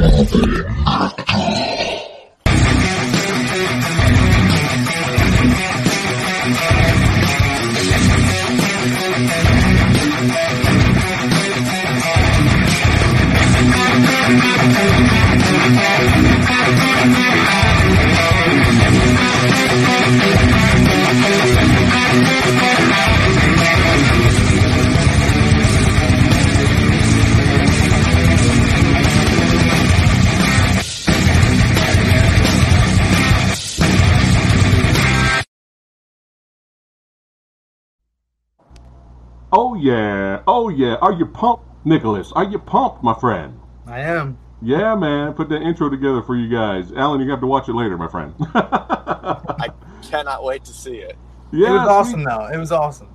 brother 0.00 1.79
Oh 39.52 39.74
yeah, 39.74 40.42
oh 40.46 40.68
yeah. 40.68 40.94
Are 40.96 41.12
you 41.12 41.26
pumped, 41.26 41.64
Nicholas? 41.84 42.32
Are 42.32 42.44
you 42.44 42.58
pumped, 42.58 43.02
my 43.02 43.14
friend? 43.18 43.58
I 43.86 44.00
am. 44.00 44.38
Yeah, 44.62 44.94
man. 44.94 45.32
Put 45.32 45.48
that 45.48 45.62
intro 45.62 45.88
together 45.88 46.22
for 46.22 46.36
you 46.36 46.48
guys. 46.48 46.92
Alan, 46.92 47.20
you 47.20 47.30
have 47.30 47.40
to 47.40 47.46
watch 47.46 47.68
it 47.68 47.74
later, 47.74 47.96
my 47.96 48.08
friend. 48.08 48.34
I 48.54 49.70
cannot 50.02 50.44
wait 50.44 50.64
to 50.64 50.72
see 50.72 50.96
it. 50.96 51.16
Yeah, 51.52 51.68
it 51.68 51.72
was 51.72 51.88
awesome, 51.88 52.24
though. 52.24 52.46
It 52.52 52.58
was 52.58 52.70
awesome. 52.70 53.08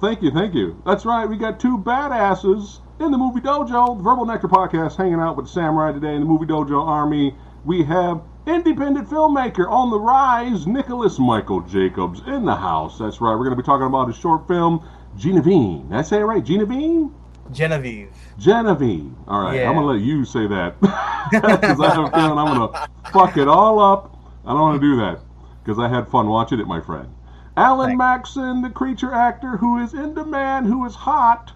Thank 0.00 0.22
you, 0.22 0.30
thank 0.30 0.54
you. 0.54 0.80
That's 0.86 1.04
right. 1.04 1.26
We 1.26 1.36
got 1.36 1.60
two 1.60 1.76
badasses 1.76 2.78
in 3.00 3.10
the 3.10 3.18
Movie 3.18 3.40
Dojo, 3.40 3.98
the 3.98 4.02
Verbal 4.02 4.24
Nectar 4.24 4.48
podcast, 4.48 4.96
hanging 4.96 5.20
out 5.20 5.36
with 5.36 5.48
Samurai 5.48 5.92
today 5.92 6.14
in 6.14 6.20
the 6.20 6.26
Movie 6.26 6.46
Dojo 6.46 6.86
Army. 6.86 7.34
We 7.66 7.82
have 7.84 8.22
independent 8.46 9.08
filmmaker 9.08 9.68
on 9.68 9.90
the 9.90 9.98
rise, 9.98 10.66
Nicholas 10.66 11.18
Michael 11.18 11.60
Jacobs, 11.62 12.22
in 12.26 12.46
the 12.46 12.54
house. 12.54 12.98
That's 12.98 13.20
right. 13.20 13.32
We're 13.32 13.44
going 13.44 13.56
to 13.56 13.62
be 13.62 13.66
talking 13.66 13.86
about 13.86 14.08
his 14.08 14.16
short 14.16 14.48
film, 14.48 14.86
Genevieve. 15.16 15.88
Did 15.88 15.96
I 15.96 16.02
say 16.02 16.20
it 16.20 16.24
right? 16.24 16.44
Genevieve? 16.44 17.10
Genevieve. 17.52 18.10
Genevieve. 18.38 19.12
All 19.26 19.42
right, 19.42 19.56
yeah. 19.56 19.68
I'm 19.68 19.74
gonna 19.74 19.86
let 19.86 20.00
you 20.00 20.24
say 20.24 20.46
that 20.46 20.80
because 21.30 21.80
I 21.80 21.94
have 21.94 22.04
a 22.04 22.10
feeling 22.10 22.38
I'm 22.38 22.58
gonna 22.58 22.88
fuck 23.12 23.36
it 23.36 23.48
all 23.48 23.80
up. 23.80 24.16
I 24.44 24.50
don't 24.50 24.60
want 24.60 24.80
to 24.80 24.86
do 24.86 24.96
that 24.96 25.20
because 25.62 25.78
I 25.78 25.88
had 25.88 26.08
fun 26.08 26.28
watching 26.28 26.60
it, 26.60 26.66
my 26.66 26.80
friend. 26.80 27.12
Alan 27.56 27.88
Thanks. 27.88 27.98
Maxson, 27.98 28.62
the 28.62 28.70
creature 28.70 29.12
actor 29.12 29.56
who 29.56 29.82
is 29.82 29.94
in 29.94 30.14
demand, 30.14 30.66
who 30.66 30.86
is 30.86 30.94
hot, 30.94 31.52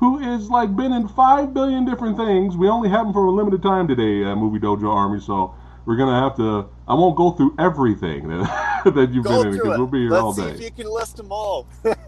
who 0.00 0.18
is 0.18 0.50
like 0.50 0.74
been 0.76 0.92
in 0.92 1.08
five 1.08 1.54
billion 1.54 1.84
different 1.84 2.16
things. 2.16 2.56
We 2.56 2.68
only 2.68 2.88
have 2.88 3.06
him 3.06 3.12
for 3.12 3.24
a 3.24 3.30
limited 3.30 3.62
time 3.62 3.88
today, 3.88 4.24
uh, 4.24 4.34
Movie 4.34 4.58
Dojo 4.58 4.92
Army. 4.92 5.20
So 5.20 5.54
we're 5.84 5.96
gonna 5.96 6.20
have 6.20 6.36
to. 6.36 6.68
I 6.88 6.94
won't 6.94 7.16
go 7.16 7.32
through 7.32 7.56
everything 7.58 8.28
that, 8.28 8.82
that 8.94 9.10
you've 9.12 9.24
go 9.24 9.42
been 9.42 9.52
in 9.52 9.58
because 9.58 9.78
we'll 9.78 9.86
be 9.88 10.02
here 10.02 10.10
Let's 10.10 10.22
all 10.22 10.32
day. 10.32 10.56
See 10.56 10.66
if 10.66 10.78
you 10.78 10.84
can 10.84 10.92
list 10.92 11.16
them 11.16 11.32
all. 11.32 11.66
well, 11.84 11.98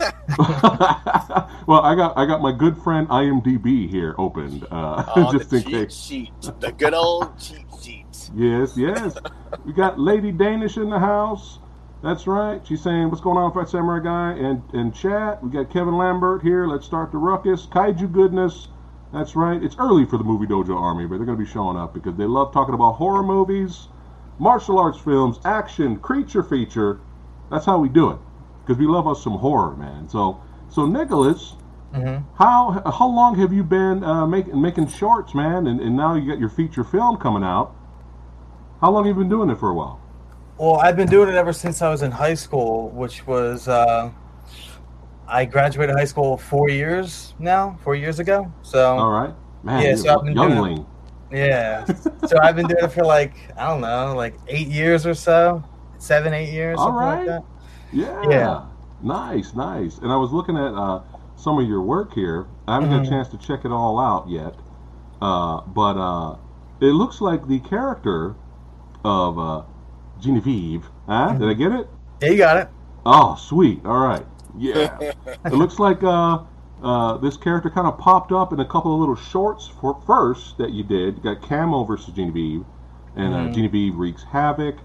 I 1.83 1.95
got 1.97 2.17
I 2.17 2.27
got 2.27 2.41
my 2.41 2.53
good 2.53 2.79
friend 2.79 3.09
IMDb 3.09 3.91
here 3.91 4.15
opened 4.19 4.67
uh, 4.71 5.05
oh, 5.17 5.33
just 5.33 5.53
in 5.53 5.63
cheat 5.63 5.73
case. 5.73 5.95
Sheet, 5.95 6.31
the 6.61 6.71
good 6.73 6.95
old 6.95 7.37
cheat 7.39 7.67
sheet. 7.83 8.31
Yes, 8.35 8.77
yes. 8.77 9.17
we 9.65 9.73
got 9.73 9.99
Lady 9.99 10.31
Danish 10.31 10.77
in 10.77 10.91
the 10.91 10.99
house. 10.99 11.59
That's 12.01 12.29
right. 12.29 12.65
She's 12.65 12.81
saying, 12.81 13.11
"What's 13.11 13.21
going 13.21 13.37
on, 13.37 13.53
Phat 13.53 13.69
Samurai 13.69 14.05
Guy?" 14.05 14.39
And 14.39 14.63
and 14.73 14.95
chat. 14.95 15.43
We 15.43 15.51
got 15.51 15.73
Kevin 15.73 15.97
Lambert 15.97 16.43
here. 16.43 16.69
Let's 16.69 16.87
start 16.87 17.11
the 17.11 17.19
ruckus. 17.19 17.67
Kaiju 17.67 18.13
goodness. 18.13 18.69
That's 19.13 19.35
right. 19.35 19.61
It's 19.63 19.75
early 19.79 20.05
for 20.05 20.19
the 20.19 20.25
Movie 20.25 20.47
Dojo 20.47 20.77
Army, 20.79 21.07
but 21.07 21.17
they're 21.17 21.27
going 21.27 21.39
to 21.39 21.45
be 21.45 21.51
showing 21.51 21.79
up 21.79 21.95
because 21.95 22.17
they 22.17 22.25
love 22.25 22.53
talking 22.53 22.75
about 22.75 22.93
horror 22.93 23.23
movies, 23.23 23.89
martial 24.39 24.79
arts 24.79 24.99
films, 24.99 25.39
action, 25.45 25.99
creature 25.99 26.43
feature. 26.43 27.01
That's 27.51 27.65
how 27.65 27.79
we 27.79 27.89
do 27.89 28.11
it 28.11 28.19
because 28.63 28.79
we 28.79 28.87
love 28.87 29.07
us 29.09 29.23
some 29.23 29.35
horror, 29.35 29.75
man. 29.77 30.09
So, 30.09 30.41
so 30.69 30.87
Nicholas, 30.87 31.55
mm-hmm. 31.95 32.25
how 32.37 32.83
how 32.85 33.09
long 33.09 33.39
have 33.39 33.53
you 33.53 33.65
been 33.65 34.05
uh, 34.05 34.27
making 34.27 34.61
making 34.61 34.89
shorts, 34.89 35.35
man? 35.35 35.67
And, 35.67 35.81
and 35.81 35.97
now 35.97 36.15
you 36.15 36.29
got 36.29 36.39
your 36.39 36.51
feature 36.51 36.85
film 36.85 37.17
coming 37.17 37.43
out. 37.43 37.75
How 38.81 38.91
long 38.91 39.07
have 39.07 39.17
you 39.17 39.23
been 39.23 39.31
doing 39.31 39.51
it 39.51 39.59
for 39.59 39.71
a 39.71 39.75
while? 39.75 40.01
Well, 40.59 40.77
I've 40.77 40.97
been 40.97 41.09
doing 41.09 41.29
it 41.29 41.35
ever 41.35 41.53
since 41.53 41.83
I 41.83 41.89
was 41.89 42.03
in 42.03 42.11
high 42.11 42.35
school, 42.35 42.91
which 42.91 43.27
was 43.27 43.69
uh, 43.69 44.11
I 45.27 45.45
graduated 45.45 45.97
high 45.97 46.05
school 46.05 46.37
four 46.37 46.69
years 46.69 47.35
now, 47.39 47.79
four 47.83 47.95
years 47.95 48.19
ago. 48.19 48.53
So 48.63 48.99
all 48.99 49.11
right, 49.11 49.35
man. 49.63 49.83
Yeah, 49.83 49.95
so 49.95 50.19
I've 50.19 50.25
been 50.25 50.35
youngling. 50.35 50.77
doing 50.77 50.87
it, 50.87 50.98
Yeah, 51.31 51.85
so 52.27 52.39
I've 52.43 52.57
been 52.57 52.67
doing 52.67 52.85
it 52.85 52.93
for 52.93 53.05
like 53.05 53.35
I 53.57 53.67
don't 53.69 53.81
know, 53.81 54.15
like 54.17 54.35
eight 54.49 54.69
years 54.69 55.07
or 55.07 55.15
so, 55.15 55.63
seven, 55.99 56.33
eight 56.33 56.53
years. 56.53 56.79
All 56.79 56.93
right. 56.93 57.27
Like 57.27 57.43
yeah. 57.93 58.23
Yeah. 58.29 58.65
Nice, 59.03 59.55
nice. 59.55 59.99
And 59.99 60.11
I 60.13 60.17
was 60.17 60.33
looking 60.33 60.57
at 60.57 60.75
uh, 60.75 61.03
some 61.37 61.59
of 61.59 61.69
your 61.69 61.83
work 61.83 62.13
here. 62.15 62.47
I 62.67 62.75
haven't 62.75 62.91
Mm-hmm. 62.91 62.99
had 63.05 63.07
a 63.07 63.11
chance 63.11 63.29
to 63.29 63.39
check 63.39 63.65
it 63.65 63.71
all 63.73 63.99
out 63.99 64.29
yet, 64.29 64.55
uh, 65.23 65.61
but 65.63 65.97
uh, 65.97 66.37
it 66.81 66.93
looks 66.93 67.21
like 67.21 67.47
the 67.47 67.61
character 67.61 68.35
of 69.05 69.39
uh, 69.39 69.63
Genevieve. 70.21 70.87
Huh? 71.07 71.33
Did 71.35 71.49
I 71.49 71.55
get 71.55 71.73
it? 71.73 71.89
Yeah, 72.21 72.31
you 72.31 72.37
got 72.39 72.57
it. 72.57 72.69
Oh, 73.07 73.37
sweet. 73.37 73.81
All 73.87 73.99
right. 74.01 74.27
Yeah. 74.59 74.99
it 75.45 75.53
looks 75.53 75.79
like 75.79 76.03
uh, 76.83 77.17
this 77.19 77.37
character 77.37 77.71
kind 77.71 77.87
of 77.87 77.99
popped 77.99 78.33
up 78.33 78.53
in 78.53 78.61
a 78.61 78.65
couple 78.65 78.93
of 78.95 79.01
little 79.01 79.17
shorts 79.17 79.67
for 79.81 80.01
first 80.07 80.59
that 80.59 80.71
you 80.73 80.83
did. 80.85 81.17
You 81.17 81.23
got 81.23 81.43
Camo 81.43 81.85
versus 81.85 82.15
Genevieve, 82.15 82.65
and 83.17 83.35
uh, 83.35 83.39
Mhm. 83.39 83.55
Genevieve 83.55 83.97
wreaks 83.97 84.23
havoc, 84.25 84.77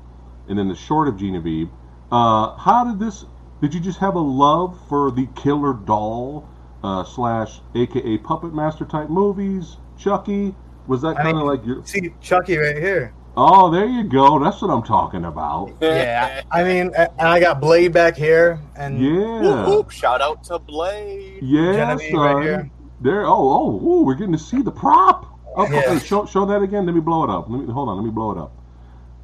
and 0.48 0.58
then 0.58 0.68
the 0.68 0.76
short 0.76 1.08
of 1.08 1.18
Genevieve. 1.18 1.70
Uh, 2.12 2.56
how 2.58 2.84
did 2.84 3.00
this? 3.00 3.26
Did 3.62 3.74
you 3.74 3.80
just 3.80 4.00
have 4.00 4.16
a 4.16 4.20
love 4.20 4.78
for 4.90 5.10
the 5.12 5.28
killer 5.36 5.74
doll 5.74 6.48
uh, 6.84 7.04
slash 7.04 7.62
AKA 7.76 8.18
puppet 8.20 8.54
master 8.54 8.86
type 8.86 9.10
movies? 9.10 9.78
Chucky 9.98 10.54
was 10.88 11.02
that 11.02 11.16
kind 11.16 11.38
of 11.38 11.44
like 11.44 11.66
your? 11.66 11.82
See 11.86 12.14
Chucky 12.20 12.58
right 12.58 12.76
here. 12.78 13.14
Oh, 13.36 13.72
there 13.72 13.86
you 13.86 14.04
go. 14.04 14.38
That's 14.44 14.62
what 14.62 14.70
I'm 14.70 14.84
talking 14.84 15.26
about. 15.26 15.72
Yeah, 15.82 16.42
I 16.52 16.64
mean, 16.64 16.92
and 16.96 17.10
I 17.20 17.40
got 17.40 17.60
Blade 17.60 17.92
back 17.92 18.16
here, 18.16 18.60
and 18.76 19.00
Yeah. 19.00 19.42
Whoop, 19.42 19.68
whoop. 19.68 19.92
Shout 19.92 20.22
out 20.22 20.44
to 20.46 20.60
Blade. 20.60 21.42
Yeah, 21.42 21.74
Genevieve 21.74 22.12
son. 22.12 22.20
right 22.36 22.44
here. 22.44 22.70
There. 23.02 23.26
Oh, 23.26 23.32
oh, 23.32 23.86
ooh, 23.88 24.04
we're 24.04 24.14
getting 24.14 24.34
to 24.34 24.40
see 24.40 24.62
the 24.62 24.72
prop. 24.72 25.26
Oh, 25.56 25.68
Yeah. 25.70 25.80
okay, 25.80 26.00
show, 26.00 26.26
show 26.26 26.46
that 26.46 26.62
again. 26.62 26.86
Let 26.86 26.94
me 26.96 27.02
blow 27.02 27.24
it 27.24 27.30
up. 27.30 27.50
Let 27.50 27.62
me 27.62 27.74
hold 27.74 27.90
on. 27.90 27.98
Let 27.98 28.06
me 28.06 28.12
blow 28.12 28.32
it 28.32 28.38
up. 28.38 28.52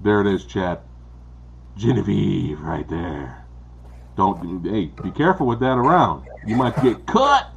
There 0.01 0.21
it 0.21 0.27
is, 0.27 0.45
chat. 0.45 0.81
Genevieve, 1.77 2.59
right 2.61 2.87
there. 2.89 3.45
Don't. 4.17 4.65
Hey, 4.65 4.91
be 5.01 5.11
careful 5.11 5.45
with 5.45 5.59
that 5.59 5.77
around. 5.77 6.25
You 6.45 6.55
might 6.55 6.75
get 6.81 7.05
cut. 7.05 7.47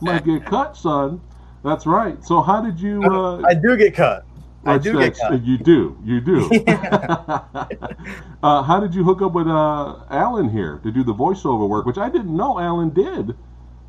You 0.00 0.06
might 0.06 0.24
get 0.24 0.44
cut, 0.46 0.76
son. 0.76 1.20
That's 1.62 1.86
right. 1.86 2.22
So, 2.24 2.40
how 2.40 2.60
did 2.60 2.80
you? 2.80 3.02
Uh, 3.04 3.42
I 3.46 3.54
do 3.54 3.76
get 3.76 3.94
cut. 3.94 4.24
I 4.64 4.78
do 4.78 4.92
get 4.98 5.14
that's- 5.14 5.20
cut. 5.20 5.44
You 5.44 5.58
do. 5.58 5.98
You 6.04 6.20
do. 6.20 6.50
uh, 8.42 8.62
how 8.62 8.80
did 8.80 8.94
you 8.94 9.04
hook 9.04 9.22
up 9.22 9.32
with 9.32 9.46
uh, 9.48 9.96
Alan 10.10 10.48
here 10.50 10.78
to 10.82 10.90
do 10.92 11.02
the 11.04 11.14
voiceover 11.14 11.68
work, 11.68 11.86
which 11.86 11.98
I 11.98 12.08
didn't 12.08 12.36
know 12.36 12.58
Alan 12.60 12.90
did, 12.90 13.36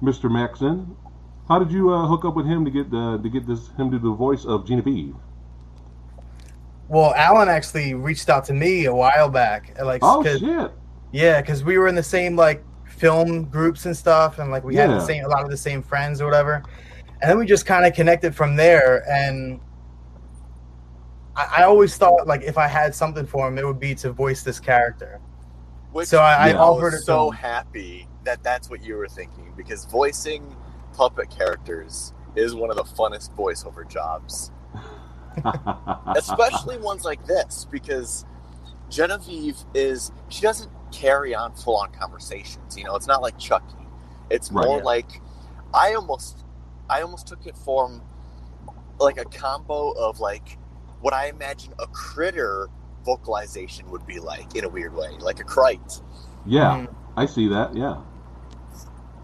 Mr. 0.01 0.31
Maxson? 0.31 0.95
How 1.47 1.59
did 1.59 1.71
you 1.71 1.93
uh, 1.93 2.07
hook 2.07 2.25
up 2.25 2.35
with 2.35 2.45
him 2.45 2.65
to 2.65 2.71
get 2.71 2.87
uh, 2.93 3.17
to 3.17 3.29
get 3.29 3.45
this 3.45 3.67
him 3.77 3.91
to 3.91 3.99
do 3.99 4.09
the 4.09 4.15
voice 4.15 4.45
of 4.45 4.65
Genevieve? 4.65 5.15
Well, 6.87 7.13
Alan 7.15 7.49
actually 7.49 7.93
reached 7.93 8.29
out 8.29 8.45
to 8.45 8.53
me 8.53 8.85
a 8.85 8.93
while 8.93 9.29
back, 9.29 9.75
like, 9.83 10.01
Oh 10.03 10.21
'cause- 10.23 10.39
shit! 10.39 10.71
yeah, 11.11 11.41
because 11.41 11.63
we 11.63 11.77
were 11.77 11.87
in 11.87 11.95
the 11.95 12.03
same 12.03 12.35
like 12.35 12.63
film 12.85 13.45
groups 13.45 13.85
and 13.85 13.95
stuff, 13.95 14.39
and 14.39 14.51
like 14.51 14.63
we 14.63 14.75
had 14.75 14.89
the 14.89 14.99
same 15.05 15.25
a 15.25 15.27
lot 15.27 15.43
of 15.43 15.49
the 15.49 15.57
same 15.57 15.81
friends 15.81 16.21
or 16.21 16.25
whatever, 16.25 16.63
and 17.21 17.29
then 17.29 17.37
we 17.37 17.45
just 17.45 17.65
kind 17.65 17.85
of 17.85 17.93
connected 17.93 18.35
from 18.35 18.55
there. 18.55 19.03
And 19.09 19.59
I, 21.35 21.55
I 21.57 21.63
always 21.63 21.97
thought 21.97 22.27
like 22.27 22.41
if 22.43 22.57
I 22.57 22.67
had 22.67 22.93
something 22.95 23.25
for 23.25 23.47
him, 23.47 23.57
it 23.57 23.65
would 23.65 23.79
be 23.79 23.95
to 23.95 24.11
voice 24.11 24.43
this 24.43 24.59
character. 24.59 25.19
Which 25.91 26.07
So 26.07 26.19
I, 26.19 26.49
Yeah. 26.49 26.55
I 26.55 26.59
offered 26.59 26.85
I 26.85 26.87
it 26.87 26.91
was 26.97 26.99
to 27.01 27.05
so 27.05 27.29
him. 27.31 27.37
happy 27.37 28.07
that 28.23 28.43
that's 28.43 28.69
what 28.69 28.83
you 28.83 28.95
were 28.95 29.07
thinking 29.07 29.53
because 29.57 29.85
voicing 29.85 30.55
puppet 30.93 31.29
characters 31.29 32.13
is 32.35 32.55
one 32.55 32.69
of 32.69 32.75
the 32.77 32.83
funnest 32.83 33.35
voiceover 33.35 33.87
jobs, 33.87 34.51
especially 36.15 36.77
ones 36.77 37.03
like 37.03 37.25
this 37.25 37.65
because 37.69 38.25
Genevieve 38.89 39.57
is 39.73 40.11
she 40.29 40.41
doesn't 40.41 40.71
carry 40.91 41.33
on 41.35 41.53
full 41.55 41.75
on 41.77 41.91
conversations. 41.91 42.77
You 42.77 42.83
know, 42.85 42.95
it's 42.95 43.07
not 43.07 43.21
like 43.21 43.37
Chucky. 43.37 43.75
It's 44.29 44.51
Right. 44.51 44.65
more 44.65 44.81
like 44.81 45.21
I 45.73 45.93
almost 45.93 46.43
I 46.89 47.01
almost 47.01 47.27
took 47.27 47.45
it 47.45 47.57
from 47.57 48.01
like 48.99 49.17
a 49.17 49.25
combo 49.25 49.91
of 49.91 50.19
like 50.19 50.57
what 51.03 51.13
I 51.13 51.27
imagine 51.27 51.73
a 51.79 51.87
critter 51.87 52.69
vocalization 53.05 53.89
would 53.91 54.07
be 54.07 54.19
like 54.19 54.55
in 54.55 54.63
a 54.63 54.69
weird 54.69 54.95
way, 54.95 55.09
like 55.19 55.39
a 55.39 55.43
Crite. 55.43 56.01
yeah, 56.45 56.77
Mm. 56.87 56.95
I 57.17 57.25
see 57.25 57.47
that. 57.49 57.75
Yeah, 57.75 57.97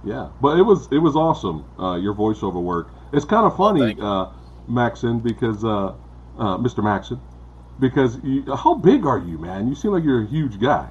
yeah. 0.04 0.30
But 0.42 0.60
it 0.60 0.64
was 0.64 0.88
it 0.92 1.00
was 1.00 1.16
awesome. 1.16 1.66
Uh, 1.80 1.96
your 1.96 2.14
voiceover 2.14 2.62
work. 2.62 2.90
It's 3.14 3.26
kind 3.26 3.46
of 3.46 3.56
funny, 3.58 3.80
thank 3.82 3.98
you. 4.00 4.06
uh, 4.06 4.32
Maxson, 4.68 5.20
because 5.20 5.64
uh, 5.64 5.94
uh, 6.38 6.58
Mr. 6.58 6.84
Maxson, 6.84 7.20
because 7.80 8.20
you, 8.24 8.44
how 8.56 8.76
big 8.76 9.06
are 9.06 9.18
you, 9.18 9.38
man? 9.40 9.68
You 9.68 9.74
seem 9.76 9.92
like 9.92 10.04
you're 10.04 10.22
a 10.24 10.28
huge 10.28 10.60
guy. 10.60 10.90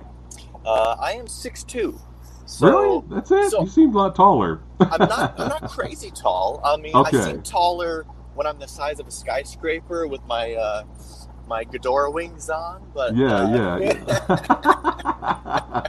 Uh, 0.65 0.97
I 0.99 1.13
am 1.13 1.27
six 1.29 1.63
two. 1.63 1.99
So 2.47 2.67
really? 2.69 3.05
That's 3.11 3.31
it. 3.31 3.51
so- 3.51 3.61
you 3.63 3.69
seem 3.69 3.95
a 3.95 3.99
lot 3.99 4.15
taller. 4.17 4.61
I'm 4.81 5.09
not. 5.09 5.39
I'm 5.39 5.49
not 5.49 5.69
crazy 5.77 6.11
tall. 6.11 6.61
I 6.65 6.77
mean, 6.79 6.97
Okay. 6.97 7.19
I 7.19 7.25
seem 7.33 7.43
taller 7.43 8.07
when 8.39 8.47
I'm 8.47 8.61
the 8.61 8.69
size 8.69 9.01
of 9.01 9.09
a 9.09 9.11
skyscraper 9.11 10.07
with 10.07 10.25
my 10.27 10.55
uh, 10.55 10.85
my 11.49 11.65
Ghidorah 11.65 12.13
wings 12.13 12.49
on. 12.49 12.89
But 12.95 13.17
yeah, 13.17 13.35
uh, 13.35 13.79
yeah. 13.81 13.95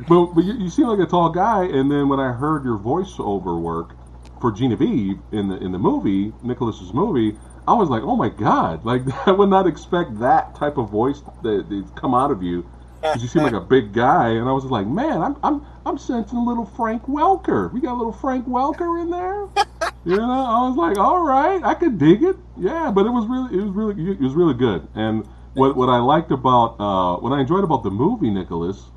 but 0.08 0.26
but 0.34 0.44
you, 0.44 0.54
you 0.54 0.70
seem 0.70 0.86
like 0.86 0.98
a 1.06 1.06
tall 1.10 1.28
guy, 1.28 1.64
and 1.64 1.90
then 1.90 2.08
when 2.08 2.18
I 2.18 2.32
heard 2.32 2.64
your 2.64 2.78
voiceover 2.78 3.60
work 3.60 3.94
for 4.40 4.50
Genevieve 4.50 5.18
in 5.30 5.48
the 5.48 5.58
in 5.58 5.72
the 5.72 5.78
movie, 5.78 6.32
Nicholas's 6.42 6.94
movie, 6.94 7.36
I 7.68 7.74
was 7.74 7.90
like, 7.90 8.02
oh 8.02 8.16
my 8.16 8.30
god! 8.30 8.82
Like 8.90 9.02
I 9.26 9.32
would 9.32 9.50
not 9.50 9.66
expect 9.66 10.18
that 10.20 10.54
type 10.54 10.78
of 10.78 10.88
voice 10.88 11.20
that 11.42 11.68
that 11.68 11.92
come 11.96 12.14
out 12.14 12.30
of 12.30 12.42
you. 12.42 12.64
'Cause 13.02 13.22
you 13.22 13.28
seem 13.28 13.42
like 13.42 13.52
a 13.54 13.60
big 13.60 13.92
guy, 13.92 14.28
and 14.28 14.48
I 14.48 14.52
was 14.52 14.64
like, 14.64 14.86
man, 14.86 15.20
I'm 15.22 15.36
I'm 15.42 15.66
I'm 15.84 15.98
sensing 15.98 16.38
a 16.38 16.44
little 16.44 16.64
Frank 16.66 17.02
Welker. 17.04 17.70
We 17.72 17.80
got 17.80 17.92
a 17.94 17.98
little 18.00 18.12
Frank 18.12 18.46
Welker 18.46 19.00
in 19.02 19.10
there. 19.10 19.89
You 20.04 20.16
know, 20.16 20.30
I 20.30 20.68
was 20.68 20.76
like, 20.76 20.98
all 20.98 21.22
right, 21.26 21.62
I 21.64 21.74
could 21.74 21.98
dig 21.98 22.22
it. 22.22 22.36
Yeah, 22.56 22.90
but 22.90 23.06
it 23.06 23.10
was 23.10 23.26
really 23.26 23.58
it 23.58 23.62
was 23.64 23.72
really 23.72 24.10
it 24.12 24.20
was 24.20 24.34
really 24.34 24.54
good. 24.54 24.88
And 24.94 25.26
what 25.54 25.76
what 25.76 25.88
I 25.88 25.98
liked 25.98 26.30
about 26.32 26.80
uh, 26.80 27.16
what 27.18 27.32
I 27.32 27.40
enjoyed 27.40 27.64
about 27.64 27.82
the 27.82 27.90
movie, 27.90 28.30
Nicholas, 28.30 28.90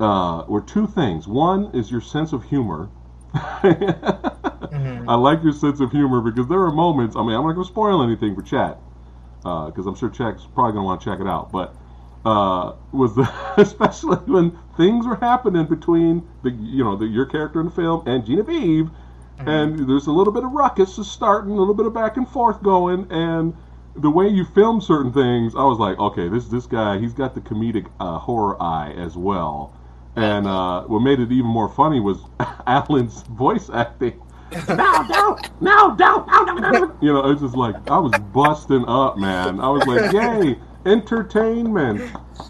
uh, 0.00 0.44
were 0.48 0.60
two 0.62 0.86
things. 0.86 1.26
One 1.28 1.70
is 1.74 1.90
your 1.90 2.00
sense 2.00 2.32
of 2.32 2.44
humor. 2.44 2.90
Mhm. 4.72 5.04
I 5.08 5.14
like 5.16 5.42
your 5.42 5.52
sense 5.52 5.80
of 5.80 5.90
humor 5.92 6.20
because 6.20 6.48
there 6.48 6.60
are 6.60 6.72
moments. 6.72 7.16
I 7.16 7.20
mean, 7.20 7.34
I'm 7.34 7.44
not 7.44 7.52
going 7.52 7.66
to 7.66 7.72
spoil 7.72 8.02
anything 8.02 8.34
for 8.34 8.42
chat 8.42 8.80
because 9.42 9.86
I'm 9.86 9.94
sure 9.94 10.10
Chat's 10.10 10.46
probably 10.46 10.72
going 10.72 10.82
to 10.82 10.86
want 10.86 11.00
to 11.00 11.04
check 11.10 11.20
it 11.20 11.26
out. 11.26 11.52
But 11.52 11.76
uh, 12.24 12.74
was 12.92 13.14
the, 13.14 13.30
especially 13.58 14.16
when 14.18 14.58
things 14.76 15.06
were 15.06 15.16
happening 15.16 15.66
between 15.66 16.28
the 16.42 16.50
you 16.50 16.84
know 16.84 16.96
the, 16.96 17.06
your 17.06 17.26
character 17.26 17.60
in 17.60 17.66
the 17.66 17.72
film 17.72 18.02
and 18.06 18.24
Genevieve, 18.24 18.90
and 19.38 19.88
there's 19.88 20.06
a 20.06 20.12
little 20.12 20.32
bit 20.32 20.44
of 20.44 20.52
ruckus 20.52 20.98
is 20.98 21.10
starting, 21.10 21.52
a 21.52 21.56
little 21.56 21.74
bit 21.74 21.86
of 21.86 21.94
back 21.94 22.16
and 22.16 22.28
forth 22.28 22.62
going, 22.62 23.06
and 23.10 23.54
the 23.96 24.10
way 24.10 24.28
you 24.28 24.44
film 24.44 24.80
certain 24.80 25.12
things, 25.12 25.54
I 25.54 25.64
was 25.64 25.78
like, 25.78 25.98
okay, 25.98 26.28
this 26.28 26.46
this 26.46 26.66
guy, 26.66 26.98
he's 26.98 27.12
got 27.12 27.34
the 27.34 27.40
comedic 27.40 27.86
uh, 28.00 28.18
horror 28.18 28.60
eye 28.60 28.92
as 28.96 29.16
well. 29.16 29.72
And 30.16 30.46
uh, 30.46 30.82
what 30.84 31.00
made 31.00 31.20
it 31.20 31.32
even 31.32 31.50
more 31.50 31.68
funny 31.68 32.00
was 32.00 32.18
Alan's 32.66 33.22
voice 33.22 33.70
acting. 33.70 34.20
no, 34.68 35.04
don't, 35.08 35.60
no, 35.60 35.96
don't, 35.96 36.26
no, 36.28 36.44
no, 36.44 36.70
no. 36.70 36.98
You 37.00 37.12
know, 37.12 37.30
it's 37.30 37.40
just 37.40 37.56
like 37.56 37.74
I 37.90 37.98
was 37.98 38.12
busting 38.32 38.84
up, 38.86 39.18
man. 39.18 39.58
I 39.60 39.68
was 39.68 39.84
like, 39.86 40.12
yay, 40.12 40.56
entertainment, 40.86 42.00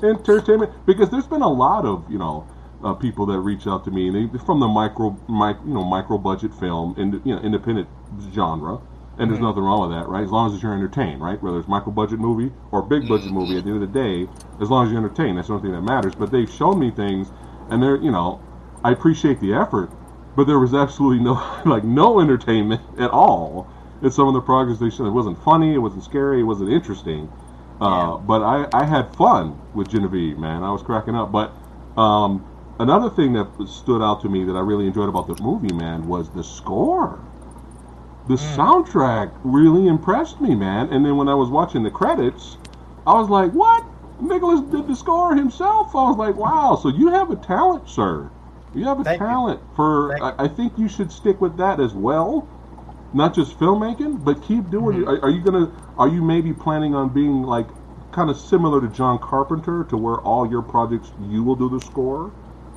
entertainment. 0.02 0.72
Because 0.84 1.08
there's 1.08 1.26
been 1.26 1.42
a 1.42 1.48
lot 1.48 1.86
of, 1.86 2.04
you 2.10 2.18
know, 2.18 2.46
uh, 2.84 2.94
people 2.94 3.26
that 3.26 3.38
reach 3.40 3.66
out 3.66 3.84
to 3.84 3.90
me 3.90 4.08
and 4.08 4.30
they, 4.32 4.38
from 4.38 4.60
the 4.60 4.68
micro, 4.68 5.10
mic, 5.28 5.56
you 5.66 5.72
know, 5.72 5.82
micro 5.84 6.18
budget 6.18 6.52
film 6.54 6.94
and 6.98 7.14
you 7.24 7.34
know, 7.34 7.40
independent 7.40 7.88
genre. 8.32 8.80
And 9.16 9.30
there's 9.30 9.40
nothing 9.40 9.62
wrong 9.62 9.88
with 9.88 9.96
that, 9.96 10.08
right? 10.08 10.24
As 10.24 10.30
long 10.30 10.52
as 10.52 10.60
you're 10.60 10.74
entertained, 10.74 11.22
right? 11.22 11.40
Whether 11.40 11.60
it's 11.60 11.68
micro 11.68 11.92
budget 11.92 12.18
movie 12.18 12.52
or 12.72 12.82
big 12.82 13.08
budget 13.08 13.30
movie, 13.30 13.56
at 13.56 13.64
the 13.64 13.70
end 13.70 13.80
of 13.80 13.92
the 13.92 13.98
day, 13.98 14.28
as 14.60 14.70
long 14.70 14.84
as 14.84 14.92
you're 14.92 15.00
entertained, 15.00 15.38
that's 15.38 15.46
the 15.46 15.54
only 15.54 15.68
thing 15.68 15.72
that 15.72 15.82
matters. 15.82 16.16
But 16.16 16.32
they've 16.32 16.50
shown 16.50 16.80
me 16.80 16.90
things, 16.90 17.30
and 17.70 17.80
they're, 17.80 17.96
you 17.96 18.10
know, 18.10 18.42
I 18.82 18.90
appreciate 18.90 19.40
the 19.40 19.54
effort, 19.54 19.88
but 20.34 20.48
there 20.48 20.58
was 20.58 20.74
absolutely 20.74 21.22
no, 21.22 21.34
like, 21.64 21.84
no 21.84 22.18
entertainment 22.18 22.82
at 22.98 23.10
all 23.10 23.70
in 24.02 24.10
some 24.10 24.26
of 24.26 24.34
the 24.34 24.40
projects 24.40 24.80
they 24.80 24.90
showed. 24.90 25.06
It 25.06 25.12
wasn't 25.12 25.42
funny, 25.44 25.74
it 25.74 25.78
wasn't 25.78 26.02
scary, 26.02 26.40
it 26.40 26.44
wasn't 26.44 26.70
interesting. 26.70 27.32
Uh, 27.80 28.16
but 28.16 28.42
I, 28.42 28.66
I 28.72 28.84
had 28.84 29.14
fun 29.14 29.60
with 29.74 29.90
Genevieve, 29.90 30.38
man. 30.38 30.64
I 30.64 30.72
was 30.72 30.82
cracking 30.82 31.14
up. 31.14 31.30
But 31.30 31.52
um, 31.96 32.44
another 32.78 33.10
thing 33.10 33.32
that 33.34 33.48
stood 33.68 34.02
out 34.02 34.20
to 34.22 34.28
me 34.28 34.44
that 34.44 34.54
I 34.54 34.60
really 34.60 34.86
enjoyed 34.86 35.08
about 35.08 35.26
the 35.26 35.40
movie, 35.42 35.72
man, 35.72 36.06
was 36.06 36.30
the 36.30 36.44
score. 36.44 37.20
The 38.28 38.34
mm. 38.34 38.56
soundtrack 38.56 39.32
really 39.44 39.86
impressed 39.86 40.40
me, 40.40 40.54
man. 40.54 40.88
And 40.90 41.04
then 41.04 41.16
when 41.16 41.28
I 41.28 41.34
was 41.34 41.50
watching 41.50 41.82
the 41.82 41.90
credits, 41.90 42.56
I 43.06 43.14
was 43.14 43.28
like, 43.28 43.52
"What? 43.52 43.84
Nicholas 44.20 44.60
did 44.60 44.88
the 44.88 44.96
score 44.96 45.34
himself?" 45.34 45.94
I 45.94 46.08
was 46.08 46.16
like, 46.16 46.36
"Wow! 46.36 46.78
So 46.80 46.88
you 46.88 47.08
have 47.08 47.30
a 47.30 47.36
talent, 47.36 47.88
sir. 47.88 48.30
You 48.74 48.84
have 48.84 49.00
a 49.00 49.04
Thank 49.04 49.20
you. 49.20 49.26
talent 49.26 49.60
for. 49.76 50.22
I, 50.22 50.44
I 50.44 50.48
think 50.48 50.78
you 50.78 50.88
should 50.88 51.12
stick 51.12 51.40
with 51.40 51.56
that 51.58 51.80
as 51.80 51.92
well, 51.92 52.48
not 53.12 53.34
just 53.34 53.58
filmmaking, 53.58 54.24
but 54.24 54.42
keep 54.42 54.70
doing 54.70 54.98
mm-hmm. 54.98 55.10
it. 55.10 55.18
Are, 55.18 55.24
are 55.24 55.30
you 55.30 55.42
gonna? 55.42 55.70
Are 55.98 56.08
you 56.08 56.22
maybe 56.22 56.52
planning 56.52 56.94
on 56.94 57.10
being 57.10 57.42
like 57.42 57.66
kind 58.12 58.30
of 58.30 58.38
similar 58.38 58.80
to 58.80 58.88
John 58.88 59.18
Carpenter, 59.18 59.84
to 59.84 59.96
where 59.96 60.16
all 60.16 60.48
your 60.48 60.62
projects 60.62 61.12
you 61.28 61.44
will 61.44 61.56
do 61.56 61.68
the 61.68 61.80
score? 61.80 62.32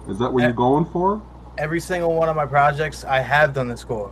Is 0.08 0.20
that 0.20 0.32
what 0.32 0.44
Eh, 0.44 0.48
you're 0.48 0.54
going 0.54 0.86
for? 0.86 1.22
Every 1.58 1.80
single 1.80 2.14
one 2.14 2.30
of 2.30 2.36
my 2.36 2.46
projects, 2.46 3.04
I 3.04 3.20
have 3.20 3.54
done 3.54 3.68
the 3.68 3.78
score. 3.78 4.12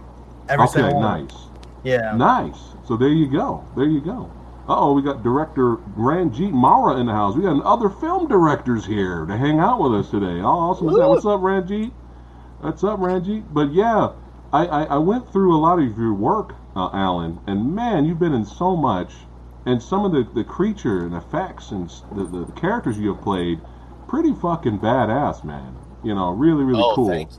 Every 0.50 0.64
Okay, 0.66 0.74
single 0.82 0.96
one. 1.02 1.26
nice. 1.28 1.36
Yeah. 1.84 2.16
Nice. 2.16 2.58
So 2.88 2.98
there 2.98 3.10
you 3.10 3.28
go. 3.28 3.64
There 3.76 3.86
you 3.86 4.02
go. 4.02 4.30
Uh 4.68 4.76
oh, 4.80 4.94
we 4.94 5.04
got 5.04 5.22
director 5.22 5.76
Ranjit 5.96 6.52
Mara 6.52 6.98
in 6.98 7.06
the 7.06 7.12
house. 7.14 7.36
We 7.36 7.44
got 7.44 7.62
other 7.64 7.90
film 7.90 8.28
directors 8.28 8.84
here 8.86 9.26
to 9.26 9.38
hang 9.38 9.60
out 9.60 9.80
with 9.80 9.94
us 9.94 10.10
today. 10.10 10.42
Oh, 10.42 10.48
awesome. 10.48 10.90
Is 10.90 10.96
that- 10.96 11.08
What's 11.08 11.26
up, 11.26 11.42
Ranjit? 11.42 11.92
What's 12.62 12.84
up, 12.84 13.00
Ranjit? 13.00 13.54
But 13.54 13.72
yeah, 13.74 14.10
I, 14.52 14.66
I, 14.66 14.84
I 14.86 14.98
went 14.98 15.32
through 15.32 15.56
a 15.56 15.60
lot 15.60 15.78
of 15.78 15.96
your 15.98 16.14
work, 16.14 16.56
uh, 16.76 16.90
Alan, 16.94 17.40
and 17.46 17.76
man, 17.76 18.06
you've 18.06 18.20
been 18.20 18.34
in 18.34 18.46
so 18.46 18.76
much. 18.76 19.14
And 19.68 19.82
some 19.82 20.04
of 20.06 20.12
the, 20.12 20.28
the 20.34 20.44
creature 20.44 21.06
and 21.06 21.14
effects 21.16 21.72
and 21.72 21.90
the, 22.16 22.24
the 22.26 22.52
characters 22.54 22.98
you 23.00 23.14
have 23.14 23.24
played, 23.24 23.60
pretty 24.08 24.34
fucking 24.34 24.80
badass, 24.80 25.44
man. 25.44 25.76
You 26.06 26.14
know, 26.14 26.30
really, 26.30 26.64
really 26.64 26.84
oh, 26.84 26.94
cool. 26.96 27.30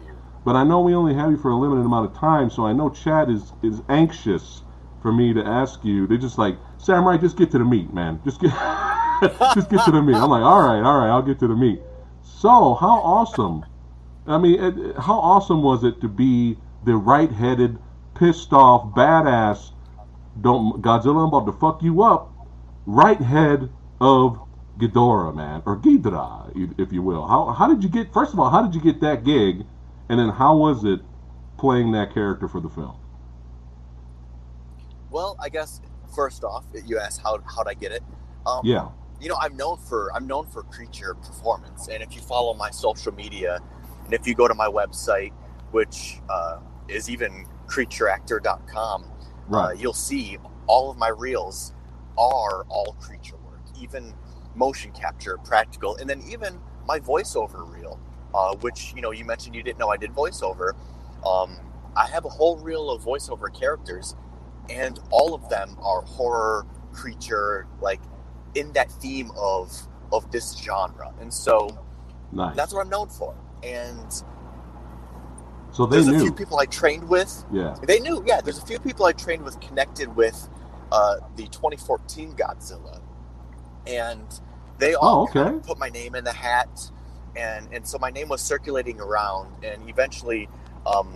But 0.44 0.56
I 0.56 0.64
know 0.64 0.80
we 0.80 0.94
only 0.94 1.14
have 1.14 1.30
you 1.30 1.36
for 1.36 1.50
a 1.50 1.56
limited 1.56 1.86
amount 1.86 2.10
of 2.10 2.16
time, 2.16 2.50
so 2.50 2.66
I 2.66 2.72
know 2.72 2.90
Chad 2.90 3.30
is 3.30 3.52
is 3.62 3.80
anxious 3.88 4.62
for 5.02 5.12
me 5.12 5.32
to 5.32 5.44
ask 5.44 5.84
you. 5.84 6.08
They're 6.08 6.18
just 6.18 6.36
like, 6.36 6.56
Samurai, 6.78 7.16
just 7.16 7.36
get 7.36 7.52
to 7.52 7.58
the 7.58 7.64
meat, 7.64 7.92
man. 7.94 8.20
Just 8.24 8.40
get 8.40 8.50
just 9.54 9.70
get 9.70 9.84
to 9.84 9.92
the 9.92 10.02
meat. 10.02 10.16
I'm 10.16 10.30
like, 10.30 10.42
all 10.42 10.62
right, 10.62 10.82
all 10.82 10.98
right, 10.98 11.08
I'll 11.08 11.22
get 11.22 11.38
to 11.40 11.46
the 11.48 11.54
meat. 11.54 11.80
So 12.22 12.74
how 12.74 13.00
awesome! 13.02 13.64
I 14.26 14.38
mean, 14.38 14.60
it, 14.60 14.96
how 14.98 15.18
awesome 15.18 15.62
was 15.62 15.84
it 15.84 16.00
to 16.00 16.08
be 16.08 16.58
the 16.84 16.96
right-headed, 16.96 17.78
pissed 18.14 18.52
off, 18.52 18.94
badass? 18.94 19.70
Don't 20.40 20.82
Godzilla, 20.82 21.22
I'm 21.22 21.34
about 21.34 21.46
to 21.46 21.52
fuck 21.52 21.82
you 21.82 22.02
up. 22.02 22.32
Right 22.84 23.20
head 23.20 23.70
of 24.00 24.45
Ghidorah, 24.78 25.34
man, 25.34 25.62
or 25.66 25.76
Ghidra, 25.78 26.52
if 26.78 26.92
you 26.92 27.02
will. 27.02 27.26
How 27.26 27.46
how 27.52 27.68
did 27.68 27.82
you 27.84 27.90
get? 27.90 28.12
First 28.12 28.32
of 28.34 28.40
all, 28.40 28.50
how 28.50 28.62
did 28.66 28.74
you 28.74 28.80
get 28.80 29.00
that 29.02 29.24
gig? 29.24 29.66
And 30.08 30.20
then 30.20 30.30
how 30.30 30.56
was 30.56 30.84
it 30.84 31.00
playing 31.58 31.92
that 31.92 32.12
character 32.14 32.48
for 32.48 32.60
the 32.60 32.70
film? 32.70 32.96
Well, 35.10 35.36
I 35.40 35.48
guess 35.48 35.80
first 36.14 36.44
off, 36.44 36.64
you 36.86 36.98
asked 36.98 37.22
how 37.22 37.38
how'd 37.54 37.68
I 37.68 37.74
get 37.74 37.92
it? 37.92 38.02
Um, 38.46 38.62
Yeah. 38.62 38.88
you 39.20 39.28
know, 39.28 39.36
I'm 39.40 39.56
known 39.56 39.78
for 39.78 40.10
I'm 40.14 40.26
known 40.26 40.46
for 40.46 40.62
creature 40.64 41.14
performance, 41.14 41.88
and 41.88 42.02
if 42.02 42.14
you 42.14 42.22
follow 42.22 42.54
my 42.54 42.70
social 42.70 43.12
media, 43.12 43.60
and 44.04 44.14
if 44.14 44.26
you 44.26 44.34
go 44.34 44.48
to 44.48 44.54
my 44.54 44.68
website, 44.68 45.32
which 45.72 46.20
uh, 46.28 46.58
is 46.88 47.08
even 47.10 47.46
creatureactor.com, 47.66 49.04
uh, 49.04 49.06
Right. 49.48 49.76
you'll 49.76 49.92
see 49.94 50.38
all 50.66 50.90
of 50.90 50.98
my 50.98 51.08
reels 51.08 51.72
are 52.18 52.64
all 52.68 52.96
creature 53.00 53.36
work, 53.38 53.60
even 53.80 54.14
motion 54.56 54.90
capture, 54.92 55.36
practical, 55.38 55.96
and 55.96 56.08
then 56.08 56.22
even 56.28 56.58
my 56.86 56.98
voiceover 56.98 57.70
reel, 57.72 58.00
uh, 58.34 58.54
which 58.56 58.92
you 58.94 59.02
know 59.02 59.10
you 59.12 59.24
mentioned 59.24 59.54
you 59.54 59.62
didn't 59.62 59.78
know 59.78 59.88
I 59.88 59.96
did 59.96 60.12
voiceover. 60.12 60.72
Um, 61.24 61.56
I 61.96 62.06
have 62.06 62.24
a 62.24 62.28
whole 62.28 62.56
reel 62.58 62.90
of 62.90 63.02
voiceover 63.02 63.52
characters, 63.58 64.14
and 64.68 64.98
all 65.10 65.34
of 65.34 65.48
them 65.48 65.76
are 65.82 66.02
horror, 66.02 66.66
creature, 66.92 67.66
like 67.80 68.00
in 68.54 68.72
that 68.72 68.90
theme 68.90 69.30
of 69.36 69.72
of 70.12 70.30
this 70.30 70.56
genre, 70.56 71.12
and 71.20 71.32
so 71.32 71.78
nice. 72.32 72.56
that's 72.56 72.72
what 72.72 72.80
I'm 72.80 72.90
known 72.90 73.08
for. 73.08 73.34
And 73.62 74.12
so 75.72 75.84
they 75.84 75.96
there's 75.96 76.08
a 76.08 76.18
few 76.18 76.32
people 76.32 76.58
I 76.58 76.66
trained 76.66 77.08
with 77.08 77.44
Yeah. 77.52 77.74
they 77.82 78.00
knew, 78.00 78.22
yeah. 78.26 78.40
There's 78.40 78.58
a 78.58 78.64
few 78.66 78.78
people 78.78 79.04
I 79.04 79.12
trained 79.12 79.42
with 79.42 79.60
connected 79.60 80.14
with 80.16 80.48
uh, 80.90 81.16
the 81.36 81.44
2014 81.48 82.32
Godzilla, 82.34 83.00
and 83.86 84.40
they 84.78 84.94
all 84.94 85.18
Oh, 85.18 85.24
okay. 85.24 85.58
put 85.66 85.78
my 85.78 85.88
name 85.90 86.14
in 86.14 86.24
the 86.24 86.32
hat, 86.32 86.90
and 87.36 87.68
and 87.72 87.86
so 87.86 87.98
my 87.98 88.10
name 88.10 88.28
was 88.28 88.42
circulating 88.42 89.00
around, 89.00 89.64
and 89.64 89.88
eventually, 89.88 90.48
um, 90.86 91.14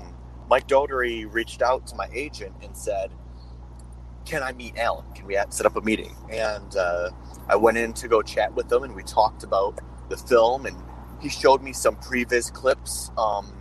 Mike 0.49 0.67
Dougherty 0.69 1.26
reached 1.26 1.62
out 1.62 1.87
to 1.88 1.97
my 1.97 2.09
agent 2.14 2.55
and 2.62 2.76
said, 2.76 3.11
"Can 4.26 4.43
I 4.43 4.52
meet 4.52 4.79
Alan? 4.79 5.07
Can 5.14 5.26
we 5.26 5.38
set 5.50 5.67
up 5.67 5.76
a 5.76 5.83
meeting?" 5.83 6.14
And 6.31 6.76
uh, 6.76 7.11
I 7.49 7.57
went 7.57 7.79
in 7.79 7.93
to 7.95 8.09
go 8.09 8.23
chat 8.23 8.55
with 8.55 8.69
them, 8.69 8.85
and 8.85 8.95
we 8.97 9.05
talked 9.05 9.45
about 9.45 9.81
the 10.11 10.17
film, 10.19 10.67
and 10.67 10.76
he 11.21 11.29
showed 11.31 11.62
me 11.62 11.73
some 11.73 11.97
previs 11.97 12.52
clips. 12.52 13.11
Um, 13.19 13.52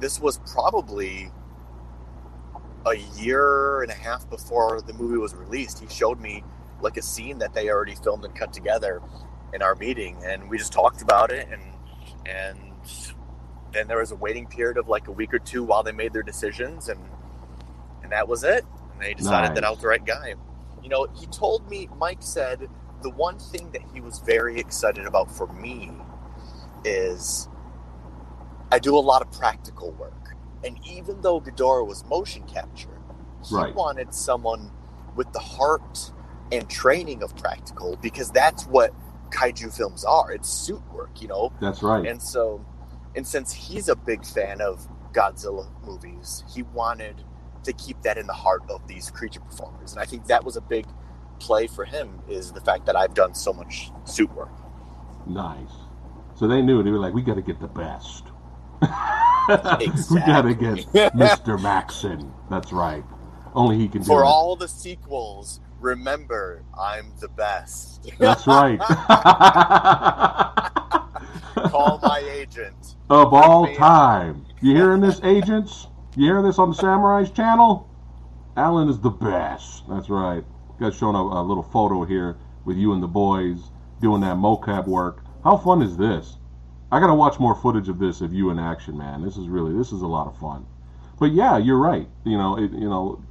this 0.00 0.20
was 0.20 0.38
probably 0.52 1.30
a 2.86 2.96
year 3.16 3.82
and 3.84 3.92
a 3.92 3.96
half 3.96 4.28
before 4.30 4.82
the 4.82 4.94
movie 4.94 5.18
was 5.18 5.34
released, 5.36 5.80
he 5.80 5.88
showed 5.88 6.20
me 6.20 6.44
like 6.84 6.98
a 6.98 7.02
scene 7.02 7.38
that 7.40 7.54
they 7.54 7.70
already 7.70 7.96
filmed 7.96 8.24
and 8.26 8.34
cut 8.36 8.52
together 8.52 9.02
in 9.54 9.62
our 9.62 9.74
meeting, 9.76 10.18
and 10.24 10.48
we 10.50 10.58
just 10.58 10.72
talked 10.72 11.02
about 11.02 11.32
it, 11.32 11.48
and 11.52 11.62
and 12.26 12.58
then 13.72 13.88
there 13.88 13.98
was 13.98 14.12
a 14.12 14.16
waiting 14.16 14.46
period 14.46 14.78
of 14.78 14.88
like 14.88 15.08
a 15.08 15.12
week 15.12 15.34
or 15.34 15.40
two 15.40 15.64
while 15.64 15.82
they 15.82 15.92
made 15.92 16.12
their 16.12 16.22
decisions, 16.22 16.88
and 16.88 17.00
and 18.02 18.12
that 18.12 18.28
was 18.28 18.44
it. 18.44 18.64
And 18.92 19.02
they 19.02 19.14
decided 19.14 19.54
that 19.56 19.64
I 19.64 19.70
was 19.70 19.80
the 19.80 19.88
right 19.88 20.04
guy. 20.04 20.34
You 20.82 20.88
know, 20.90 21.06
he 21.18 21.26
told 21.26 21.68
me. 21.70 21.88
Mike 21.98 22.22
said 22.22 22.68
the 23.02 23.10
one 23.10 23.38
thing 23.38 23.70
that 23.72 23.82
he 23.94 24.00
was 24.00 24.20
very 24.20 24.60
excited 24.60 25.06
about 25.06 25.30
for 25.30 25.48
me 25.54 25.90
is 26.84 27.48
I 28.72 28.78
do 28.78 28.96
a 28.96 29.00
lot 29.00 29.22
of 29.22 29.32
practical 29.32 29.92
work. 29.92 30.36
And 30.64 30.78
even 30.86 31.22
though 31.22 31.40
Ghidorah 31.40 31.86
was 31.86 32.04
motion 32.06 32.44
capture, 32.44 33.00
he 33.44 33.54
Right. 33.56 33.74
wanted 33.74 34.14
someone 34.14 34.70
with 35.16 35.32
the 35.32 35.38
heart 35.40 36.12
and 36.52 36.68
training 36.68 37.22
of 37.22 37.36
practical 37.36 37.96
because 38.02 38.30
that's 38.30 38.66
what 38.66 38.92
kaiju 39.30 39.76
films 39.76 40.04
are. 40.04 40.32
It's 40.32 40.48
suit 40.48 40.82
work, 40.92 41.20
you 41.20 41.28
know? 41.28 41.52
That's 41.60 41.82
right. 41.82 42.06
And 42.06 42.22
so, 42.22 42.64
and 43.14 43.26
since 43.26 43.52
he's 43.52 43.88
a 43.88 43.96
big 43.96 44.24
fan 44.24 44.60
of 44.60 44.86
Godzilla 45.12 45.68
movies, 45.84 46.44
he 46.52 46.62
wanted 46.62 47.24
to 47.64 47.72
keep 47.72 48.00
that 48.02 48.18
in 48.18 48.26
the 48.26 48.32
heart 48.32 48.62
of 48.68 48.86
these 48.86 49.10
creature 49.10 49.40
performers. 49.40 49.92
And 49.92 50.00
I 50.00 50.04
think 50.04 50.26
that 50.26 50.44
was 50.44 50.56
a 50.56 50.60
big 50.60 50.86
play 51.40 51.66
for 51.66 51.84
him 51.84 52.20
is 52.28 52.52
the 52.52 52.60
fact 52.60 52.86
that 52.86 52.96
I've 52.96 53.14
done 53.14 53.34
so 53.34 53.52
much 53.52 53.90
suit 54.04 54.32
work. 54.34 54.50
Nice. 55.26 55.70
So 56.36 56.46
they 56.46 56.62
knew 56.62 56.82
they 56.82 56.90
were 56.90 56.98
like, 56.98 57.14
we 57.14 57.22
got 57.22 57.34
to 57.34 57.42
get 57.42 57.60
the 57.60 57.68
best. 57.68 58.24
we 58.82 60.20
got 60.20 60.42
to 60.42 60.54
get 60.54 60.86
Mr. 61.14 61.60
Maxson. 61.60 62.32
That's 62.50 62.72
right. 62.72 63.04
Only 63.54 63.78
he 63.78 63.88
can 63.88 64.02
do 64.02 64.06
For 64.06 64.22
it. 64.22 64.26
all 64.26 64.56
the 64.56 64.68
sequels, 64.68 65.60
remember, 65.84 66.62
I'm 66.80 67.12
the 67.20 67.28
best. 67.28 68.10
That's 68.18 68.46
right. 68.46 68.78
Call 71.70 72.00
my 72.02 72.22
agent. 72.32 72.96
of 73.10 73.34
all 73.34 73.72
time. 73.76 74.46
You 74.62 74.74
hearing 74.74 75.02
this, 75.02 75.20
agents? 75.22 75.86
You 76.16 76.24
hearing 76.24 76.44
this 76.44 76.58
on 76.58 76.70
the 76.70 76.74
Samurai's 76.74 77.30
channel? 77.30 77.88
Alan 78.56 78.88
is 78.88 78.98
the 79.00 79.10
best. 79.10 79.84
That's 79.88 80.08
right. 80.08 80.42
Got 80.80 80.94
shown 80.94 81.14
a, 81.14 81.20
a 81.20 81.42
little 81.42 81.62
photo 81.62 82.04
here 82.04 82.36
with 82.64 82.78
you 82.78 82.94
and 82.94 83.02
the 83.02 83.08
boys 83.08 83.58
doing 84.00 84.22
that 84.22 84.36
mocap 84.36 84.86
work. 84.86 85.22
How 85.44 85.58
fun 85.58 85.82
is 85.82 85.96
this? 85.96 86.38
I 86.90 87.00
gotta 87.00 87.14
watch 87.14 87.38
more 87.38 87.54
footage 87.54 87.88
of 87.88 87.98
this 87.98 88.20
of 88.20 88.32
you 88.32 88.50
in 88.50 88.58
action, 88.58 88.96
man. 88.96 89.22
This 89.22 89.36
is 89.36 89.48
really 89.48 89.76
this 89.76 89.92
is 89.92 90.02
a 90.02 90.06
lot 90.06 90.28
of 90.28 90.38
fun. 90.38 90.66
But 91.18 91.32
yeah, 91.32 91.58
you're 91.58 91.78
right. 91.78 92.08
You 92.24 92.38
know, 92.38 92.56
it, 92.56 92.72
you 92.72 92.88
know, 92.88 93.22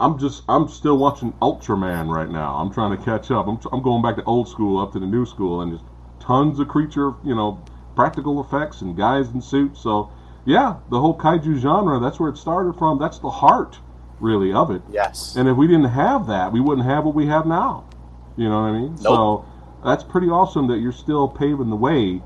I'm 0.00 0.18
just 0.18 0.44
I'm 0.48 0.68
still 0.68 0.96
watching 0.96 1.32
Ultraman 1.42 2.08
right 2.08 2.30
now. 2.30 2.54
I'm 2.56 2.72
trying 2.72 2.96
to 2.96 3.04
catch 3.04 3.30
up. 3.30 3.46
I'm, 3.46 3.58
I'm 3.72 3.82
going 3.82 4.02
back 4.02 4.16
to 4.16 4.24
old 4.24 4.48
school 4.48 4.80
up 4.80 4.92
to 4.92 5.00
the 5.00 5.06
new 5.06 5.26
school 5.26 5.60
and 5.60 5.72
just 5.72 5.84
tons 6.20 6.60
of 6.60 6.68
creature, 6.68 7.14
you 7.24 7.34
know, 7.34 7.64
practical 7.96 8.40
effects 8.40 8.80
and 8.80 8.96
guys 8.96 9.28
in 9.30 9.42
suits. 9.42 9.80
So 9.80 10.10
yeah, 10.44 10.76
the 10.90 11.00
whole 11.00 11.16
kaiju 11.16 11.58
genre, 11.58 11.98
that's 11.98 12.20
where 12.20 12.30
it 12.30 12.36
started 12.36 12.74
from. 12.78 12.98
That's 12.98 13.18
the 13.18 13.30
heart 13.30 13.78
really 14.20 14.52
of 14.52 14.70
it. 14.70 14.82
Yes. 14.90 15.34
And 15.36 15.48
if 15.48 15.56
we 15.56 15.66
didn't 15.66 15.90
have 15.90 16.26
that, 16.28 16.52
we 16.52 16.60
wouldn't 16.60 16.86
have 16.86 17.04
what 17.04 17.14
we 17.14 17.26
have 17.26 17.44
now. 17.46 17.84
You 18.36 18.48
know 18.48 18.62
what 18.62 18.68
I 18.68 18.72
mean? 18.72 18.96
So 18.96 19.44
that's 19.84 20.04
pretty 20.04 20.28
awesome 20.28 20.68
that 20.68 20.78
you're 20.78 20.92
still 20.92 21.28
paving 21.28 21.70
the 21.70 21.76
way 21.76 22.22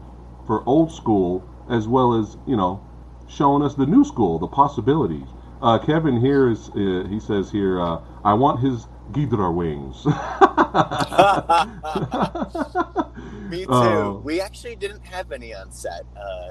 for 0.46 0.62
old 0.68 0.92
school 0.92 1.42
as 1.68 1.88
well 1.88 2.14
as, 2.14 2.36
you 2.46 2.56
know, 2.56 2.84
showing 3.28 3.62
us 3.62 3.74
the 3.74 3.86
new 3.86 4.04
school, 4.04 4.38
the 4.38 4.46
possibilities. 4.46 5.26
Uh, 5.62 5.78
Kevin 5.78 6.20
here 6.20 6.50
is, 6.50 6.68
uh, 6.70 7.06
he 7.08 7.18
says 7.18 7.50
here, 7.50 7.80
uh, 7.80 8.00
I 8.24 8.34
want 8.34 8.60
his 8.60 8.86
Ghidra 9.12 9.54
wings. 9.54 10.04
Me 13.48 13.64
too. 13.64 13.70
Oh. 13.70 14.20
we 14.24 14.40
actually 14.40 14.76
didn't 14.76 15.04
have 15.06 15.32
any 15.32 15.54
on 15.54 15.70
set. 15.72 16.02
Uh, 16.16 16.50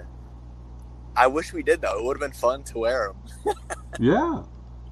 I 1.15 1.27
wish 1.27 1.53
we 1.53 1.61
did 1.63 1.81
though. 1.81 1.99
It 1.99 2.03
would 2.05 2.19
have 2.19 2.31
been 2.31 2.37
fun 2.39 2.63
to 2.63 2.79
wear 2.79 3.13
them. 3.45 3.55
Yeah. 3.99 4.43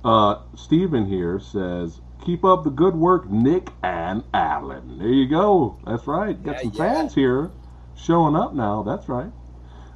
Uh, 0.05 0.43
Steven 0.55 1.05
here 1.05 1.38
says, 1.39 2.00
keep 2.24 2.46
up 2.46 2.63
the 2.63 2.70
good 2.70 2.96
work, 2.96 3.29
Nick 3.29 3.67
and 3.84 4.24
Alan. 4.34 4.98
There 4.98 5.10
you 5.10 5.27
go. 5.27 5.77
That's 5.86 6.08
right. 6.08 6.41
Got 6.41 6.55
Yeah, 6.55 6.62
some 6.62 6.72
yeah. 6.72 6.93
fans 6.93 7.13
here 7.15 7.51
showing 7.98 8.36
up 8.38 8.53
now. 8.53 8.82
That's 8.84 9.10
right. 9.10 9.29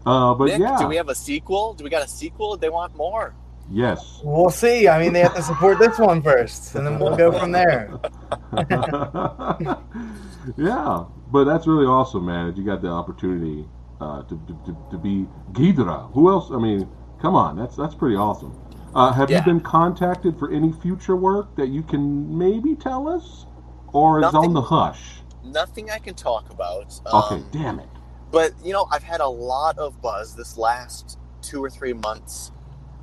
Uh, 0.05 0.33
but 0.33 0.45
Nick, 0.49 0.59
yeah. 0.59 0.77
do 0.77 0.87
we 0.87 0.97
have 0.97 1.07
a 1.07 1.15
sequel? 1.15 1.73
Do 1.73 1.85
we 1.85 1.89
got 1.89 2.03
a 2.03 2.07
sequel? 2.07 2.57
They 2.57 2.67
want 2.69 2.95
more. 2.97 3.33
Yes. 3.71 4.19
We'll 4.23 4.49
see. 4.49 4.87
I 4.87 4.99
mean, 4.99 5.13
they 5.13 5.21
have 5.21 5.35
to 5.35 5.41
support 5.43 5.79
this 5.79 5.97
one 5.99 6.21
first, 6.21 6.75
and 6.75 6.85
then 6.85 6.99
we'll 6.99 7.15
go 7.15 7.31
from 7.37 7.51
there. 7.51 7.91
yeah. 10.57 11.05
But 11.31 11.43
that's 11.43 11.67
really 11.67 11.85
awesome, 11.85 12.25
man, 12.25 12.47
that 12.47 12.57
you 12.57 12.63
got 12.65 12.81
the 12.81 12.87
opportunity 12.89 13.67
uh, 13.99 14.23
to, 14.23 14.35
to, 14.47 14.53
to, 14.65 14.77
to 14.91 14.97
be 14.97 15.27
Ghidra. 15.51 16.11
Who 16.13 16.29
else? 16.29 16.51
I 16.51 16.57
mean, 16.57 16.89
come 17.21 17.35
on. 17.35 17.57
That's, 17.57 17.75
that's 17.75 17.95
pretty 17.95 18.15
awesome. 18.15 18.57
Uh, 18.95 19.11
have 19.11 19.29
you 19.29 19.41
been 19.41 19.59
contacted 19.59 20.39
for 20.39 20.51
any 20.51 20.71
future 20.71 21.15
work 21.15 21.55
that 21.57 21.67
you 21.67 21.83
can 21.83 22.35
maybe 22.37 22.75
tell 22.75 23.07
us? 23.07 23.45
Or 23.93 24.23
is 24.23 24.33
on 24.33 24.53
the 24.53 24.61
hush? 24.61 25.21
Nothing 25.43 25.89
I 25.91 25.99
can 25.99 26.13
talk 26.15 26.49
about. 26.49 26.99
Okay, 27.05 27.35
Um, 27.35 27.45
damn 27.51 27.79
it. 27.79 27.89
but 28.31 28.53
you 28.63 28.73
know, 28.73 28.87
I've 28.91 29.03
had 29.03 29.21
a 29.21 29.27
lot 29.27 29.77
of 29.77 30.01
buzz 30.01 30.35
this 30.35 30.57
last 30.57 31.19
two 31.41 31.63
or 31.63 31.69
three 31.69 31.93
months 31.93 32.51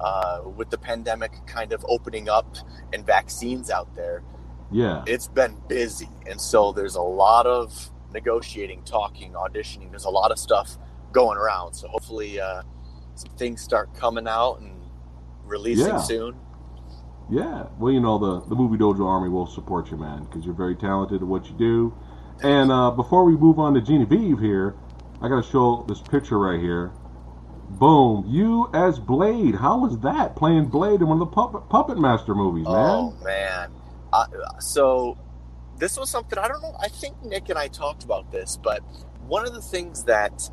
uh, 0.00 0.42
with 0.44 0.70
the 0.70 0.78
pandemic 0.78 1.32
kind 1.46 1.72
of 1.72 1.84
opening 1.88 2.28
up 2.28 2.56
and 2.92 3.06
vaccines 3.06 3.70
out 3.70 3.94
there. 3.94 4.22
Yeah. 4.70 5.04
It's 5.06 5.28
been 5.28 5.56
busy, 5.68 6.08
and 6.26 6.40
so 6.40 6.72
there's 6.72 6.96
a 6.96 7.02
lot 7.02 7.46
of 7.46 7.90
negotiating, 8.12 8.82
talking, 8.84 9.32
auditioning. 9.32 9.90
There's 9.90 10.04
a 10.04 10.10
lot 10.10 10.30
of 10.30 10.38
stuff 10.38 10.78
going 11.12 11.38
around. 11.38 11.74
So 11.74 11.88
hopefully, 11.88 12.40
uh, 12.40 12.62
some 13.14 13.30
things 13.36 13.60
start 13.62 13.94
coming 13.94 14.26
out 14.26 14.60
and 14.60 14.80
releasing 15.44 15.88
Yeah. 15.88 15.98
soon. 15.98 16.36
Yeah, 17.30 17.66
well, 17.78 17.92
you 17.92 18.00
know, 18.00 18.18
the, 18.18 18.46
the 18.48 18.54
Movie 18.54 18.76
Dojo 18.76 19.06
Army 19.06 19.30
will 19.30 19.46
support 19.46 19.90
you, 19.90 19.96
man, 19.96 20.24
because 20.24 20.44
you're 20.44 20.54
very 20.54 20.76
talented 20.76 21.22
at 21.22 21.26
what 21.26 21.48
you 21.48 21.54
do. 21.56 21.94
And 22.42 22.70
uh, 22.70 22.90
before 22.90 23.24
we 23.24 23.36
move 23.36 23.58
on 23.58 23.74
to 23.74 23.80
Genevieve 23.80 24.40
here, 24.40 24.74
I 25.22 25.28
got 25.28 25.42
to 25.42 25.50
show 25.50 25.84
this 25.88 26.00
picture 26.00 26.38
right 26.38 26.60
here. 26.60 26.92
Boom, 27.78 28.24
you 28.28 28.70
as 28.72 28.98
Blade. 28.98 29.56
How 29.56 29.78
was 29.78 29.98
that 30.00 30.36
playing 30.36 30.66
Blade 30.66 31.00
in 31.00 31.08
one 31.08 31.20
of 31.20 31.28
the 31.28 31.34
Puppet, 31.34 31.68
Puppet 31.68 31.98
Master 31.98 32.34
movies, 32.34 32.66
man? 32.66 32.74
Oh 32.74 33.14
man? 33.24 33.70
Uh, 34.12 34.26
so 34.60 35.18
this 35.76 35.98
was 35.98 36.08
something 36.08 36.38
I 36.38 36.46
don't 36.46 36.62
know. 36.62 36.76
I 36.80 36.88
think 36.88 37.20
Nick 37.24 37.48
and 37.48 37.58
I 37.58 37.66
talked 37.66 38.04
about 38.04 38.30
this, 38.30 38.56
but 38.62 38.80
one 39.26 39.44
of 39.44 39.54
the 39.54 39.60
things 39.60 40.04
that 40.04 40.48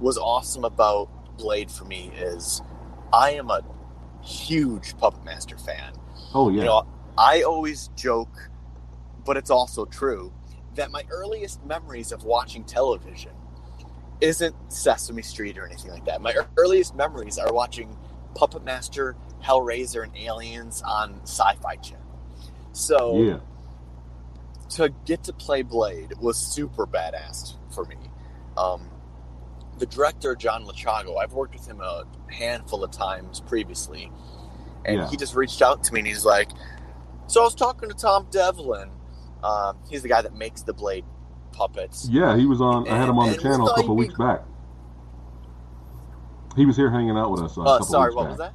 was 0.00 0.18
awesome 0.18 0.64
about 0.64 1.08
Blade 1.38 1.70
for 1.70 1.84
me 1.84 2.10
is 2.16 2.60
I 3.12 3.30
am 3.32 3.50
a 3.50 3.62
huge 4.22 4.96
Puppet 4.98 5.24
Master 5.24 5.56
fan. 5.56 5.92
Oh, 6.34 6.48
yeah. 6.48 6.58
You 6.58 6.64
know, 6.64 6.86
I 7.16 7.42
always 7.42 7.88
joke, 7.94 8.50
but 9.24 9.36
it's 9.36 9.50
also 9.50 9.84
true 9.84 10.32
that 10.74 10.90
my 10.90 11.04
earliest 11.10 11.64
memories 11.64 12.10
of 12.10 12.24
watching 12.24 12.64
television 12.64 13.30
isn't 14.20 14.54
Sesame 14.72 15.22
Street 15.22 15.58
or 15.58 15.66
anything 15.66 15.90
like 15.90 16.04
that. 16.06 16.20
My 16.22 16.34
earliest 16.56 16.94
memories 16.94 17.38
are 17.38 17.52
watching 17.52 17.96
Puppet 18.34 18.64
Master, 18.64 19.16
Hellraiser, 19.42 20.02
and 20.04 20.16
Aliens 20.16 20.82
on 20.82 21.20
Sci-Fi 21.22 21.76
Channel. 21.76 22.00
So 22.72 23.18
yeah. 23.22 23.38
to 24.70 24.88
get 25.04 25.24
to 25.24 25.32
play 25.32 25.62
Blade 25.62 26.14
was 26.20 26.36
super 26.36 26.86
badass 26.86 27.54
for 27.72 27.84
me. 27.84 27.96
Um, 28.56 28.88
the 29.78 29.86
director 29.86 30.34
John 30.36 30.64
Lechago, 30.64 31.16
I've 31.18 31.32
worked 31.32 31.54
with 31.54 31.66
him 31.66 31.80
a 31.80 32.04
handful 32.32 32.82
of 32.84 32.90
times 32.90 33.40
previously, 33.40 34.10
and 34.84 34.98
Yeah. 34.98 35.08
he 35.10 35.16
just 35.16 35.34
reached 35.34 35.62
out 35.62 35.82
to 35.84 35.92
me 35.92 36.00
and 36.00 36.06
he's 36.06 36.24
like, 36.24 36.50
"So 37.26 37.40
I 37.40 37.44
was 37.44 37.54
talking 37.54 37.88
to 37.88 37.94
Tom 37.94 38.26
Devlin. 38.30 38.90
Um, 39.42 39.78
he's 39.90 40.02
the 40.02 40.08
guy 40.08 40.22
that 40.22 40.34
makes 40.34 40.62
the 40.62 40.72
Blade 40.72 41.04
puppets. 41.54 42.08
Yeah, 42.10 42.36
he 42.36 42.46
was 42.46 42.60
on, 42.60 42.88
I 42.88 42.96
had 42.96 43.08
him 43.08 43.18
on 43.18 43.26
the 43.28 43.34
And- 43.34 43.42
and 43.42 43.42
channel 43.42 43.68
a 43.68 43.74
couple 43.74 43.94
he'd 43.94 43.98
weeks 44.08 44.14
back. 44.18 44.42
He 46.56 46.66
was 46.66 46.76
here 46.76 46.90
hanging 46.90 47.16
out 47.16 47.30
with 47.30 47.42
us 47.42 47.58
uh, 47.58 47.62
a 47.62 47.64
Uh, 47.64 47.72
couple 47.78 47.86
sorry, 47.86 48.08
weeks 48.10 48.16
what 48.16 48.22
back. 48.24 48.30
was 48.30 48.38
that? 48.38 48.52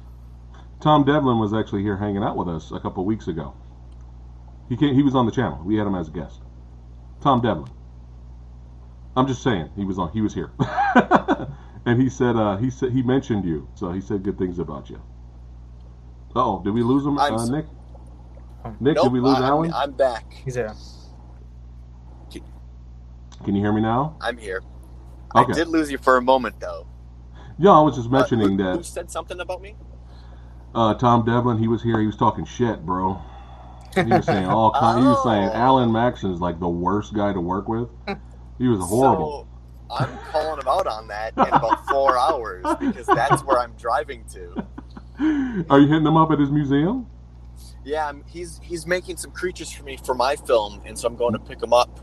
Tom 0.80 1.04
Devlin 1.04 1.38
was 1.38 1.52
actually 1.52 1.82
here 1.82 1.96
hanging 1.96 2.22
out 2.22 2.36
with 2.36 2.48
us 2.48 2.70
a 2.72 2.80
couple 2.80 3.04
weeks 3.04 3.28
ago. 3.28 3.52
He 4.68 4.76
came, 4.76 4.94
he 4.94 5.02
was 5.02 5.14
on 5.14 5.26
the 5.26 5.32
channel. 5.32 5.60
We 5.64 5.76
had 5.76 5.86
him 5.86 5.94
as 5.94 6.08
a 6.08 6.10
guest. 6.10 6.40
Tom 7.20 7.40
Devlin. 7.42 7.70
I'm 9.16 9.26
just 9.26 9.42
saying 9.42 9.70
he 9.76 9.84
was 9.84 9.98
on. 9.98 10.10
He 10.12 10.20
was 10.22 10.32
here, 10.32 10.52
and 11.84 12.00
he 12.00 12.08
said 12.08 12.36
uh, 12.36 12.56
he 12.56 12.70
said 12.70 12.92
he 12.92 13.02
mentioned 13.02 13.44
you. 13.44 13.68
So 13.74 13.90
he 13.90 14.00
said 14.00 14.22
good 14.22 14.38
things 14.38 14.58
about 14.60 14.88
you. 14.88 15.02
Oh, 16.36 16.62
did 16.62 16.72
we 16.72 16.82
lose 16.84 17.04
him, 17.04 17.18
uh, 17.18 17.28
Nick? 17.46 17.66
Nick, 18.78 18.94
nope, 18.96 19.04
did 19.06 19.12
we 19.12 19.20
lose 19.20 19.36
I, 19.38 19.48
Alan? 19.48 19.72
I'm, 19.74 19.90
I'm 19.90 19.92
back. 19.92 20.32
He's 20.44 20.54
there. 20.54 20.72
Can 23.44 23.54
you 23.56 23.62
hear 23.62 23.72
me 23.72 23.80
now? 23.80 24.16
I'm 24.20 24.36
here. 24.36 24.62
Okay. 25.34 25.52
I 25.52 25.54
did 25.54 25.68
lose 25.68 25.90
you 25.90 25.98
for 25.98 26.16
a 26.16 26.22
moment 26.22 26.58
though. 26.60 26.86
Yeah, 27.58 27.70
I 27.70 27.80
was 27.82 27.94
just 27.96 28.08
Uh, 28.08 28.12
mentioning 28.12 28.58
who, 28.58 28.64
who 28.64 28.76
that 28.76 28.84
said 28.84 29.10
something 29.10 29.40
about 29.40 29.60
me? 29.62 29.76
uh, 30.74 30.94
Tom 30.94 31.24
Devlin. 31.24 31.58
He 31.58 31.68
was 31.68 31.82
here. 31.82 32.00
He 32.00 32.06
was 32.06 32.16
talking 32.16 32.44
shit, 32.44 32.84
bro. 32.86 33.20
He 33.94 34.04
was 34.04 34.24
saying 34.26 34.46
all 34.46 34.70
kind. 34.78 35.00
He 35.00 35.06
was 35.06 35.22
saying 35.24 35.48
Oh. 35.50 35.56
Alan 35.58 35.92
Maxson 35.92 36.32
is 36.32 36.40
like 36.40 36.60
the 36.60 36.68
worst 36.68 37.12
guy 37.14 37.32
to 37.32 37.40
work 37.40 37.68
with. 37.68 37.88
He 38.58 38.68
was 38.68 38.80
horrible. 38.80 39.48
So 39.88 39.94
I'm 39.96 40.18
calling 40.30 40.60
him 40.60 40.68
out 40.68 40.86
on 40.86 41.08
that 41.08 41.32
in 41.36 41.42
about 41.52 41.86
four 41.88 42.16
hours 42.18 42.64
because 42.78 43.06
that's 43.06 43.42
where 43.42 43.58
I'm 43.58 43.72
driving 43.72 44.24
to. 44.32 44.66
Are 45.68 45.80
you 45.80 45.86
hitting 45.88 46.06
him 46.06 46.16
up 46.16 46.30
at 46.30 46.38
his 46.38 46.50
museum? 46.50 47.06
Yeah, 47.84 48.12
he's 48.26 48.60
he's 48.62 48.86
making 48.86 49.16
some 49.16 49.30
creatures 49.32 49.70
for 49.72 49.82
me 49.84 49.96
for 50.04 50.14
my 50.14 50.36
film, 50.36 50.80
and 50.84 50.98
so 50.98 51.08
I'm 51.08 51.16
going 51.16 51.32
to 51.32 51.38
pick 51.38 51.62
him 51.62 51.72
up. 51.72 51.98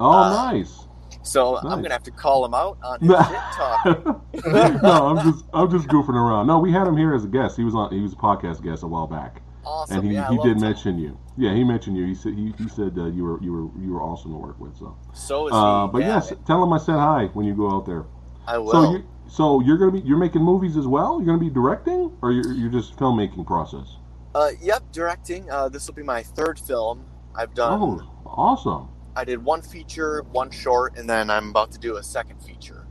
Oh, 0.00 0.10
Uh, 0.10 0.50
nice. 0.52 0.84
So 1.22 1.54
Nice. 1.54 1.64
I'm 1.64 1.82
gonna 1.82 1.92
have 1.94 2.02
to 2.04 2.10
call 2.10 2.44
him 2.44 2.54
out 2.54 2.78
on 2.82 3.00
his 3.00 3.10
shit 3.10 4.82
no, 4.82 5.08
I'm 5.16 5.30
just 5.32 5.44
I'm 5.52 5.70
just 5.70 5.88
goofing 5.88 6.14
around. 6.14 6.46
No, 6.46 6.58
we 6.58 6.72
had 6.72 6.86
him 6.86 6.96
here 6.96 7.14
as 7.14 7.24
a 7.24 7.28
guest. 7.28 7.56
He 7.56 7.64
was 7.64 7.74
on 7.74 7.92
he 7.92 8.00
was 8.00 8.12
a 8.12 8.16
podcast 8.16 8.62
guest 8.62 8.82
a 8.82 8.86
while 8.86 9.06
back, 9.06 9.42
Awesome. 9.64 9.98
and 9.98 10.08
he, 10.08 10.14
yeah, 10.14 10.30
he 10.30 10.38
did 10.38 10.60
mention 10.60 10.98
you. 10.98 11.18
Yeah, 11.36 11.54
he 11.54 11.64
mentioned 11.64 11.96
you. 11.96 12.06
He 12.06 12.14
said 12.14 12.34
he, 12.34 12.54
he 12.58 12.68
said 12.68 12.96
uh, 12.96 13.06
you 13.06 13.24
were 13.24 13.42
you 13.42 13.52
were 13.52 13.80
you 13.82 13.92
were 13.92 14.02
awesome 14.02 14.30
to 14.32 14.38
work 14.38 14.58
with. 14.60 14.76
So, 14.76 14.96
So 15.12 15.48
is 15.48 15.52
uh, 15.54 15.86
he. 15.86 15.92
but 15.92 15.98
yeah, 16.02 16.08
yes, 16.08 16.32
tell 16.46 16.62
him 16.62 16.72
I 16.72 16.78
said 16.78 16.94
hi 16.96 17.26
when 17.34 17.44
you 17.46 17.54
go 17.54 17.70
out 17.70 17.84
there. 17.84 18.04
I 18.46 18.56
will. 18.58 18.72
So 18.72 18.90
you 18.92 19.04
so 19.28 19.60
you're 19.60 19.76
gonna 19.78 19.92
be 19.92 20.00
you're 20.00 20.18
making 20.18 20.42
movies 20.42 20.76
as 20.76 20.86
well. 20.86 21.18
You're 21.18 21.26
gonna 21.26 21.38
be 21.38 21.50
directing, 21.50 22.16
or 22.22 22.32
you're 22.32 22.52
you're 22.52 22.70
just 22.70 22.96
filmmaking 22.96 23.46
process. 23.46 23.96
uh, 24.34 24.50
yep, 24.62 24.82
directing. 24.92 25.50
Uh, 25.50 25.68
this 25.68 25.86
will 25.86 25.94
be 25.94 26.02
my 26.04 26.22
third 26.22 26.58
film. 26.58 27.04
I've 27.34 27.54
done. 27.54 27.80
Oh, 27.82 28.00
awesome. 28.26 28.88
I 29.16 29.24
did 29.24 29.42
one 29.44 29.62
feature, 29.62 30.22
one 30.30 30.50
short, 30.50 30.96
and 30.96 31.08
then 31.08 31.30
I'm 31.30 31.50
about 31.50 31.72
to 31.72 31.78
do 31.78 31.96
a 31.96 32.02
second 32.02 32.40
feature. 32.42 32.86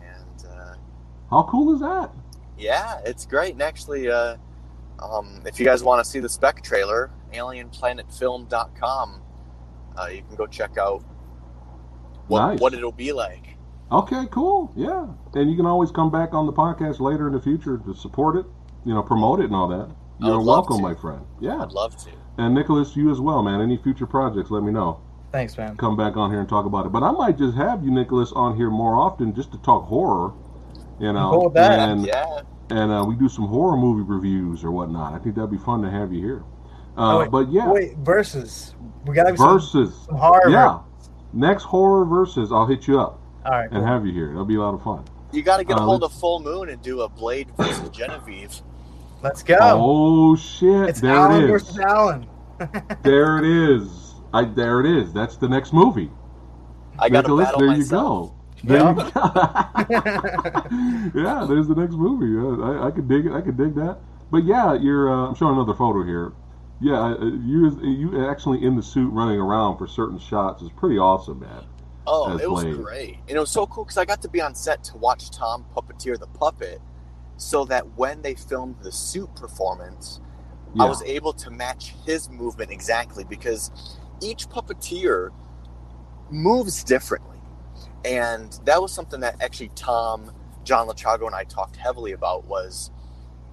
And 0.00 0.46
uh, 0.48 0.74
How 1.30 1.42
cool 1.44 1.74
is 1.74 1.80
that? 1.80 2.10
yeah, 2.56 3.00
it's 3.04 3.26
great. 3.26 3.52
And 3.54 3.62
actually, 3.62 4.08
uh, 4.08 4.36
um, 5.00 5.42
if 5.44 5.58
you 5.58 5.66
guys 5.66 5.82
want 5.82 6.04
to 6.04 6.08
see 6.08 6.20
the 6.20 6.28
spec 6.28 6.62
trailer, 6.62 7.10
alienplanetfilm.com, 7.32 9.22
uh, 9.98 10.06
you 10.06 10.22
can 10.22 10.36
go 10.36 10.46
check 10.46 10.76
out 10.78 11.02
what, 12.28 12.46
Nice. 12.46 12.60
what 12.60 12.74
it'll 12.74 12.92
be 12.92 13.12
like. 13.12 13.56
Okay, 13.92 14.26
cool. 14.30 14.72
Yeah, 14.76 15.06
and 15.34 15.50
you 15.50 15.56
can 15.56 15.66
always 15.66 15.90
come 15.90 16.10
back 16.10 16.32
on 16.32 16.46
the 16.46 16.52
podcast 16.52 17.00
later 17.00 17.26
in 17.26 17.32
the 17.34 17.40
future 17.40 17.78
to 17.78 17.94
support 17.94 18.36
it, 18.36 18.46
you 18.84 18.94
know, 18.94 19.02
promote 19.02 19.40
it 19.40 19.46
and 19.46 19.54
all 19.54 19.68
that. 19.68 19.88
You're 20.20 20.40
welcome, 20.40 20.76
to. 20.78 20.82
my 20.82 20.94
friend. 20.94 21.26
Yeah, 21.40 21.58
I'd 21.60 21.72
love 21.72 21.96
to. 22.04 22.10
and 22.38 22.54
Nicholas, 22.54 22.96
you 22.96 23.10
as 23.10 23.20
well, 23.20 23.42
man. 23.42 23.60
Any 23.60 23.76
future 23.76 24.06
projects, 24.06 24.50
let 24.50 24.62
me 24.62 24.70
know. 24.72 25.00
Thanks, 25.34 25.58
man. 25.58 25.76
Come 25.76 25.96
back 25.96 26.16
on 26.16 26.30
here 26.30 26.38
and 26.38 26.48
talk 26.48 26.64
about 26.64 26.86
it. 26.86 26.92
But 26.92 27.02
I 27.02 27.10
might 27.10 27.36
just 27.36 27.56
have 27.56 27.84
you, 27.84 27.90
Nicholas, 27.90 28.30
on 28.36 28.56
here 28.56 28.70
more 28.70 28.94
often 28.94 29.34
just 29.34 29.50
to 29.50 29.58
talk 29.58 29.84
horror. 29.86 30.32
You 31.00 31.12
know, 31.12 31.30
Cool 31.32 31.44
with 31.46 31.54
that. 31.54 31.88
and 31.88 32.06
Yeah. 32.06 32.42
and 32.70 32.92
uh, 32.92 33.04
we 33.04 33.16
do 33.16 33.28
some 33.28 33.48
horror 33.48 33.76
movie 33.76 34.02
reviews 34.02 34.62
or 34.62 34.70
whatnot. 34.70 35.12
I 35.12 35.18
think 35.18 35.34
that'd 35.34 35.50
be 35.50 35.58
fun 35.58 35.82
to 35.82 35.90
have 35.90 36.12
you 36.12 36.20
here. 36.22 36.44
Uh, 36.96 37.16
Oh, 37.16 37.18
wait, 37.18 37.30
but 37.32 37.50
yeah, 37.50 37.68
Wait, 37.68 37.96
versus. 37.96 38.76
We 39.06 39.14
gotta 39.16 39.32
be 39.32 39.36
some, 39.38 39.54
versus. 39.54 40.04
some 40.06 40.14
horror. 40.14 40.48
Yeah, 40.50 40.78
next 41.32 41.64
horror 41.64 42.04
versus, 42.04 42.52
I'll 42.52 42.66
hit 42.66 42.86
you 42.86 43.00
up 43.00 43.20
All 43.44 43.50
right. 43.50 43.68
and 43.72 43.84
have 43.84 44.06
you 44.06 44.12
here. 44.12 44.30
It'll 44.30 44.44
be 44.44 44.54
a 44.54 44.60
lot 44.60 44.72
of 44.74 44.82
fun. 44.84 45.04
You 45.32 45.42
got 45.42 45.56
to 45.56 45.64
get 45.64 45.76
a 45.78 45.80
Uh, 45.80 45.84
hold 45.84 46.04
of 46.04 46.12
Full 46.12 46.38
Moon 46.38 46.68
and 46.68 46.80
do 46.80 47.00
a 47.00 47.08
Blade 47.08 47.48
versus 47.56 47.88
Genevieve. 47.88 48.62
Let's 49.20 49.42
go. 49.42 49.56
Oh 49.60 50.36
shit! 50.36 50.90
it's 50.90 51.00
there 51.00 51.16
Alan 51.16 51.42
it 51.42 51.44
is. 51.46 51.50
versus 51.50 51.78
Alan. 51.80 52.26
There 53.02 53.38
it 53.38 53.44
is. 53.44 54.03
I 54.34 54.44
there 54.44 54.80
it 54.80 54.86
is. 54.86 55.12
That's 55.12 55.36
the 55.36 55.48
next 55.48 55.72
movie. 55.72 56.10
I 56.98 57.08
got 57.08 57.22
to 57.26 57.36
Nicholas, 57.36 57.50
there 57.58 57.68
myself. 57.68 58.32
you 58.62 58.68
go. 58.70 58.76
There 58.76 58.78
Yeah. 58.78 58.90
you 59.78 59.92
go. 61.14 61.20
yeah, 61.22 61.46
there's 61.48 61.68
the 61.68 61.74
next 61.76 61.94
movie. 61.94 62.36
Uh, 62.38 62.64
I, 62.84 62.86
I 62.88 62.90
could 62.90 63.08
dig 63.08 63.26
it. 63.26 63.32
I 63.32 63.40
could 63.40 63.56
dig 63.56 63.74
that. 63.74 63.98
But 64.30 64.44
yeah, 64.44 64.74
you're. 64.74 65.10
Uh, 65.12 65.28
I'm 65.28 65.34
showing 65.34 65.54
another 65.54 65.74
photo 65.74 66.02
here. 66.04 66.32
Yeah, 66.80 67.00
uh, 67.00 67.24
you 67.24 67.78
you 67.82 68.26
actually 68.28 68.64
in 68.64 68.76
the 68.76 68.82
suit 68.82 69.08
running 69.12 69.38
around 69.38 69.78
for 69.78 69.86
certain 69.86 70.18
shots 70.18 70.62
is 70.62 70.70
pretty 70.70 70.98
awesome, 70.98 71.40
man. 71.40 71.64
Oh, 72.06 72.36
it 72.36 72.50
was 72.50 72.64
Blade. 72.64 72.76
great. 72.82 73.18
And 73.28 73.36
it 73.36 73.40
was 73.40 73.50
so 73.50 73.66
cool 73.66 73.84
because 73.84 73.96
I 73.96 74.04
got 74.04 74.20
to 74.22 74.28
be 74.28 74.40
on 74.40 74.54
set 74.54 74.84
to 74.84 74.96
watch 74.98 75.30
Tom 75.30 75.64
puppeteer 75.74 76.18
the 76.18 76.26
puppet 76.26 76.80
so 77.38 77.64
that 77.66 77.96
when 77.96 78.20
they 78.22 78.34
filmed 78.34 78.76
the 78.82 78.92
suit 78.92 79.34
performance, 79.36 80.20
Yeah. 80.74 80.84
I 80.84 80.88
was 80.88 81.02
able 81.04 81.32
to 81.32 81.50
match 81.50 81.94
his 82.04 82.28
movement 82.28 82.70
exactly 82.70 83.24
because 83.24 83.70
each 84.24 84.48
puppeteer 84.48 85.30
moves 86.30 86.84
differently. 86.84 87.38
And 88.04 88.58
that 88.64 88.82
was 88.82 88.92
something 88.92 89.20
that 89.20 89.42
actually 89.42 89.70
Tom, 89.74 90.32
John 90.64 90.88
Lechago, 90.88 91.26
and 91.26 91.34
I 91.34 91.44
talked 91.44 91.76
heavily 91.76 92.12
about 92.12 92.46
was 92.46 92.90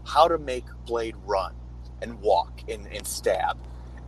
how 0.06 0.28
to 0.28 0.38
make 0.38 0.66
Blade 0.86 1.16
run 1.26 1.56
and 2.02 2.20
walk 2.22 2.62
and, 2.70 2.88
and 2.88 3.06
stab. 3.06 3.58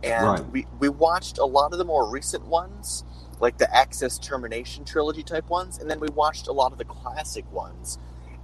And 0.02 0.24
Right. 0.26 0.50
we, 0.50 0.66
we 0.78 0.88
watched 0.88 1.38
a 1.38 1.44
lot 1.44 1.72
of 1.72 1.78
the 1.78 1.84
more 1.84 2.08
recent 2.10 2.46
ones, 2.46 3.04
like 3.40 3.58
the 3.58 3.74
Axis 3.74 4.18
Termination 4.18 4.84
trilogy 4.84 5.22
type 5.22 5.48
ones, 5.48 5.78
and 5.78 5.90
then 5.90 6.00
we 6.00 6.08
watched 6.08 6.48
a 6.48 6.52
lot 6.52 6.72
of 6.72 6.78
the 6.78 6.84
classic 6.84 7.50
ones. 7.52 7.98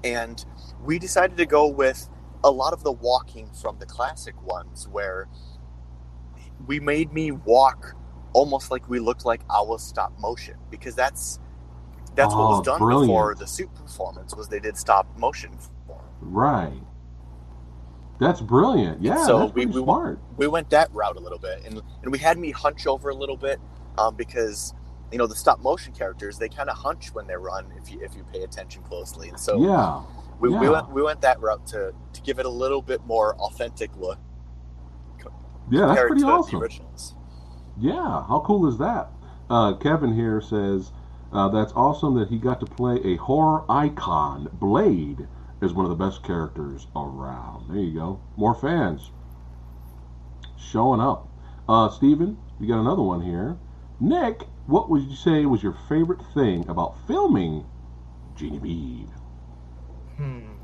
And 0.04 0.42
we 0.83 0.98
decided 0.98 1.37
to 1.37 1.46
go 1.46 1.66
with 1.66 2.09
a 2.42 2.50
lot 2.50 2.72
of 2.72 2.83
the 2.83 2.92
walking 2.92 3.50
from 3.50 3.78
the 3.78 3.87
classic 3.87 4.40
ones 4.42 4.88
where 4.88 5.28
we 6.66 6.80
made 6.80 7.12
me 7.12 7.30
walk 7.33 7.94
almost 8.32 8.70
like 8.70 8.88
we 8.88 8.98
looked 9.00 9.24
like 9.24 9.40
our 9.50 9.78
stop 9.78 10.12
motion 10.18 10.56
because 10.70 10.94
that's 10.94 11.38
that's 12.14 12.34
what 12.34 12.40
Oh, 12.42 12.50
was 12.58 12.66
done 12.66 12.78
brilliant. 12.78 13.08
before 13.08 13.34
the 13.34 13.46
suit 13.46 13.72
performance 13.74 14.34
was 14.34 14.48
they 14.48 14.60
did 14.60 14.76
stop 14.76 15.06
motion 15.16 15.52
for. 15.86 16.00
Right. 16.20 16.82
That's 18.18 18.40
brilliant. 18.40 19.00
Yeah, 19.02 19.24
so 19.24 19.38
that's 19.40 19.54
we- 19.54 19.66
we- 19.66 19.82
smart. 19.82 20.18
we 20.36 20.46
went 20.46 20.68
that 20.70 20.92
route 20.92 21.16
a 21.16 21.20
little 21.20 21.38
bit 21.38 21.62
and 21.64 21.80
and 22.02 22.12
we 22.12 22.18
had 22.18 22.38
me 22.38 22.50
hunch 22.50 22.86
over 22.86 23.08
a 23.10 23.14
little 23.14 23.36
bit 23.36 23.58
um, 23.96 24.14
because 24.16 24.74
you 25.10 25.18
know 25.18 25.26
the 25.26 25.34
stop 25.34 25.60
motion 25.60 25.92
characters 25.94 26.38
they 26.38 26.48
kind 26.48 26.68
of 26.68 26.76
hunch 26.76 27.14
when 27.14 27.26
they 27.26 27.34
run 27.36 27.66
if 27.82 27.90
you 27.90 28.00
if 28.02 28.14
you 28.14 28.24
pay 28.32 28.42
attention 28.42 28.82
closely 28.82 29.28
and 29.28 29.40
so 29.40 29.60
yeah. 29.64 30.02
we, 30.38 30.48
we 30.50 30.68
went 30.68 30.90
we 30.92 31.02
went 31.02 31.20
that 31.22 31.40
route 31.40 31.66
to 31.68 31.92
to 32.12 32.20
give 32.22 32.38
it 32.38 32.46
a 32.46 32.50
little 32.50 32.82
bit 32.82 33.04
more 33.06 33.34
authentic 33.36 33.90
look 33.96 34.18
Yeah, 35.18 35.80
that's 35.86 35.88
compared 35.88 36.08
pretty 36.08 36.20
to 36.22 36.26
the 36.26 36.32
awesome. 36.32 36.62
originals 36.62 37.14
Yeah, 37.78 38.24
how 38.26 38.42
cool 38.46 38.66
is 38.68 38.78
that? 38.78 39.11
Uh, 39.48 39.74
Kevin 39.74 40.14
here 40.14 40.40
says 40.40 40.92
uh, 41.33 41.48
that's 41.48 41.72
awesome 41.74 42.18
that 42.18 42.28
he 42.28 42.38
got 42.38 42.61
to 42.61 42.66
play 42.66 43.00
a 43.04 43.16
horror 43.16 43.64
icon. 43.68 44.48
Blade 44.52 45.26
is 45.61 45.72
one 45.72 45.85
of 45.85 45.90
the 45.90 46.04
best 46.04 46.22
characters 46.22 46.87
around. 46.96 47.68
There 47.68 47.78
you 47.78 47.94
go. 47.94 48.20
More 48.37 48.54
fans 48.54 49.11
showing 50.56 51.00
up. 51.00 51.28
Uh, 51.68 51.88
Steven, 51.88 52.37
you 52.59 52.68
got 52.68 52.80
another 52.80 53.02
one 53.02 53.22
here. 53.22 53.59
Nick, 53.98 54.46
what 54.66 54.88
would 54.90 55.02
you 55.02 55.16
say 55.16 55.44
was 55.46 55.62
your 55.62 55.76
favorite 55.88 56.24
thing 56.35 56.68
about 56.68 57.06
filming 57.06 57.66
Genevieve? 58.37 59.11
Hmm. 60.16 60.60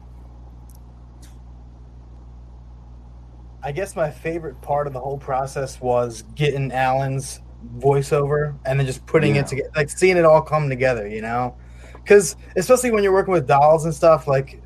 I 3.67 3.73
guess 3.73 3.97
my 3.97 4.09
favorite 4.11 4.61
part 4.63 4.87
of 4.87 4.93
the 4.93 5.01
whole 5.01 5.19
process 5.19 5.81
was 5.81 6.23
getting 6.37 6.71
Alan's 6.71 7.41
voiceover 7.79 8.57
and 8.65 8.79
then 8.79 8.87
just 8.87 9.05
putting 9.07 9.35
Yeah. 9.35 9.41
it 9.41 9.49
together, 9.49 9.71
like 9.75 9.91
seeing 9.91 10.17
it 10.17 10.25
all 10.25 10.41
come 10.41 10.69
together, 10.69 11.09
you 11.09 11.21
know? 11.21 11.57
Because 11.95 12.37
especially 12.55 12.93
when 12.93 13.03
you're 13.03 13.13
working 13.13 13.33
with 13.35 13.49
dolls 13.49 13.85
and 13.85 13.93
stuff, 13.93 14.29
like 14.29 14.63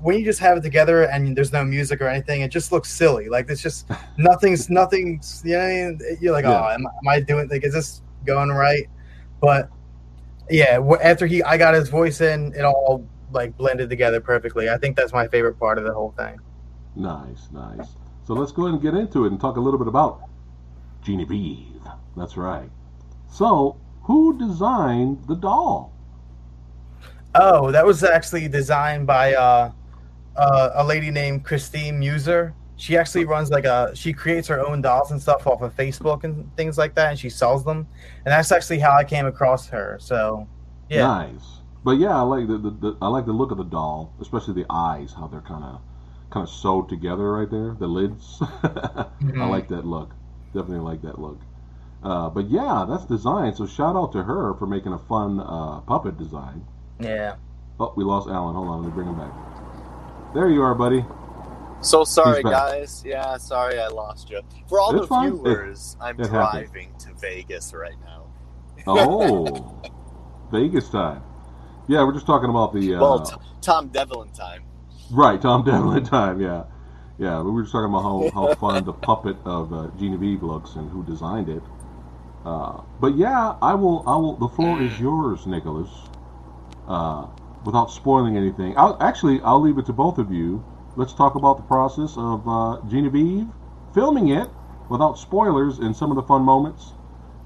when 0.00 0.18
you 0.18 0.24
just 0.24 0.38
have 0.40 0.56
it 0.56 0.62
together 0.62 1.02
and 1.02 1.36
there's 1.36 1.52
no 1.52 1.62
music 1.62 2.00
or 2.00 2.08
anything, 2.08 2.40
it 2.40 2.50
just 2.50 2.72
looks 2.72 2.90
silly. 2.90 3.28
Like 3.28 3.50
it's 3.50 3.60
just 3.60 3.86
nothing's 4.16 4.70
nothing's. 4.70 5.42
you 5.44 5.52
know 5.52 5.60
I 5.60 5.68
mean? 5.68 6.00
you're 6.18 6.32
like, 6.32 6.46
Yeah. 6.46 6.58
oh, 6.64 6.70
am, 6.70 6.86
am 6.86 7.08
I 7.08 7.20
doing? 7.20 7.48
Like, 7.50 7.64
is 7.64 7.74
this 7.74 8.00
going 8.24 8.48
right? 8.48 8.86
But 9.42 9.68
yeah, 10.48 10.80
after 11.02 11.26
he, 11.26 11.42
I 11.42 11.58
got 11.58 11.74
his 11.74 11.90
voice 11.90 12.22
in, 12.22 12.54
it 12.54 12.62
all 12.64 13.04
like 13.30 13.58
blended 13.58 13.90
together 13.90 14.22
perfectly. 14.22 14.70
I 14.70 14.78
think 14.78 14.96
that's 14.96 15.12
my 15.12 15.28
favorite 15.28 15.58
part 15.58 15.76
of 15.76 15.84
the 15.84 15.92
whole 15.92 16.14
thing. 16.16 16.38
Nice, 16.96 17.48
nice. 17.52 17.86
So 18.28 18.34
let's 18.34 18.52
go 18.52 18.64
ahead 18.64 18.74
and 18.74 18.82
get 18.82 18.92
into 18.92 19.24
it 19.24 19.32
and 19.32 19.40
talk 19.40 19.56
a 19.56 19.60
little 19.60 19.78
bit 19.78 19.88
about 19.88 20.20
Genevieve. 21.02 21.80
That's 22.14 22.36
right. 22.36 22.68
So, 23.26 23.78
who 24.02 24.36
designed 24.36 25.26
the 25.26 25.34
doll? 25.34 25.94
Oh, 27.34 27.72
that 27.72 27.86
was 27.86 28.04
actually 28.04 28.46
designed 28.46 29.06
by 29.06 29.32
uh, 29.32 29.72
uh, 30.36 30.70
a 30.74 30.84
lady 30.84 31.10
named 31.10 31.46
Christine 31.46 31.98
Muser. 31.98 32.52
She 32.76 32.98
actually 32.98 33.24
runs 33.24 33.48
like 33.50 33.64
a 33.64 33.92
she 33.94 34.12
creates 34.12 34.46
her 34.48 34.60
own 34.60 34.82
dolls 34.82 35.10
and 35.10 35.22
stuff 35.22 35.46
off 35.46 35.62
of 35.62 35.74
Facebook 35.74 36.24
and 36.24 36.54
things 36.54 36.76
like 36.76 36.94
that, 36.96 37.08
and 37.08 37.18
she 37.18 37.30
sells 37.30 37.64
them. 37.64 37.88
And 38.26 38.32
that's 38.32 38.52
actually 38.52 38.80
how 38.80 38.94
I 38.94 39.04
came 39.04 39.24
across 39.24 39.68
her. 39.68 39.96
So, 40.02 40.46
yeah, 40.90 41.06
Nice. 41.06 41.62
But 41.82 41.92
yeah, 41.92 42.14
I 42.14 42.20
like 42.20 42.46
the, 42.46 42.58
the, 42.58 42.70
the 42.72 42.96
I 43.00 43.08
like 43.08 43.24
the 43.24 43.32
look 43.32 43.52
of 43.52 43.56
the 43.56 43.64
doll, 43.64 44.12
especially 44.20 44.52
the 44.52 44.66
eyes, 44.68 45.14
how 45.14 45.28
they're 45.28 45.40
kind 45.40 45.64
of 45.64 45.80
kind 46.30 46.46
of 46.46 46.52
sewed 46.52 46.88
together 46.88 47.32
right 47.32 47.50
there, 47.50 47.74
the 47.78 47.86
lids. 47.86 48.38
I 48.40 49.06
Mhm. 49.22 49.48
like 49.50 49.68
that 49.68 49.86
look. 49.86 50.10
Definitely 50.54 50.84
like 50.84 51.02
that 51.02 51.18
look. 51.18 51.38
Uh, 52.02 52.28
but 52.30 52.48
yeah, 52.48 52.86
that's 52.88 53.04
design. 53.06 53.54
So 53.54 53.66
shout 53.66 53.96
out 53.96 54.12
to 54.12 54.22
her 54.22 54.54
for 54.54 54.66
making 54.66 54.92
a 54.92 54.98
fun 54.98 55.40
uh, 55.40 55.80
puppet 55.80 56.16
design. 56.18 56.64
yeah. 57.00 57.36
Oh, 57.80 57.92
we 57.96 58.02
lost 58.02 58.28
Alan. 58.28 58.54
Hold 58.56 58.66
on, 58.68 58.82
let 58.82 58.86
me 58.88 58.92
bring 58.92 59.06
him 59.06 59.16
back. 59.16 59.32
There 60.34 60.48
you 60.48 60.62
are, 60.62 60.74
buddy. 60.74 61.04
So 61.80 62.02
sorry, 62.02 62.42
guys. 62.42 63.04
Yeah, 63.06 63.36
sorry 63.36 63.78
I 63.78 63.86
lost 63.86 64.30
you. 64.30 64.40
For 64.68 64.80
all 64.80 64.90
It's 64.92 65.02
the 65.02 65.06
fine. 65.06 65.30
viewers, 65.36 65.96
I'm 66.00 66.18
it 66.20 66.28
happens. 66.28 66.70
driving 66.70 66.92
to 66.98 67.14
Vegas 67.20 67.72
right 67.72 67.94
now. 68.04 68.24
Oh, 68.88 69.80
Vegas 70.50 70.88
time. 70.88 71.22
Yeah, 71.86 72.02
we're 72.04 72.14
just 72.14 72.26
talking 72.26 72.50
about 72.50 72.72
the 72.74 72.96
uh, 72.96 73.00
Well, 73.00 73.20
t- 73.24 73.36
Tom 73.60 73.88
Devlin 73.88 74.30
time. 74.32 74.62
Right 75.10 75.40
Tom 75.40 75.64
Devlin 75.66 76.04
time. 76.04 76.40
Yeah, 76.40 76.64
yeah. 77.18 77.42
We 77.42 77.50
were 77.50 77.62
just 77.62 77.72
talking 77.72 77.90
about 77.92 78.02
how, 78.02 78.30
how 78.34 78.48
fun 78.60 78.84
the 78.84 78.92
puppet 78.92 79.36
of 79.44 79.72
uh, 79.72 79.88
Genevieve 79.98 80.42
looks 80.42 80.74
and 80.76 80.90
who 80.90 81.04
designed 81.04 81.48
it. 81.48 81.62
Uh, 82.44 82.82
but 83.00 83.16
yeah, 83.16 83.56
I 83.62 83.74
will. 83.74 84.04
I 84.06 84.16
will. 84.16 84.36
The 84.36 84.48
floor 84.48 84.82
is 84.82 84.98
yours, 85.00 85.46
Nicholas. 85.46 85.90
Uh, 86.86 87.26
without 87.64 87.90
spoiling 87.90 88.36
anything, 88.36 88.74
I'll 88.76 88.96
actually 89.02 89.40
I'll 89.42 89.60
leave 89.60 89.78
it 89.78 89.86
to 89.86 89.92
both 89.92 90.18
of 90.18 90.32
you. 90.32 90.64
Let's 90.96 91.14
talk 91.14 91.34
about 91.34 91.58
the 91.58 91.62
process 91.64 92.14
of 92.16 92.48
uh, 92.48 92.80
Genevieve 92.88 93.46
filming 93.94 94.28
it 94.28 94.48
without 94.90 95.18
spoilers 95.18 95.78
and 95.78 95.94
some 95.96 96.10
of 96.10 96.16
the 96.16 96.22
fun 96.22 96.42
moments. 96.42 96.92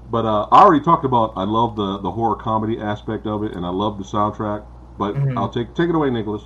But 0.09 0.25
uh, 0.25 0.47
I 0.51 0.63
already 0.63 0.83
talked 0.83 1.05
about 1.05 1.33
I 1.35 1.43
love 1.43 1.75
the 1.75 1.97
the 1.99 2.11
horror 2.11 2.35
comedy 2.35 2.79
aspect 2.79 3.27
of 3.27 3.43
it, 3.43 3.53
and 3.55 3.65
I 3.65 3.69
love 3.69 3.97
the 3.97 4.03
soundtrack. 4.03 4.65
But 4.97 5.15
Mhm. 5.15 5.37
I'll 5.37 5.49
take 5.49 5.73
take 5.75 5.89
it 5.89 5.95
away, 5.95 6.09
Nicholas. 6.09 6.43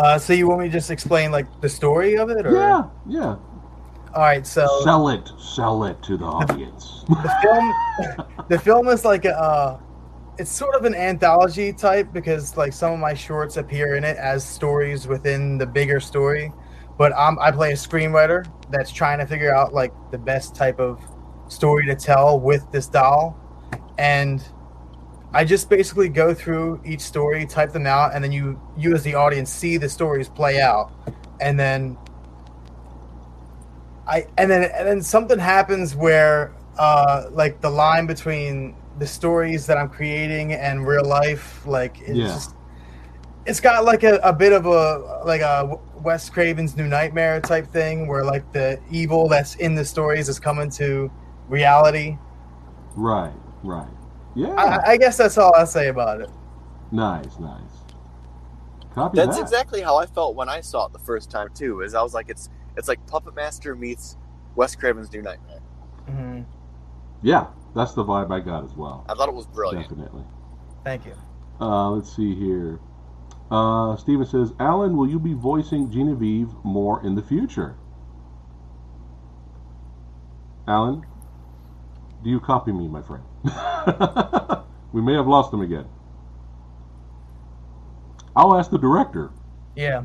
Uh, 0.00 0.18
so 0.18 0.32
you 0.32 0.48
want 0.48 0.60
me 0.60 0.66
to 0.66 0.72
just 0.72 0.90
explain 0.90 1.30
like 1.30 1.46
the 1.60 1.68
story 1.68 2.16
of 2.16 2.30
it, 2.30 2.46
or 2.46 2.54
Yeah, 2.54 2.84
yeah. 3.06 3.36
All 4.14 4.22
right, 4.22 4.46
so 4.46 4.66
Sell 4.82 5.10
it, 5.10 5.30
sell 5.38 5.84
it 5.84 6.02
to 6.04 6.16
the 6.16 6.24
audience. 6.24 7.04
the 7.08 7.36
film, 7.42 8.46
the 8.48 8.58
film 8.58 8.88
is 8.88 9.04
like 9.04 9.26
a, 9.26 9.38
uh, 9.38 9.78
it's 10.38 10.50
sort 10.50 10.74
of 10.74 10.86
an 10.86 10.94
anthology 10.94 11.70
type 11.70 12.14
because 12.14 12.56
like 12.56 12.72
some 12.72 12.94
of 12.94 12.98
my 12.98 13.12
shorts 13.12 13.58
appear 13.58 13.96
in 13.96 14.04
it 14.04 14.16
as 14.16 14.42
stories 14.42 15.06
within 15.06 15.58
the 15.58 15.66
bigger 15.66 16.00
story, 16.00 16.50
but 16.96 17.12
um, 17.12 17.38
I 17.38 17.50
play 17.50 17.72
a 17.72 17.76
screenwriter 17.76 18.50
that's 18.70 18.90
trying 18.90 19.18
to 19.18 19.26
figure 19.26 19.54
out 19.54 19.74
like 19.74 19.92
the 20.10 20.18
best 20.18 20.54
type 20.54 20.80
of 20.80 20.98
story 21.48 21.84
to 21.84 21.94
tell 21.94 22.40
with 22.40 22.72
this 22.72 22.86
doll, 22.86 23.38
and 23.98 24.42
I 25.32 25.44
just 25.44 25.70
basically 25.70 26.08
go 26.08 26.34
through 26.34 26.80
each 26.84 27.00
story, 27.00 27.46
type 27.46 27.72
them 27.72 27.86
out, 27.86 28.14
and 28.14 28.22
then 28.22 28.32
you 28.32 28.60
you 28.76 28.94
as 28.94 29.02
the 29.02 29.14
audience 29.14 29.52
see 29.52 29.76
the 29.76 29.88
stories 29.88 30.28
play 30.28 30.60
out, 30.60 30.90
and 31.40 31.58
then 31.58 31.96
I 34.08 34.26
and 34.38 34.50
then 34.50 34.64
and 34.74 34.86
then 34.88 35.02
something 35.02 35.38
happens 35.38 35.94
where 35.94 36.52
uh 36.78 37.26
like 37.30 37.60
the 37.60 37.70
line 37.70 38.06
between 38.06 38.74
the 38.98 39.06
stories 39.06 39.66
that 39.66 39.78
I'm 39.78 39.88
creating 39.88 40.52
and 40.52 40.86
real 40.86 41.04
life 41.04 41.64
like 41.66 42.00
it's 42.00 42.10
Yeah. 42.10 42.26
just 42.26 42.54
it's 43.46 43.60
got 43.60 43.84
like 43.84 44.02
a, 44.02 44.16
a 44.22 44.32
bit 44.32 44.52
of 44.52 44.66
a 44.66 45.22
like 45.24 45.40
a 45.40 45.78
Wes 46.02 46.28
Craven's 46.28 46.76
New 46.76 46.86
Nightmare 46.88 47.40
type 47.40 47.66
thing 47.72 48.08
where 48.08 48.24
like 48.24 48.50
the 48.52 48.80
evil 48.90 49.28
that's 49.28 49.54
in 49.56 49.74
the 49.74 49.84
stories 49.84 50.28
is 50.28 50.40
coming 50.40 50.70
to 50.72 51.10
reality. 51.48 52.16
right, 52.96 53.32
right. 53.62 53.88
Yeah, 54.34 54.52
I, 54.54 54.92
I 54.92 54.96
guess 54.96 55.16
that's 55.16 55.36
all 55.38 55.52
I'll 55.54 55.66
say 55.66 55.88
about 55.88 56.20
it. 56.20 56.30
nice, 56.92 57.38
nice. 57.38 57.60
Copy 58.94 59.16
That's 59.16 59.36
that. 59.36 59.42
exactly 59.42 59.80
how 59.82 59.96
I 59.96 60.06
felt 60.06 60.34
when 60.34 60.48
I 60.48 60.60
saw 60.60 60.86
it 60.86 60.92
the 60.92 60.98
first 60.98 61.30
time 61.30 61.48
too. 61.54 61.82
Is 61.82 61.94
I 61.94 62.02
was 62.02 62.12
like, 62.12 62.28
it's 62.28 62.48
it's 62.76 62.88
like 62.88 63.04
Puppet 63.06 63.36
Master 63.36 63.76
meets 63.76 64.16
Wes 64.56 64.74
Craven's 64.74 65.12
New 65.12 65.22
Nightmare. 65.22 65.60
Mhm. 66.08 66.44
yeah, 67.22 67.46
that's 67.74 67.92
the 67.92 68.02
vibe 68.04 68.32
I 68.32 68.40
got 68.40 68.64
as 68.64 68.72
well. 68.74 69.04
I 69.08 69.14
thought 69.14 69.28
it 69.28 69.34
was 69.34 69.46
brilliant. 69.46 69.88
Definitely. 69.88 70.24
Thank 70.84 71.06
you. 71.06 71.14
Uh, 71.60 71.90
let's 71.90 72.14
see 72.14 72.34
here. 72.34 72.80
Uh, 73.50 73.96
Steven 73.96 74.24
says, 74.26 74.52
Alan, 74.58 74.96
will 74.96 75.08
you 75.08 75.18
be 75.20 75.34
voicing 75.34 75.90
Genevieve 75.90 76.48
more 76.64 77.04
in 77.04 77.14
the 77.14 77.22
future? 77.22 77.76
Alan, 80.66 81.04
do 82.22 82.30
you 82.30 82.40
copy 82.40 82.72
me, 82.72 82.88
my 82.88 83.02
friend? 83.02 83.24
we 84.92 85.00
may 85.00 85.14
have 85.14 85.26
lost 85.26 85.52
him 85.52 85.60
again. 85.60 85.86
I'll 88.36 88.56
ask 88.56 88.70
the 88.70 88.78
director. 88.78 89.30
Yeah. 89.74 90.04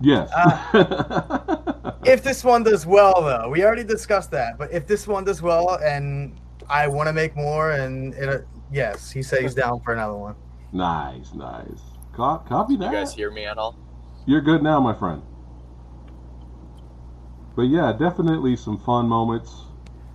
Yes. 0.00 0.30
Uh, 0.34 1.92
if 2.04 2.22
this 2.22 2.44
one 2.44 2.62
does 2.62 2.84
well, 2.84 3.22
though, 3.22 3.48
we 3.48 3.64
already 3.64 3.84
discussed 3.84 4.30
that. 4.32 4.58
But 4.58 4.72
if 4.72 4.86
this 4.86 5.06
one 5.06 5.24
does 5.24 5.40
well, 5.40 5.78
and 5.82 6.38
I 6.68 6.88
want 6.88 7.08
to 7.08 7.12
make 7.12 7.36
more, 7.36 7.72
and 7.72 8.14
it, 8.14 8.28
uh, 8.28 8.38
yes, 8.72 9.10
he 9.10 9.22
said 9.22 9.42
he's 9.42 9.54
down 9.54 9.80
for 9.80 9.92
another 9.92 10.16
one. 10.16 10.34
nice, 10.72 11.32
nice. 11.34 11.80
Co- 12.12 12.42
copy 12.48 12.74
You 12.74 12.78
guys 12.78 13.14
hear 13.14 13.30
me 13.30 13.44
at 13.44 13.58
all? 13.58 13.76
You're 14.26 14.40
good 14.40 14.62
now, 14.62 14.80
my 14.80 14.94
friend. 14.94 15.22
But 17.56 17.62
yeah, 17.62 17.92
definitely 17.92 18.56
some 18.56 18.78
fun 18.78 19.06
moments 19.06 19.52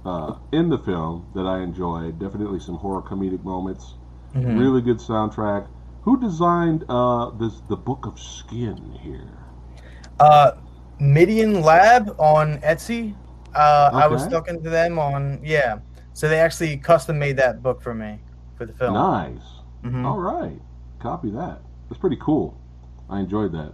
uh, 0.06 0.36
in 0.52 0.70
the 0.70 0.78
film 0.78 1.26
that 1.36 1.46
I 1.46 1.60
enjoyed. 1.60 2.20
Definitely 2.20 2.60
some 2.60 2.76
horror 2.76 3.02
comedic 3.02 3.44
moments. 3.44 3.96
Mhm. 4.36 4.60
Really 4.60 4.82
good 4.82 4.98
soundtrack. 4.98 5.68
Who 6.04 6.20
designed 6.20 6.86
uh, 6.90 7.32
this 7.32 7.62
the 7.68 7.76
Book 7.76 8.06
of 8.06 8.20
Skin 8.20 8.78
here? 9.02 9.28
Uh, 10.20 10.52
Midian 11.00 11.62
Lab 11.62 12.16
on 12.20 12.60
Etsy. 12.60 13.16
Uh, 13.56 13.90
I 13.94 14.08
was 14.08 14.28
talking 14.28 14.62
to 14.64 14.70
them 14.70 15.00
on 15.00 15.40
yeah. 15.44 15.80
So 16.14 16.28
they 16.28 16.40
actually 16.40 16.78
custom 16.78 17.18
made 17.18 17.38
that 17.38 17.64
book 17.64 17.82
for 17.82 17.94
me 17.96 18.20
for 18.56 18.66
the 18.66 18.74
film. 18.74 18.94
Nice. 18.94 19.62
Mhm. 19.84 20.06
All 20.06 20.20
right, 20.20 20.60
copy 21.00 21.32
that. 21.32 21.62
That's 21.90 22.00
pretty 22.00 22.18
cool. 22.18 22.58
I 23.10 23.20
enjoyed 23.20 23.52
that. 23.54 23.74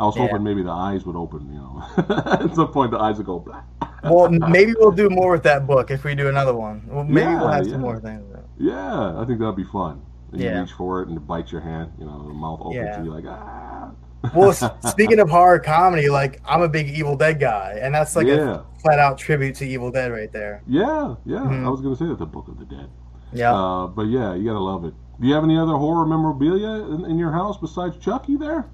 I 0.00 0.04
was 0.06 0.16
Yeah. 0.16 0.22
hoping 0.26 0.42
maybe 0.42 0.62
the 0.62 0.70
eyes 0.72 1.04
would 1.04 1.14
open. 1.16 1.52
You 1.52 1.58
know, 1.60 1.84
at 2.42 2.54
some 2.54 2.72
point 2.72 2.90
the 2.90 2.98
eyes 2.98 3.18
would 3.18 3.26
go 3.26 3.38
black. 3.38 3.64
Well, 4.02 4.30
maybe 4.30 4.72
we'll 4.78 4.92
do 4.92 5.10
more 5.10 5.30
with 5.32 5.42
that 5.42 5.66
book 5.66 5.90
if 5.90 6.04
we 6.04 6.14
do 6.14 6.28
another 6.28 6.54
one. 6.54 6.82
Well, 6.88 7.04
maybe 7.04 7.28
we'll 7.34 7.48
have 7.48 7.66
yeah. 7.66 7.72
some 7.72 7.82
more 7.82 8.00
things. 8.00 8.24
Yeah, 8.58 9.20
I 9.20 9.24
think 9.26 9.38
that'd 9.38 9.56
be 9.56 9.64
fun. 9.64 10.00
And 10.32 10.40
Yeah. 10.40 10.54
You 10.54 10.60
reach 10.62 10.72
for 10.72 11.02
it 11.02 11.08
and 11.08 11.16
it 11.18 11.26
bites 11.26 11.52
your 11.52 11.60
hand. 11.60 11.92
You 11.98 12.06
know, 12.06 12.22
the 12.26 12.32
mouth 12.32 12.60
opens 12.60 12.76
Yeah. 12.76 12.96
and 12.96 13.04
you're 13.04 13.14
like, 13.14 13.24
ah. 13.28 13.90
Well, 14.34 14.52
speaking 14.88 15.18
of 15.20 15.28
horror 15.28 15.58
comedy, 15.58 16.08
like 16.08 16.40
I'm 16.46 16.62
a 16.62 16.68
big 16.68 16.88
Evil 16.88 17.16
Dead 17.16 17.38
guy, 17.40 17.78
and 17.82 17.94
that's 17.94 18.16
like 18.16 18.26
yeah, 18.26 18.60
a 18.60 18.80
flat 18.82 18.98
out 18.98 19.18
tribute 19.18 19.54
to 19.56 19.66
Evil 19.66 19.90
Dead 19.90 20.10
right 20.12 20.32
there. 20.32 20.62
yeah, 20.66 21.14
yeah. 21.26 21.38
Mhm. 21.38 21.64
I 21.66 21.68
was 21.68 21.80
gonna 21.82 21.96
say 21.96 22.06
that 22.06 22.18
the 22.18 22.26
Book 22.26 22.48
of 22.48 22.58
the 22.58 22.64
Dead. 22.64 22.88
Yeah. 23.32 23.52
Uh, 23.54 23.86
but 23.86 24.06
yeah, 24.08 24.34
you 24.34 24.44
gotta 24.46 24.58
love 24.60 24.84
it. 24.84 24.94
Do 25.20 25.26
you 25.28 25.34
have 25.34 25.44
any 25.44 25.58
other 25.58 25.74
horror 25.74 26.06
memorabilia 26.06 26.86
in, 26.94 27.04
in 27.04 27.18
your 27.18 27.32
house 27.32 27.58
besides 27.58 27.96
Chucky 27.98 28.36
there? 28.36 28.64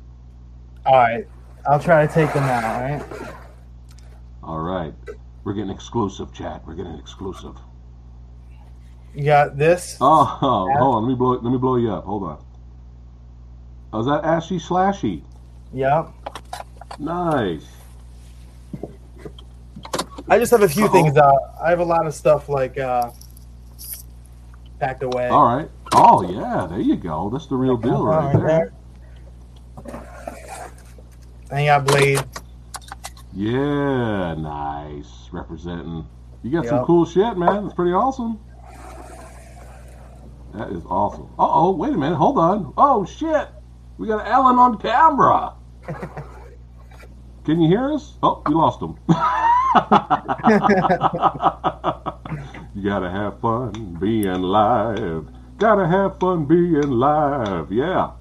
All 0.87 0.96
right, 0.96 1.27
I'll 1.68 1.81
try 1.81 2.07
to 2.07 2.12
take 2.12 2.33
them 2.33 2.44
out. 2.44 2.64
All 2.64 2.81
right. 2.81 3.33
All 4.42 4.61
right, 4.61 4.94
we're 5.44 5.55
getting 5.55 5.70
exclusive, 5.70 6.33
chat. 6.33 6.62
We're 6.66 6.75
getting 6.75 6.96
exclusive. 6.99 7.57
You 9.14 9.25
got 9.25 9.57
this. 9.57 9.96
Oh, 10.01 10.25
hold 10.40 10.70
on. 10.79 11.03
Let 11.05 11.09
me 11.09 11.14
blow. 11.14 11.33
Let 11.33 11.51
me 11.51 11.59
blow 11.59 11.77
you 11.77 11.90
up. 11.92 12.05
Hold 12.05 12.22
on. 12.25 12.44
Oh, 13.92 14.01
is 14.01 14.07
that 14.07 14.25
Ashy 14.25 14.59
Slashy? 14.59 15.22
Yep. 15.72 16.09
Nice. 16.99 17.66
I 20.29 20.38
just 20.38 20.51
have 20.51 20.62
a 20.62 20.68
few 20.68 20.85
Uh-oh. 20.85 20.92
things 20.92 21.16
out. 21.16 21.55
I 21.62 21.70
have 21.70 21.81
a 21.81 21.85
lot 21.85 22.07
of 22.07 22.14
stuff 22.14 22.49
like 22.49 22.79
uh, 22.79 23.11
packed 24.81 25.03
away. 25.03 25.29
All 25.29 25.44
right. 25.44 25.70
Oh 25.94 26.29
yeah, 26.31 26.66
there 26.68 26.81
you 26.81 26.96
go. 26.96 27.31
That's 27.31 27.46
the 27.46 27.57
real 27.57 27.77
deal 27.88 28.05
right 28.05 28.33
there. 28.35 28.72
And 31.50 31.61
you 31.61 31.66
got 31.66 31.87
Blade. 31.87 32.24
Yeah, 33.32 34.35
nice. 34.35 35.28
Representing. 35.30 36.06
You 36.42 36.50
got 36.50 36.66
some 36.66 36.85
cool 36.85 37.04
shit, 37.04 37.37
man. 37.37 37.64
That's 37.64 37.74
pretty 37.74 37.92
awesome. 37.92 38.40
That 40.54 40.70
is 40.70 40.82
awesome. 40.87 41.26
Uh 41.38 41.48
oh, 41.48 41.72
wait 41.72 41.92
a 41.92 41.98
minute. 41.98 42.16
Hold 42.16 42.38
on. 42.38 42.72
Oh 42.76 43.04
shit. 43.04 43.48
We 43.98 44.09
got 44.09 44.26
Alan 44.26 44.56
on 44.59 44.78
camera. 44.78 45.54
Can 47.44 47.61
you 47.61 47.68
hear 47.68 47.92
us? 47.92 48.14
Oh, 48.22 48.42
we 48.46 48.54
lost 48.54 48.80
him. 48.80 48.96
you 52.74 52.82
gotta 52.88 53.11
have 53.11 53.40
fun 53.40 53.98
being 54.00 54.42
live. 54.42 55.28
Gotta 55.59 55.87
have 55.87 56.18
fun 56.18 56.46
being 56.46 56.90
live. 56.90 57.70
Yeah. 57.70 58.12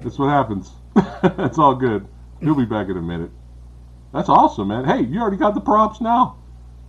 That's 0.00 0.18
what 0.18 0.28
happens. 0.28 0.72
it's 1.22 1.58
all 1.58 1.74
good. 1.74 2.08
He'll 2.40 2.54
be 2.54 2.64
back 2.64 2.88
in 2.88 2.96
a 2.96 3.02
minute. 3.02 3.30
That's 4.12 4.28
awesome, 4.28 4.68
man. 4.68 4.84
Hey, 4.84 5.00
you 5.02 5.20
already 5.20 5.36
got 5.36 5.54
the 5.54 5.60
props 5.60 6.00
now. 6.00 6.36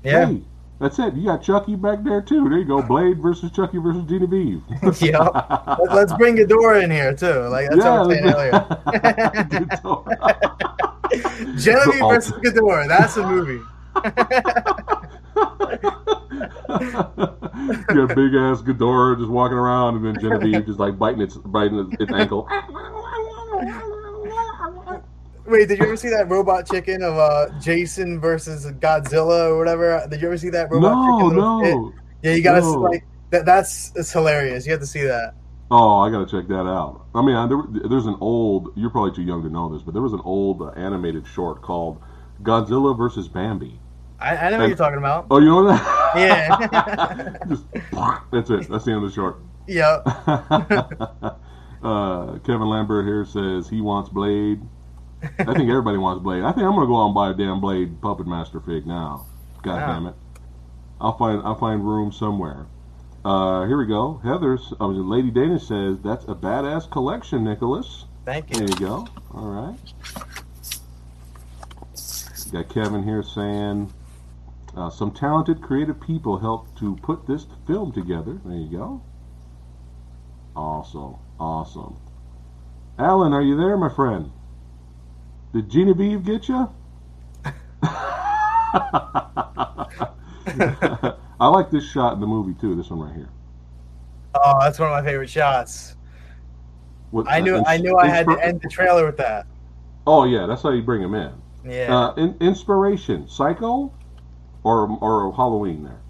Yeah. 0.04 0.28
Hey, 0.28 0.42
that's 0.80 1.00
it. 1.00 1.16
You 1.16 1.26
got 1.26 1.42
Chucky 1.42 1.76
back 1.76 2.04
there 2.04 2.22
too. 2.22 2.48
There 2.48 2.60
you 2.60 2.66
go. 2.66 2.82
Blade 2.82 3.20
versus 3.20 3.52
Chucky 3.52 3.80
versus 3.80 4.04
Genevieve. 4.08 4.62
Let- 4.84 5.02
Let's 5.92 6.14
bring 6.14 6.36
Ghidorah 6.38 6.84
in 6.84 6.92
here 6.92 7.14
too. 7.16 7.48
Like 7.50 7.70
that's 7.70 7.80
what 7.80 7.88
I 7.88 8.00
was 8.02 8.16
saying 8.16 8.28
earlier. 8.28 8.52
Genevieve 11.58 12.02
Oh. 12.04 12.10
versus 12.10 12.34
Ghidorah. 12.34 12.88
That's 12.88 13.18
a 13.18 13.28
movie. 13.28 13.60
you 16.70 18.08
got 18.08 18.16
big 18.16 18.34
ass 18.36 18.62
Ghidorah 18.62 19.18
just 19.18 19.30
walking 19.32 19.58
around, 19.58 19.96
and 19.98 20.06
then 20.06 20.20
Genevieve 20.22 20.66
just 20.66 20.80
like 20.80 20.98
biting 21.00 21.22
its 21.22 21.36
biting 21.38 21.80
its, 21.92 22.02
its 22.04 22.12
ankle. 22.14 22.48
Wait, 25.48 25.68
did 25.70 25.80
you 25.80 25.86
ever 25.86 25.96
see 25.96 26.10
that 26.10 26.30
robot 26.30 26.68
chicken 26.70 27.02
of 27.02 27.18
uh, 27.18 27.48
Jason 27.60 28.20
versus 28.20 28.66
Godzilla 28.66 29.50
or 29.50 29.58
whatever? 29.58 30.06
Did 30.10 30.22
you 30.22 30.28
ever 30.28 30.38
see 30.38 30.50
that 30.50 30.70
robot 30.70 30.92
no, 30.92 31.18
chicken? 31.18 31.30
kid? 31.30 31.76
no. 31.76 31.94
Yeah, 32.22 32.34
you 32.34 32.44
gotta 32.44 32.62
No. 32.62 32.74
like 32.74 33.06
that. 33.30 33.46
That's 33.46 33.94
it's 33.96 34.12
hilarious. 34.12 34.66
You 34.66 34.74
have 34.74 34.82
to 34.82 34.88
see 34.88 35.04
that. 35.04 35.36
Oh, 35.72 36.00
I 36.00 36.10
gotta 36.10 36.26
check 36.26 36.48
that 36.50 36.68
out. 36.68 37.06
I 37.16 37.22
mean, 37.22 37.36
I, 37.36 37.48
there, 37.48 37.62
there's 37.90 38.08
an 38.08 38.18
old. 38.20 38.74
You're 38.76 38.90
probably 38.90 39.12
too 39.12 39.22
young 39.22 39.42
to 39.44 39.50
know 39.50 39.72
this, 39.72 39.82
but 39.82 39.94
there 39.94 40.04
was 40.04 40.14
an 40.14 40.22
old 40.26 40.62
uh, 40.62 40.70
animated 40.72 41.26
short 41.26 41.62
called 41.62 42.02
Godzilla 42.44 42.98
versus 42.98 43.30
Bambi. 43.30 43.80
I, 44.20 44.36
I 44.36 44.50
know 44.50 44.60
what 44.60 44.68
you're 44.68 44.78
talking 44.78 44.98
about. 44.98 45.28
Oh, 45.30 45.40
you 45.40 45.46
know 45.46 45.68
that? 45.68 46.14
Yeah. 46.16 47.38
Just 47.48 47.66
that's 48.32 48.50
it. 48.50 48.68
That's 48.70 48.84
the 48.86 48.92
end 48.92 49.04
of 49.04 49.10
the 49.10 49.16
short. 49.16 49.40
Yeah. 49.68 50.02
uh, 51.84 52.40
Kevin 52.40 52.68
Lambert 52.68 53.06
here 53.06 53.26
says 53.26 53.70
he 53.70 53.80
wants 53.82 54.10
Blade. 54.10 54.62
I 55.24 55.54
think 55.54 55.70
everybody 55.70 55.98
wants 55.98 56.24
Blade. 56.24 56.44
I 56.44 56.52
think 56.52 56.66
I'm 56.66 56.74
gonna 56.76 56.88
go 56.88 57.02
out 57.02 57.08
and 57.08 57.16
buy 57.16 57.32
a 57.32 57.34
damn 57.34 57.60
Blade 57.60 58.02
Puppet 58.02 58.28
Master 58.28 58.60
fig 58.60 58.86
now. 58.86 59.26
God 59.64 59.76
Yeah. 59.78 59.88
damn 59.88 60.06
it! 60.08 60.16
I'll 61.02 61.18
find 61.18 61.42
I'll 61.44 61.56
find 61.56 61.84
room 61.88 62.12
somewhere. 62.12 62.68
Uh, 63.26 63.66
here 63.66 63.78
we 63.78 63.86
go. 63.88 64.22
Heather's 64.24 64.74
uh, 64.80 64.88
Lady 64.88 65.32
Danish 65.32 65.68
says 65.68 65.98
that's 66.04 66.24
a 66.26 66.36
badass 66.36 66.90
collection, 66.90 67.44
Nicholas. 67.44 68.06
Thank 68.26 68.52
you. 68.52 68.60
There 68.60 68.68
you. 68.68 68.74
you 68.74 68.80
go. 68.80 69.08
All 69.34 69.48
right. 69.48 69.78
Got 72.52 72.70
Kevin 72.70 73.04
here 73.04 73.24
saying 73.24 73.92
uh, 74.76 74.90
some 74.90 75.12
talented, 75.12 75.62
creative 75.62 76.00
people 76.00 76.38
helped 76.38 76.78
to 76.80 76.96
put 76.98 77.28
this 77.28 77.46
film 77.66 77.92
together. 77.92 78.40
There 78.46 78.56
you 78.58 78.70
go. 78.78 79.02
Awesome. 80.56 81.16
Awesome. 81.40 81.98
Alan, 82.98 83.34
are 83.34 83.42
you 83.42 83.58
there, 83.58 83.76
my 83.78 83.90
friend? 83.94 84.32
Did 85.54 85.70
Genevieve 85.70 86.24
get 86.24 86.50
you? 86.50 86.70
I 91.40 91.48
like 91.48 91.70
this 91.72 91.90
shot 91.90 92.14
in 92.14 92.20
the 92.20 92.28
movie 92.28 92.54
too. 92.60 92.76
This 92.76 92.90
one 92.90 93.00
right 93.00 93.16
here. 93.16 93.30
Oh, 94.36 94.58
that's 94.62 94.80
one 94.80 94.90
of 94.90 95.04
my 95.04 95.10
favorite 95.10 95.30
shots. 95.30 95.96
What, 97.12 97.28
I 97.30 97.40
knew 97.40 97.56
uh, 97.56 97.64
I 97.66 97.78
knew 97.78 97.98
I 97.98 98.08
had 98.08 98.28
to 98.28 98.38
end 98.44 98.62
the 98.62 98.70
trailer 98.70 99.06
with 99.06 99.18
that. 99.18 99.46
Oh 100.06 100.26
yeah, 100.26 100.46
that's 100.46 100.62
how 100.62 100.72
you 100.72 100.82
bring 100.82 101.02
him 101.02 101.14
in. 101.14 101.34
Yeah. 101.66 101.96
Uh, 101.96 102.14
in, 102.16 102.36
inspiration, 102.40 103.28
Psycho, 103.28 103.94
or 104.64 104.98
or 105.02 105.34
Halloween 105.34 105.84
there. 105.84 106.02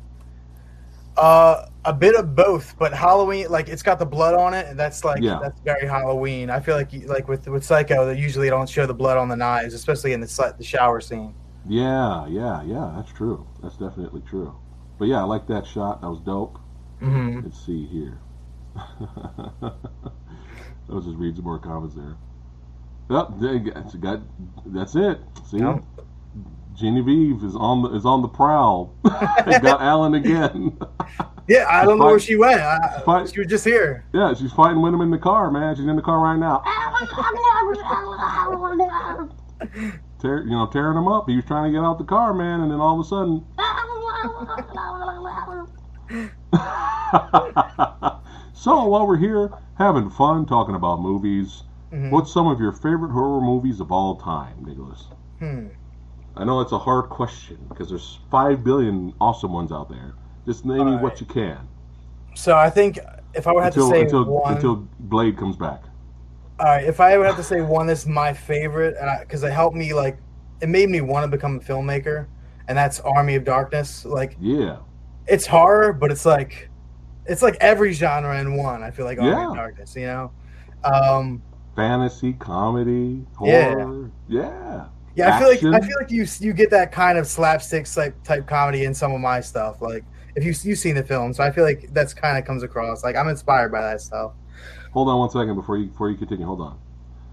Uh, 1.15 1.67
a 1.87 1.93
bit 1.93 2.15
of 2.15 2.35
both, 2.35 2.77
but 2.77 2.93
Halloween, 2.93 3.47
like 3.49 3.69
it's 3.69 3.81
got 3.81 3.97
the 3.97 4.05
blood 4.05 4.35
on 4.35 4.53
it, 4.53 4.67
and 4.67 4.77
that's 4.77 5.03
like 5.05 5.23
Yeah. 5.23 5.39
that's 5.41 5.59
very 5.61 5.87
Halloween. 5.87 6.49
I 6.49 6.59
feel 6.59 6.75
like 6.75 6.91
like 7.07 7.27
with 7.27 7.47
with 7.47 7.63
Psycho, 7.63 8.05
they 8.05 8.17
usually 8.19 8.49
don't 8.49 8.69
show 8.69 8.85
the 8.85 8.93
blood 8.93 9.17
on 9.17 9.29
the 9.29 9.35
knives, 9.37 9.73
especially 9.73 10.13
in 10.13 10.19
the 10.19 10.53
the 10.57 10.63
shower 10.63 10.99
scene. 11.01 11.33
Yeah, 11.65 12.27
yeah, 12.27 12.61
yeah. 12.63 12.93
That's 12.95 13.11
true. 13.13 13.47
That's 13.63 13.77
definitely 13.77 14.21
true. 14.29 14.53
But 14.99 15.07
yeah, 15.07 15.21
I 15.21 15.23
like 15.23 15.47
that 15.47 15.65
shot. 15.65 16.01
That 16.01 16.09
was 16.09 16.19
dope. 16.19 16.59
hmm 16.99 17.39
Let's 17.43 17.65
see 17.65 17.85
here. 17.87 18.19
Let's 20.87 21.05
just 21.05 21.17
read 21.17 21.35
some 21.35 21.45
more 21.45 21.59
comments 21.59 21.95
there. 21.95 22.15
Oh, 23.09 23.33
they 23.39 23.59
got, 23.59 24.01
got 24.01 24.19
that's 24.65 24.95
it. 24.95 25.19
See, 25.49 25.59
Yep. 25.59 25.83
Genevieve 26.75 27.43
is 27.43 27.55
on 27.55 27.81
the 27.81 27.89
is 27.95 28.05
on 28.05 28.21
the 28.21 28.27
prowl. 28.27 28.93
They 29.03 29.59
got 29.61 29.81
Alan 29.81 30.13
again. 30.15 30.77
Yeah, 31.47 31.65
I 31.69 31.85
don't 31.85 31.97
know 31.99 32.05
where 32.07 32.19
she 32.19 32.35
went. 32.35 32.59
I, 32.59 33.01
fight- 33.05 33.31
she 33.33 33.39
was 33.39 33.47
just 33.47 33.63
here. 33.63 34.03
yeah, 34.13 34.33
she's 34.33 34.51
fighting 34.51 34.81
with 34.81 34.93
him 34.93 35.01
in 35.01 35.11
the 35.11 35.17
car, 35.17 35.49
man. 35.49 35.75
She's 35.75 35.85
in 35.85 35.95
the 35.95 36.01
car 36.01 36.19
right 36.19 36.37
now. 36.37 36.61
Tear, 40.21 40.43
you 40.43 40.51
know, 40.51 40.67
tearing 40.67 40.97
him 40.97 41.07
up. 41.07 41.29
He 41.29 41.35
was 41.37 41.45
trying 41.45 41.71
to 41.71 41.77
get 41.77 41.85
out 41.85 41.97
the 41.99 42.03
car, 42.03 42.33
man, 42.33 42.61
and 42.61 42.71
then 42.71 42.79
all 42.79 42.99
of 42.99 43.05
a 43.05 43.07
sudden. 43.07 43.45
so 48.53 48.85
while 48.85 49.07
we're 49.07 49.17
here 49.17 49.51
having 49.77 50.09
fun 50.09 50.45
talking 50.45 50.75
about 50.75 51.01
movies, 51.01 51.63
Mhm. 51.91 52.11
what's 52.11 52.31
some 52.31 52.47
of 52.47 52.59
your 52.59 52.71
favorite 52.71 53.11
horror 53.11 53.41
movies 53.41 53.79
of 53.79 53.91
all 53.91 54.15
time, 54.15 54.63
Nicholas? 54.65 55.07
Hmm. 55.39 55.67
I 56.35 56.43
know 56.43 56.59
it's 56.61 56.71
a 56.71 56.79
hard 56.79 57.09
question 57.09 57.57
because 57.69 57.89
there's 57.89 58.19
five 58.29 58.63
billion 58.63 59.13
awesome 59.21 59.53
ones 59.53 59.71
out 59.71 59.89
there. 59.89 60.13
Just 60.47 60.65
name 60.65 60.85
me 60.85 60.93
All 60.93 60.99
what 60.99 61.19
you 61.21 61.27
can 61.27 61.57
So 62.35 62.55
I 62.57 62.69
think 62.69 62.99
if 63.35 63.47
I 63.47 63.51
would 63.51 63.63
have 63.63 63.73
until 63.73 63.89
to 63.89 63.95
say 63.95 64.01
until 64.03 64.23
one, 64.25 64.55
until 64.55 64.87
Blade 64.99 65.37
comes 65.37 65.55
back. 65.57 65.83
all 66.59 66.65
right, 66.67 66.83
if 66.85 66.99
I 66.99 67.17
would 67.17 67.27
have 67.27 67.35
to 67.37 67.43
say 67.43 67.61
one 67.61 67.87
that's 67.87 68.05
my 68.07 68.33
favorite, 68.33 68.95
because 69.21 69.43
it 69.43 69.51
helped 69.51 69.75
me 69.75 69.93
like 69.93 70.17
it 70.61 70.69
made 70.69 70.89
me 70.89 71.01
want 71.01 71.23
to 71.23 71.27
become 71.27 71.57
a 71.57 71.59
filmmaker, 71.59 72.27
and 72.67 72.77
that's 72.77 72.99
Army 73.01 73.35
of 73.35 73.43
Darkness. 73.43 74.05
Like 74.05 74.37
Yeah, 74.39 74.77
it's 75.27 75.45
horror, 75.45 75.93
but 75.93 76.11
it's 76.11 76.25
like 76.25 76.69
it's 77.25 77.41
like 77.41 77.57
every 77.59 77.93
genre 77.93 78.39
in 78.39 78.55
one. 78.55 78.81
I 78.83 78.91
feel 78.91 79.05
like 79.05 79.19
Army 79.19 79.29
Yeah. 79.29 79.49
of 79.49 79.53
Darkness, 79.53 79.95
you 79.95 80.07
know. 80.07 80.31
Um, 80.83 81.43
fantasy, 81.75 82.33
comedy, 82.33 83.25
Yeah. 83.39 83.73
horror. 83.75 84.11
Yeah, 84.27 84.85
yeah, 85.15 85.27
I 85.29 85.31
feel 85.39 85.47
like 85.49 85.67
I 85.71 85.79
feel 85.81 85.97
like 85.99 86.11
you 86.11 86.25
you 86.39 86.53
get 86.53 86.71
that 86.71 86.91
kind 86.91 87.17
of 87.17 87.27
slapstick 87.27 87.85
type 87.85 88.21
type 88.23 88.47
comedy 88.47 88.85
in 88.85 88.93
some 88.93 89.13
of 89.13 89.21
my 89.21 89.41
stuff. 89.41 89.81
Like 89.81 90.05
if 90.37 90.43
you 90.45 90.53
you've 90.69 90.79
seen 90.79 90.95
the 90.95 91.03
film, 91.03 91.33
so 91.33 91.43
I 91.43 91.51
feel 91.51 91.63
like 91.63 91.89
that's 91.93 92.13
kind 92.13 92.37
of 92.37 92.45
comes 92.45 92.63
across. 92.63 93.03
Like 93.03 93.15
I'm 93.15 93.27
inspired 93.27 93.71
by 93.71 93.81
that 93.81 94.01
stuff. 94.01 94.31
Hold 94.93 95.09
on 95.09 95.19
one 95.19 95.29
second 95.29 95.55
before 95.55 95.77
you 95.77 95.87
before 95.87 96.09
you 96.09 96.17
continue. 96.17 96.45
Hold 96.45 96.61
on. 96.61 96.79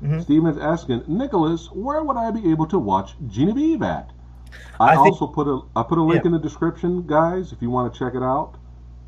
Mhm. 0.03 0.23
Steven's 0.23 0.59
asking 0.59 1.05
Nicholas, 1.07 1.69
where 1.73 2.03
would 2.03 2.17
I 2.17 2.31
be 2.31 2.51
able 2.51 2.67
to 2.67 2.79
watch 2.79 3.14
Genevieve 3.29 3.83
at? 3.83 4.11
I, 4.81 4.93
I 4.93 4.95
think- 4.97 5.07
also 5.21 5.27
put 5.27 5.47
a 5.47 5.61
I 5.77 5.83
put 5.83 5.99
a 5.99 6.03
link 6.03 6.23
Yeah. 6.25 6.29
in 6.29 6.33
the 6.33 6.38
description, 6.40 7.07
guys. 7.07 7.53
If 7.53 7.62
you 7.62 7.71
want 7.71 7.93
to 7.93 7.99
check 7.99 8.14
it 8.14 8.23
out, 8.23 8.55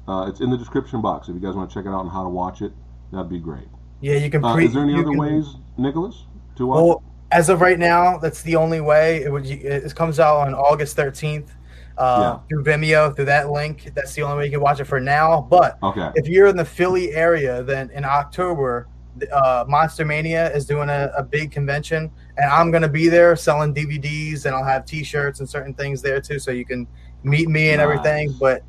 uh, 0.08 0.26
it's 0.28 0.40
in 0.40 0.50
the 0.50 0.56
description 0.58 1.00
box. 1.02 1.28
If 1.28 1.34
you 1.34 1.40
guys 1.40 1.54
want 1.54 1.68
to 1.70 1.74
check 1.74 1.86
it 1.86 1.90
out 1.94 2.02
and 2.02 2.10
how 2.10 2.22
to 2.22 2.28
watch 2.28 2.62
it, 2.62 2.72
that'd 3.12 3.28
be 3.28 3.38
great. 3.40 3.68
Yeah, 4.00 4.14
you 4.14 4.30
can. 4.30 4.44
Uh, 4.44 4.54
Pre- 4.54 4.66
is 4.66 4.74
there 4.74 4.82
any 4.82 4.94
other 4.94 5.04
can- 5.04 5.18
ways, 5.18 5.56
Nicholas, 5.76 6.26
to 6.56 6.66
watch? 6.66 6.76
Well, 6.76 7.02
as 7.32 7.48
of 7.48 7.60
right 7.60 7.78
now, 7.78 8.18
that's 8.18 8.42
the 8.42 8.56
only 8.56 8.80
way. 8.80 9.22
It 9.24 9.32
would. 9.32 9.46
It 9.46 9.94
comes 9.94 10.20
out 10.20 10.46
on 10.46 10.54
August 10.54 10.96
thirteenth 10.96 11.52
uh, 11.98 12.38
through 12.48 12.64
Vimeo 12.64 13.14
through 13.14 13.24
that 13.26 13.50
link. 13.50 13.90
That's 13.94 14.14
the 14.14 14.22
only 14.22 14.36
way 14.38 14.44
you 14.46 14.50
can 14.52 14.60
watch 14.60 14.80
it 14.80 14.84
for 14.84 15.00
now. 15.00 15.40
But? 15.48 15.78
Okay. 15.82 16.10
if 16.14 16.28
you're 16.28 16.46
in 16.46 16.56
the 16.56 16.64
Philly 16.64 17.12
area, 17.14 17.62
then 17.62 17.90
in 17.90 18.04
October, 18.04 18.88
uh, 19.32 19.64
Monster 19.66 20.04
Mania 20.04 20.52
is 20.54 20.66
doing 20.66 20.88
a, 20.90 21.10
a 21.16 21.22
big 21.22 21.50
convention, 21.50 22.10
and 22.36 22.50
I'm 22.50 22.70
going 22.70 22.82
to 22.82 22.88
be 22.88 23.08
there 23.08 23.34
selling 23.36 23.74
DVDs, 23.74 24.44
and 24.44 24.54
I'll 24.54 24.64
have 24.64 24.84
T-shirts 24.84 25.40
and 25.40 25.48
certain 25.48 25.72
things 25.74 26.02
there 26.02 26.20
too, 26.20 26.38
so 26.38 26.50
you 26.50 26.66
can 26.66 26.86
meet 27.22 27.48
me 27.48 27.70
and 27.70 27.80
everything. 27.80 28.34
But 28.38 28.62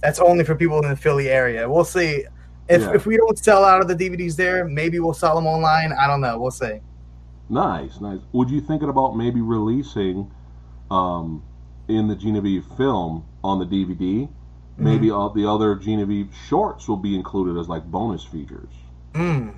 that's 0.00 0.20
only 0.20 0.44
for 0.44 0.54
people 0.54 0.80
in 0.82 0.88
the 0.88 0.96
Philly 0.96 1.28
area. 1.28 1.68
We'll 1.68 1.84
see. 1.84 2.24
If, 2.68 2.82
Yeah. 2.82 2.94
if 2.94 3.04
we 3.04 3.16
don't 3.16 3.36
sell 3.36 3.64
out 3.64 3.80
of 3.80 3.88
the 3.88 3.96
DVDs 3.96 4.36
there, 4.36 4.64
maybe 4.64 5.00
we'll 5.00 5.12
sell 5.12 5.34
them 5.34 5.46
online. 5.46 5.92
I 5.92 6.06
don't 6.06 6.20
know. 6.20 6.38
We'll 6.38 6.52
see. 6.52 6.78
Nice, 7.48 8.00
nice. 8.00 8.20
Would 8.32 8.48
you 8.48 8.60
thinking 8.60 8.88
about 8.88 9.16
maybe 9.16 9.40
releasing 9.40 10.30
um, 10.88 11.42
in 11.96 12.08
the 12.08 12.14
Genevieve 12.16 12.64
film 12.76 13.24
on 13.44 13.58
the 13.58 13.66
DVD? 13.66 14.28
Maybe 14.76 15.08
Mm-hmm. 15.08 15.16
all 15.16 15.30
the 15.30 15.46
other 15.46 15.74
Genevieve 15.74 16.30
shorts 16.48 16.88
will 16.88 16.96
be 16.96 17.14
included 17.14 17.58
as 17.60 17.68
like 17.68 17.84
bonus 17.90 18.24
features, 18.24 18.72
Mm. 19.12 19.54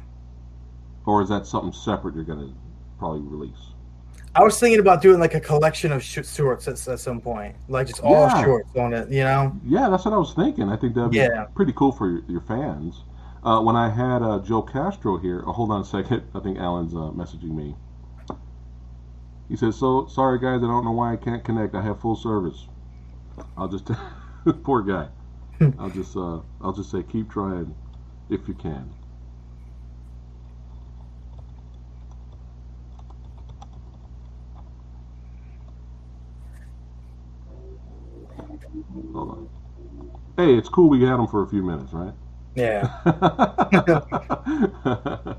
or 1.07 1.23
is 1.23 1.29
that 1.29 1.47
something 1.47 1.73
separate 1.73 2.15
you're 2.17 2.25
gonna 2.25 2.51
probably 2.99 3.21
release? 3.21 3.73
I 4.35 4.43
was 4.43 4.59
thinking 4.59 4.81
about 4.81 5.03
doing 5.03 5.21
like 5.21 5.35
a 5.35 5.41
collection 5.41 5.93
of 5.93 6.03
sh- 6.03 6.25
shorts 6.27 6.67
at, 6.67 6.89
at 6.89 6.99
some 6.99 7.21
point, 7.21 7.55
like 7.69 7.87
just 7.87 8.01
all 8.01 8.27
Yeah. 8.29 8.43
shorts 8.45 8.71
on 8.77 8.95
it. 8.95 9.11
You 9.11 9.25
know? 9.25 9.53
Yeah, 9.65 9.91
that's 9.91 10.05
what 10.07 10.15
I 10.15 10.17
was 10.17 10.33
thinking. 10.33 10.71
I 10.71 10.77
think 10.77 10.95
that'd 10.95 11.11
be 11.11 11.19
Yeah. 11.19 11.45
pretty 11.55 11.73
cool 11.75 11.93
for 11.93 12.09
your, 12.09 12.23
your 12.29 12.41
fans. 12.41 13.05
Uh, 13.45 13.61
when 13.61 13.77
I 13.77 13.91
had 13.91 14.23
uh, 14.23 14.39
Joe 14.39 14.63
Castro 14.63 15.19
here, 15.19 15.45
oh, 15.47 15.53
hold 15.53 15.71
on 15.71 15.83
a 15.83 15.85
second. 15.85 16.23
I 16.35 16.41
think 16.41 16.59
Alan's 16.59 16.95
uh, 16.95 17.11
messaging 17.15 17.51
me. 17.55 17.75
He 19.53 19.59
says, 19.59 19.77
"So 19.77 20.07
sorry, 20.07 20.39
guys. 20.39 20.63
I 20.63 20.67
don't 20.67 20.83
know 20.83 20.93
why 20.93 21.13
I 21.13 21.17
can't 21.17 21.45
connect. 21.45 21.75
I 21.75 21.83
have 21.83 22.01
full 22.01 22.17
service. 22.17 22.69
I'll 23.55 23.69
just 23.69 23.87
poor 24.65 24.81
guy. 24.81 25.09
I'll 25.79 25.91
just 25.91 26.17
uh, 26.17 26.41
I'll 26.63 26.73
just 26.73 26.91
say 26.91 27.03
keep 27.03 27.31
trying 27.31 27.75
if 28.31 28.49
you 28.49 28.55
can." 28.55 28.95
Hold 39.13 39.31
on. 39.33 39.49
Hey, 40.39 40.55
it's 40.55 40.71
cool 40.71 40.89
we 40.89 41.03
had 41.03 41.21
him 41.21 41.27
for 41.27 41.43
a 41.43 41.47
few 41.47 41.63
minutes, 41.63 41.93
right? 41.93 42.15
Yeah. 42.55 42.89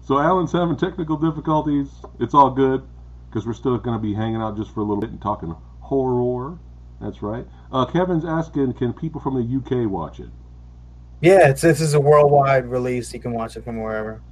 so 0.00 0.18
Alan's 0.18 0.52
having 0.52 0.78
technical 0.78 1.18
difficulties. 1.18 2.00
It's 2.18 2.32
all 2.32 2.48
good 2.48 2.88
because 3.28 3.46
we're 3.46 3.52
still 3.52 3.76
going 3.78 3.96
to 3.96 4.02
be 4.02 4.14
hanging 4.14 4.40
out 4.40 4.56
just 4.56 4.72
for 4.72 4.80
a 4.80 4.84
little 4.84 5.00
bit 5.00 5.10
and 5.10 5.20
talking 5.20 5.54
horror. 5.80 6.58
That's 7.00 7.22
right. 7.22 7.46
Uh, 7.70 7.84
Kevin's 7.86 8.24
asking, 8.24 8.72
can 8.74 8.92
people 8.92 9.20
from 9.20 9.34
the 9.34 9.56
UK 9.56 9.88
watch 9.90 10.18
it? 10.20 10.30
Yeah, 11.20 11.48
it's 11.48 11.62
this 11.62 11.80
is 11.80 11.94
a 11.94 12.00
worldwide 12.00 12.66
release. 12.66 13.12
You 13.12 13.20
can 13.20 13.32
watch 13.32 13.56
it 13.56 13.64
from 13.64 13.82
wherever. 13.82 14.22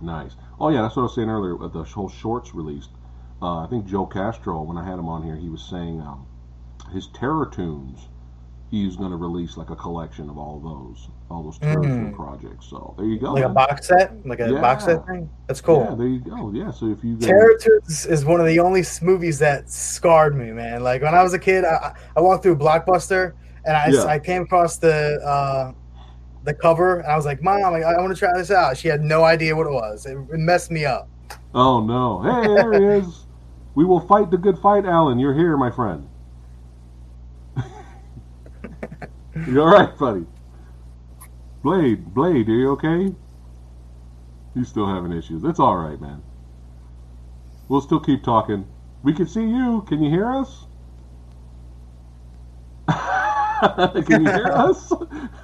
Nice. 0.00 0.32
Oh 0.60 0.68
yeah, 0.68 0.82
that's 0.82 0.96
what 0.96 1.02
I 1.02 1.04
was 1.04 1.14
saying 1.14 1.28
earlier. 1.28 1.56
with 1.56 1.72
The 1.72 1.82
whole 1.84 2.08
shorts 2.08 2.54
released. 2.54 2.90
uh, 3.42 3.64
I 3.64 3.66
think 3.68 3.86
Joe 3.86 4.06
Castro, 4.06 4.62
when 4.62 4.76
I 4.76 4.84
had 4.84 4.98
him 4.98 5.08
on 5.08 5.22
here, 5.24 5.36
he 5.36 5.48
was 5.48 5.62
saying 5.62 6.00
um, 6.00 6.26
his 6.92 7.08
Terror 7.08 7.46
Tunes, 7.46 8.08
he's 8.70 8.96
going 8.96 9.10
to 9.10 9.16
release 9.16 9.56
like 9.56 9.70
a 9.70 9.76
collection 9.76 10.30
of 10.30 10.38
all 10.38 10.60
those, 10.60 11.08
all 11.30 11.42
those 11.42 11.58
Terror 11.58 11.82
Tune 11.82 12.12
Mm. 12.12 12.16
projects. 12.16 12.66
So 12.66 12.94
there 12.96 13.06
you 13.06 13.18
go. 13.18 13.32
Like 13.34 13.44
a 13.44 13.48
box 13.50 13.86
set, 13.88 14.26
like 14.26 14.40
a 14.40 14.52
box 14.54 14.84
set 14.84 15.06
thing. 15.06 15.28
That's 15.46 15.60
cool. 15.60 15.86
Yeah, 15.90 15.94
there 15.94 16.06
you 16.06 16.20
go. 16.20 16.50
Yeah, 16.54 16.70
so 16.70 16.86
if 16.86 17.04
you 17.04 17.16
guys, 17.16 17.26
Terror 17.28 17.56
is 18.08 18.24
one 18.24 18.40
of 18.40 18.46
the 18.46 18.58
only 18.60 18.82
movies 19.02 19.38
that 19.40 19.68
scarred 19.70 20.36
me, 20.36 20.52
man. 20.52 20.82
Like 20.82 21.02
when 21.02 21.14
I 21.14 21.22
was 21.22 21.34
a 21.34 21.38
kid, 21.38 21.64
I, 21.64 21.92
I 22.16 22.20
walked 22.20 22.42
through 22.42 22.56
Blockbuster 22.56 23.34
and 23.66 23.76
I, 23.76 23.88
Yeah. 23.88 24.04
I 24.04 24.18
came 24.18 24.42
across 24.42 24.78
the 24.78 25.20
uh, 25.22 25.72
the 26.44 26.54
cover 26.54 27.00
and 27.00 27.06
I 27.12 27.16
was 27.16 27.26
like, 27.26 27.42
"Mom, 27.42 27.62
I, 27.74 27.82
I 27.82 27.98
want 28.00 28.14
to 28.14 28.18
try 28.18 28.30
this 28.34 28.50
out." 28.50 28.76
She 28.78 28.88
had 28.88 29.02
no 29.02 29.24
idea 29.24 29.54
what 29.54 29.66
it 29.66 29.72
was. 29.72 30.06
It, 30.06 30.16
it 30.16 30.38
messed 30.38 30.70
me 30.70 30.86
up. 30.86 31.08
oh 31.54 31.80
no, 31.84 32.22
hey, 32.22 32.46
there 32.54 32.72
he 32.72 32.84
is. 33.06 33.24
We 33.74 33.84
will 33.84 34.00
fight 34.00 34.32
the 34.32 34.38
good 34.38 34.58
fight, 34.58 34.84
Alan. 34.86 35.20
You're 35.20 35.34
here, 35.34 35.56
my 35.56 35.70
friend. 35.70 36.08
You're 39.46 39.62
all 39.62 39.78
right, 39.78 39.96
buddy? 39.96 40.26
Blade, 41.68 42.14
Blade, 42.14 42.48
are 42.48 42.52
you 42.52 42.70
okay? 42.70 43.14
He's 44.54 44.68
still 44.68 44.86
having 44.86 45.12
issues. 45.12 45.44
It's 45.44 45.60
all 45.60 45.76
right, 45.76 46.00
man. 46.00 46.22
We'll 47.68 47.82
still 47.82 48.00
keep 48.00 48.24
talking. 48.24 48.66
We 49.02 49.12
can 49.12 49.26
see 49.26 49.42
you. 49.42 49.84
Can 49.86 50.02
you 50.02 50.08
hear 50.08 50.32
us? 50.32 50.64
can 54.06 54.24
you 54.24 54.32
hear 54.32 54.46
us? 54.46 54.90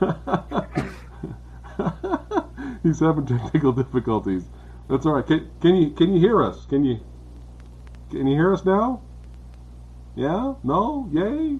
He's 2.82 3.00
having 3.00 3.26
technical 3.26 3.72
difficulties. 3.72 4.44
That's 4.88 5.04
all 5.04 5.16
right. 5.16 5.26
Can, 5.26 5.50
can 5.60 5.76
you 5.76 5.90
can 5.90 6.14
you 6.14 6.20
hear 6.20 6.42
us? 6.42 6.64
Can 6.64 6.86
you 6.86 7.00
can 8.08 8.26
you 8.26 8.34
hear 8.34 8.54
us 8.54 8.64
now? 8.64 9.02
Yeah? 10.14 10.54
No? 10.62 11.06
Yay? 11.12 11.58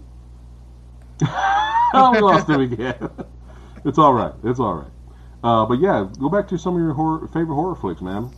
we 1.20 1.29
lost 1.92 2.48
him 2.48 2.62
again. 2.62 3.11
It's 3.85 3.99
all 3.99 4.12
right. 4.14 4.33
It's 4.44 4.61
all 4.61 4.75
right. 4.75 4.90
Uh, 5.42 5.66
but 5.66 5.79
yeah, 5.79 6.09
go 6.18 6.29
back 6.29 6.49
to 6.49 6.59
some 6.59 6.75
of 6.75 6.81
your 6.81 6.94
horror, 6.94 7.27
favorite 7.29 7.55
horror 7.55 7.75
flicks, 7.75 8.01
man. 8.01 8.31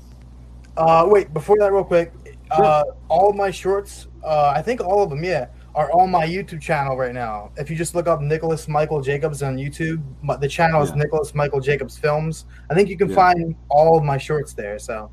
Uh, 0.77 1.07
wait, 1.09 1.33
before 1.33 1.57
that, 1.59 1.73
real 1.73 1.85
quick, 1.85 2.13
uh, 2.51 2.83
all 3.09 3.31
of 3.31 3.37
my 3.37 3.51
shorts, 3.51 4.09
uh, 4.25 4.53
I 4.55 4.61
think 4.61 4.81
all 4.81 5.03
of 5.03 5.11
them, 5.11 5.23
yeah, 5.25 5.47
are 5.75 5.91
on 5.93 6.11
my 6.11 6.27
YouTube 6.27 6.61
channel 6.61 6.97
right 6.97 7.15
now. 7.15 7.51
If 7.57 7.71
you 7.71 7.77
just 7.77 7.95
look 7.95 8.07
up 8.09 8.21
Nicholas 8.21 8.67
Michael 8.67 9.01
Jacobs 9.01 9.43
on 9.43 9.57
YouTube, 9.57 10.03
my, 10.23 10.37
the 10.37 10.49
channel 10.49 10.83
is 10.83 10.91
Yeah. 10.91 10.97
Nicholas 10.97 11.35
Michael 11.35 11.61
Jacobs 11.61 11.97
Films. 11.97 12.47
I 12.71 12.75
think 12.75 12.89
you 12.89 12.97
can 12.97 13.09
Yeah. 13.11 13.15
find 13.15 13.55
all 13.69 13.97
of 13.97 14.03
my 14.05 14.19
shorts 14.19 14.53
there. 14.53 14.79
So, 14.79 15.11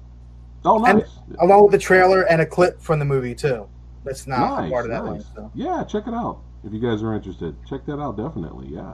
Oh, 0.66 0.84
And- 0.86 1.00
nice. 1.00 1.20
along 1.42 1.64
with 1.64 1.72
the 1.74 1.78
trailer 1.78 2.22
and 2.24 2.42
a 2.42 2.46
clip 2.46 2.80
from 2.82 2.98
the 3.00 3.06
movie 3.06 3.36
too. 3.36 3.68
That's 4.06 4.26
not 4.28 4.62
Nice, 4.62 4.72
part 4.72 4.86
of 4.86 4.92
that 4.92 5.04
nice. 5.06 5.18
list. 5.20 5.36
So. 5.36 5.52
Yeah, 5.54 5.84
check 5.84 6.08
it 6.08 6.14
out 6.14 6.40
if 6.64 6.72
you 6.74 6.80
guys 6.80 7.04
are 7.04 7.14
interested. 7.14 7.56
Check 7.66 7.86
that 7.86 8.00
out 8.00 8.16
definitely. 8.16 8.68
Yeah. 8.70 8.94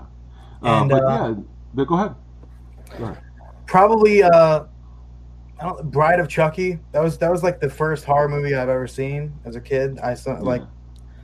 Uh, 0.63 0.81
And, 0.81 0.89
but 0.89 1.03
uh, 1.03 1.07
yeah, 1.29 1.33
but 1.73 1.85
go 1.87 1.95
ahead. 1.95 2.15
Go 2.97 3.03
ahead. 3.05 3.17
Probably, 3.65 4.23
uh, 4.23 4.63
I 5.61 5.63
don't, 5.63 5.91
Bride 5.91 6.19
of 6.19 6.27
Chucky. 6.27 6.79
That 6.91 7.03
was 7.03 7.17
that 7.19 7.31
was 7.31 7.43
like 7.43 7.59
the 7.59 7.69
first 7.69 8.05
horror 8.05 8.29
movie 8.29 8.55
I've 8.55 8.69
ever 8.69 8.87
seen 8.87 9.33
as 9.45 9.55
a 9.55 9.61
kid. 9.61 9.99
I 9.99 10.13
saw 10.13 10.33
like 10.39 10.61
Yeah. 10.61 10.67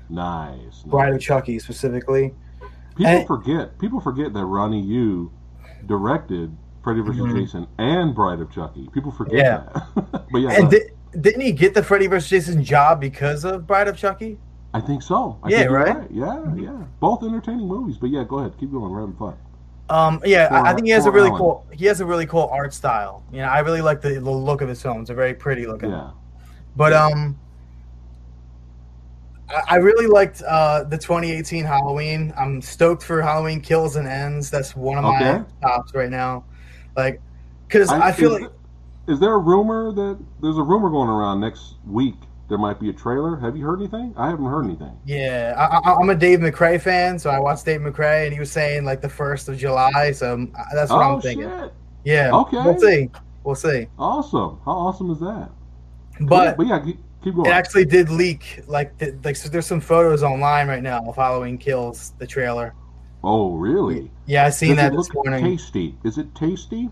nice. 0.10 0.60
nice. 0.66 0.84
Bride 0.84 1.14
of 1.14 1.22
Chucky 1.22 1.58
specifically. 1.60 2.34
People 2.96 3.06
and- 3.12 3.28
forget. 3.28 3.78
People 3.80 4.00
forget 4.00 4.34
that 4.34 4.46
Ronnie 4.46 4.82
Yu 4.82 5.32
directed 5.86 6.56
Freddy 6.84 7.02
vs. 7.02 7.22
Mhm. 7.22 7.36
Jason 7.36 7.68
and 7.78 8.14
Bride 8.14 8.40
of 8.40 8.52
Chucky. 8.52 8.90
People 8.94 9.12
forget 9.12 9.38
Yeah. 9.38 9.64
that. 9.96 10.26
but 10.32 10.38
yeah, 10.40 10.52
And 10.52 10.70
di- 10.70 10.90
didn't 11.20 11.42
he 11.42 11.52
get 11.52 11.74
the 11.74 11.82
Freddy 11.84 12.08
vs. 12.08 12.30
Jason 12.30 12.64
job 12.64 13.00
because 13.02 13.44
of 13.46 13.66
Bride 13.66 13.88
of 13.88 13.98
Chucky? 13.98 14.38
I 14.76 14.82
think 14.82 15.02
so. 15.02 15.40
I 15.42 15.50
Yeah, 15.50 15.58
think 15.60 15.70
you're 15.70 15.80
right? 15.80 16.12
Yeah, 16.12 16.54
yeah. 16.56 16.84
Both 17.00 17.24
entertaining 17.24 17.66
movies. 17.68 17.98
But 17.98 18.10
yeah, 18.10 18.26
go 18.26 18.40
ahead. 18.40 18.58
Keep 18.60 18.72
going. 18.74 18.92
We're 18.92 19.00
having 19.02 19.16
fun. 19.16 19.36
Um, 19.90 20.20
yeah, 20.26 20.50
I, 20.52 20.72
I 20.72 20.74
think 20.74 20.86
he 20.88 20.92
has 20.92 21.06
a 21.06 21.12
really 21.12 21.30
Alan. 21.30 21.40
cool. 21.40 21.66
He 21.72 21.86
has 21.86 22.02
a 22.02 22.06
really 22.06 22.26
cool 22.26 22.50
art 22.52 22.74
style. 22.74 23.24
You 23.32 23.38
know, 23.40 23.46
I 23.46 23.60
really 23.60 23.82
like 23.82 24.02
the, 24.02 24.16
the 24.16 24.30
look 24.32 24.62
of 24.62 24.68
his 24.68 24.82
films. 24.82 25.08
They're 25.08 25.16
very 25.16 25.34
pretty 25.34 25.66
looking. 25.66 25.92
Yeah. 25.92 26.10
But 26.76 26.92
um, 26.92 27.40
I, 29.50 29.62
I 29.70 29.76
really 29.78 30.08
liked 30.08 30.42
uh 30.42 30.84
the 30.84 30.98
2018 30.98 31.64
Halloween. 31.64 32.34
I'm 32.38 32.62
stoked 32.62 33.04
for 33.04 33.22
Halloween 33.22 33.62
Kills 33.62 33.96
and 33.96 34.08
Ends. 34.08 34.50
That's 34.50 34.76
one 34.76 34.98
of 34.98 35.06
Okay. 35.06 35.38
my 35.38 35.46
tops 35.62 35.94
right 35.94 36.10
now. 36.10 36.44
Like, 36.98 37.22
because 37.68 37.90
I, 37.90 38.12
feel 38.12 38.36
is 38.36 38.42
like 38.42 38.52
is 39.08 39.20
there 39.20 39.34
a 39.34 39.38
rumor 39.38 39.92
that 39.92 40.18
there's 40.42 40.58
a 40.58 40.64
rumor 40.64 40.90
going 40.90 41.10
around 41.10 41.40
next 41.42 41.76
week 41.86 42.16
there 42.48 42.58
might 42.58 42.80
be 42.80 42.90
a 42.90 42.94
trailer? 42.94 43.36
Have 43.38 43.58
you 43.58 43.66
heard 43.66 43.80
anything? 43.80 44.14
I 44.18 44.30
haven't 44.30 44.46
heard 44.46 44.66
anything. 44.66 44.96
yeah, 45.06 45.54
I, 45.58 45.90
I, 45.90 45.96
I'm 45.96 46.10
a 46.10 46.16
Dave 46.16 46.40
McRae 46.40 46.80
fan, 46.82 47.18
so 47.18 47.30
I 47.30 47.40
watched 47.40 47.66
Dave 47.66 47.82
McRae, 47.82 48.26
and 48.26 48.34
he 48.34 48.40
was 48.40 48.52
saying 48.52 48.86
like 48.86 49.02
the 49.02 49.10
first 49.10 49.50
of 49.50 49.58
July. 49.58 50.12
So 50.12 50.34
um, 50.34 50.54
that's 50.74 50.92
what 50.92 51.00
oh 51.02 51.16
I'm 51.16 51.22
thinking. 51.22 51.50
shit! 51.50 51.74
Yeah. 52.04 52.32
Okay. 52.34 52.58
We'll 52.58 52.80
see. 52.80 53.10
We'll 53.44 53.56
see. 53.56 53.88
Awesome. 53.98 54.60
How 54.66 54.72
awesome 54.72 55.12
is 55.12 55.20
that? 55.22 55.50
But 56.22 56.56
but 56.58 56.68
yeah, 56.68 56.80
keep, 56.80 57.00
keep 57.24 57.36
going. 57.36 57.48
It 57.48 57.54
actually 57.54 57.86
did 57.86 58.10
leak. 58.10 58.62
Like, 58.68 58.98
the, 59.00 59.18
like 59.24 59.36
so 59.36 59.50
there's 59.50 59.66
some 59.66 59.82
photos 59.82 60.24
online 60.24 60.68
right 60.68 60.84
now 60.84 61.12
following 61.14 61.58
Kills, 61.58 62.14
the 62.20 62.28
trailer. 62.28 62.74
oh 63.24 63.56
really? 63.56 64.12
Yeah, 64.28 64.46
I 64.46 64.50
seen 64.52 64.70
Does 64.70 64.78
that 64.78 64.94
it 64.94 64.98
this 64.98 65.14
look 65.14 65.26
morning. 65.26 65.44
tasty? 65.44 65.98
Is 66.04 66.18
it 66.18 66.34
tasty? 66.36 66.90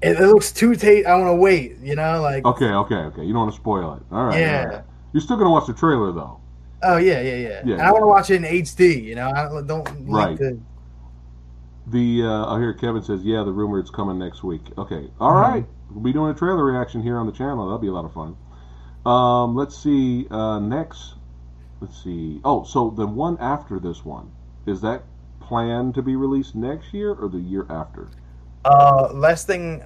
It, 0.00 0.20
it 0.20 0.26
looks 0.26 0.52
too 0.52 0.74
tate. 0.76 1.06
I 1.06 1.16
want 1.16 1.28
to 1.28 1.34
wait. 1.34 1.78
You 1.82 1.96
know, 1.96 2.20
like. 2.22 2.44
Okay, 2.44 2.66
okay, 2.70 2.94
okay. 2.94 3.22
You 3.24 3.32
don't 3.32 3.42
want 3.42 3.52
to 3.52 3.60
spoil 3.60 3.94
it. 3.94 4.02
All 4.12 4.24
right. 4.26 4.38
Yeah. 4.40 4.60
all 4.64 4.68
right. 4.76 4.84
You're 5.12 5.20
still 5.22 5.36
gonna 5.36 5.50
watch 5.50 5.66
the 5.66 5.72
trailer 5.74 6.12
though. 6.12 6.38
Oh 6.82 6.96
yeah, 6.98 7.20
yeah, 7.20 7.34
yeah. 7.34 7.62
Yeah, 7.64 7.72
And 7.74 7.82
I 7.82 7.90
want 7.90 8.02
to 8.02 8.06
watch 8.06 8.30
it 8.30 8.36
in 8.36 8.42
HD. 8.44 9.02
You 9.02 9.14
know, 9.16 9.30
I 9.34 9.44
don't, 9.48 9.66
don't 9.66 10.06
Right. 10.06 10.30
like 10.30 10.38
to. 10.38 10.60
The 11.88 12.22
uh, 12.22 12.54
I 12.54 12.58
hear 12.60 12.74
Kevin 12.74 13.02
says, 13.02 13.24
yeah, 13.24 13.42
the 13.42 13.50
rumor 13.52 13.78
it's 13.78 13.90
coming 13.90 14.18
next 14.18 14.44
week. 14.44 14.60
Okay, 14.76 15.10
all 15.20 15.32
Mhm. 15.32 15.42
right. 15.42 15.66
We'll 15.90 16.02
be 16.04 16.12
doing 16.12 16.30
a 16.30 16.34
trailer 16.34 16.62
reaction 16.64 17.02
here 17.02 17.16
on 17.16 17.24
the 17.26 17.32
channel. 17.32 17.64
That'll 17.64 17.78
be 17.78 17.88
a 17.88 17.92
lot 17.92 18.04
of 18.04 18.12
fun. 18.12 18.36
Um, 19.10 19.56
let's 19.56 19.76
see. 19.76 20.26
Uh, 20.30 20.58
next, 20.58 21.14
let's 21.80 22.02
see. 22.04 22.40
Oh, 22.44 22.62
so 22.64 22.90
the 22.90 23.06
one 23.06 23.38
after 23.40 23.78
this 23.80 24.04
one 24.04 24.30
is 24.66 24.82
that 24.82 25.02
planned 25.40 25.94
to 25.94 26.02
be 26.02 26.14
released 26.14 26.54
next 26.54 26.92
year 26.92 27.12
or 27.14 27.30
the 27.30 27.38
year 27.38 27.64
after? 27.70 28.08
Uh, 28.68 29.10
last 29.14 29.46
thing, 29.46 29.82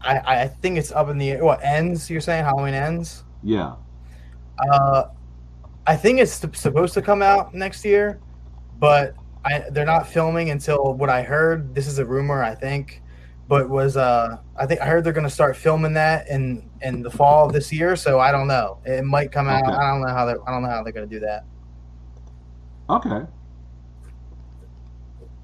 I 0.00 0.44
I 0.44 0.48
think 0.48 0.78
it's 0.78 0.92
up 0.92 1.08
in 1.08 1.18
the 1.18 1.32
air. 1.32 1.44
What 1.44 1.60
ends? 1.64 2.08
You're 2.08 2.20
saying 2.20 2.44
Halloween 2.44 2.74
ends? 2.74 3.24
Yeah. 3.42 3.74
Uh, 4.70 5.04
I 5.86 5.96
think 5.96 6.20
it's 6.20 6.32
supposed 6.32 6.94
to 6.94 7.02
come 7.02 7.22
out 7.22 7.52
next 7.52 7.84
year, 7.84 8.20
but 8.78 9.16
I, 9.44 9.64
they're 9.70 9.84
not 9.84 10.06
filming 10.06 10.50
until 10.50 10.94
what 10.94 11.10
I 11.10 11.22
heard. 11.22 11.74
This 11.74 11.88
is 11.88 11.98
a 11.98 12.04
rumor, 12.04 12.44
I 12.44 12.54
think, 12.54 13.02
but 13.48 13.68
was 13.68 13.96
uh, 13.96 14.36
I 14.56 14.66
think 14.66 14.80
I 14.80 14.86
heard 14.86 15.02
they're 15.02 15.12
going 15.12 15.26
to 15.26 15.30
start 15.30 15.56
filming 15.56 15.94
that 15.94 16.28
in 16.28 16.70
in 16.82 17.02
the 17.02 17.10
fall 17.10 17.46
of 17.46 17.52
this 17.52 17.72
year. 17.72 17.96
So 17.96 18.20
I 18.20 18.30
don't 18.30 18.46
know. 18.46 18.78
It 18.84 19.04
might 19.04 19.32
come 19.32 19.48
out. 19.48 19.64
Okay. 19.64 19.72
I 19.72 19.90
don't 19.90 20.00
know 20.00 20.12
how 20.12 20.26
they 20.26 20.34
I 20.46 20.52
don't 20.52 20.62
know 20.62 20.68
how 20.68 20.84
they're 20.84 20.92
going 20.92 21.08
to 21.08 21.14
do 21.14 21.20
that. 21.26 21.44
Okay. 22.88 23.26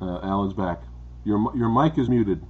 Uh, 0.01 0.21
Alan's 0.23 0.55
back. 0.55 0.81
Your 1.25 1.53
your 1.57 1.69
mic 1.69 1.99
is 1.99 2.09
muted. 2.09 2.41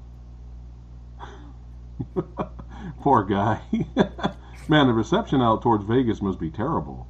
Poor 3.00 3.24
guy. 3.24 3.60
Man, 4.68 4.86
the 4.86 4.92
reception 4.92 5.40
out 5.40 5.62
towards 5.62 5.84
Vegas 5.84 6.20
must 6.20 6.38
be 6.38 6.50
terrible. 6.50 7.06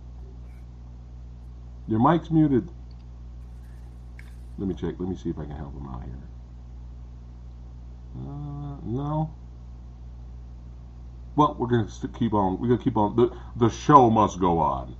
Your 1.89 1.99
mic's 2.01 2.31
muted. 2.31 2.71
Let 4.59 4.69
me 4.69 4.75
check. 4.75 4.95
Let 4.99 5.09
me 5.09 5.17
see 5.17 5.31
if 5.31 5.39
I 5.39 5.43
can 5.45 5.57
help 5.57 5.75
him 5.75 5.87
out 5.87 6.03
here. 6.03 6.19
Uh, 8.17 8.77
no. 8.85 9.31
Well, 11.37 11.55
we're 11.59 11.69
gonna 11.69 11.89
st- 11.89 12.13
keep 12.19 12.35
on. 12.35 12.61
We're 12.61 12.69
gonna 12.69 12.83
keep 12.83 12.97
on. 12.97 13.15
The 13.17 13.31
the 13.57 13.69
show 13.71 14.11
must 14.11 14.41
go 14.41 14.59
on. 14.59 14.97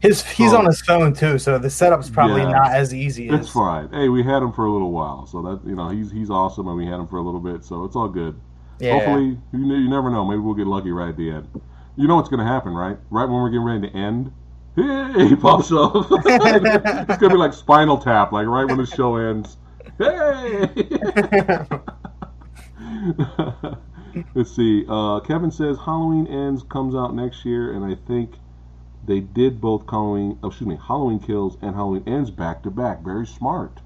His 0.00 0.22
he's 0.24 0.50
So- 0.50 0.58
on 0.58 0.64
his 0.66 0.80
phone 0.80 1.12
too, 1.14 1.38
so 1.38 1.58
the 1.58 1.70
setup's 1.70 2.10
probably 2.10 2.42
Yeah. 2.42 2.50
not 2.52 2.70
as 2.72 2.92
easy 2.94 3.28
as 3.28 3.40
It's 3.40 3.48
fine. 3.50 3.88
Hey, 3.90 4.08
we 4.08 4.22
had 4.22 4.42
him 4.42 4.52
for 4.52 4.64
a 4.66 4.72
little 4.72 4.92
while, 4.92 5.26
so 5.26 5.42
that 5.42 5.66
you 5.68 5.74
know 5.74 5.88
he's 5.90 6.10
he's 6.10 6.30
awesome, 6.30 6.68
and 6.68 6.76
we 6.76 6.86
had 6.86 6.94
him 7.00 7.06
for 7.06 7.18
a 7.18 7.22
little 7.22 7.40
bit, 7.40 7.64
so 7.64 7.84
it's 7.84 7.96
all 7.96 8.08
good. 8.08 8.38
Yeah. 8.78 8.92
Hopefully, 8.92 9.38
you, 9.52 9.58
you 9.58 9.88
never 9.88 10.10
know. 10.10 10.24
Maybe 10.24 10.40
we'll 10.40 10.54
get 10.54 10.66
lucky 10.66 10.90
right 10.90 11.10
at 11.10 11.16
the 11.16 11.30
end. 11.30 11.48
You 11.96 12.08
know 12.08 12.16
what's 12.16 12.28
going 12.28 12.40
to 12.40 12.46
happen, 12.46 12.74
right? 12.74 12.98
Right 13.10 13.24
when 13.24 13.34
we're 13.34 13.50
getting 13.50 13.64
ready 13.64 13.88
to 13.88 13.96
end, 13.96 14.32
hey, 14.76 15.28
he 15.28 15.36
pops 15.36 15.70
up. 15.72 15.92
it's 16.10 17.18
going 17.18 17.18
to 17.18 17.28
be 17.30 17.36
like 17.36 17.52
Spinal 17.52 17.98
Tap, 17.98 18.32
like 18.32 18.46
right 18.46 18.64
when 18.64 18.78
the 18.78 18.86
show 18.86 19.16
ends. 19.16 19.56
Hey. 19.98 20.68
Let's 24.34 24.54
see. 24.54 24.84
Uh, 24.88 25.20
Kevin 25.20 25.50
says 25.50 25.76
Halloween 25.78 26.26
Ends 26.26 26.62
comes 26.64 26.94
out 26.94 27.14
next 27.14 27.44
year, 27.44 27.72
and 27.74 27.84
I 27.84 27.96
think 28.06 28.34
they 29.06 29.20
did 29.20 29.60
both 29.60 29.88
Halloween. 29.88 30.38
Oh, 30.42 30.48
excuse 30.48 30.68
me, 30.68 30.78
Halloween 30.84 31.18
Kills 31.20 31.56
and 31.62 31.74
Halloween 31.74 32.04
Ends 32.06 32.30
back 32.30 32.62
to 32.64 32.70
back. 32.70 33.02
Very 33.02 33.26
smart. 33.26 33.80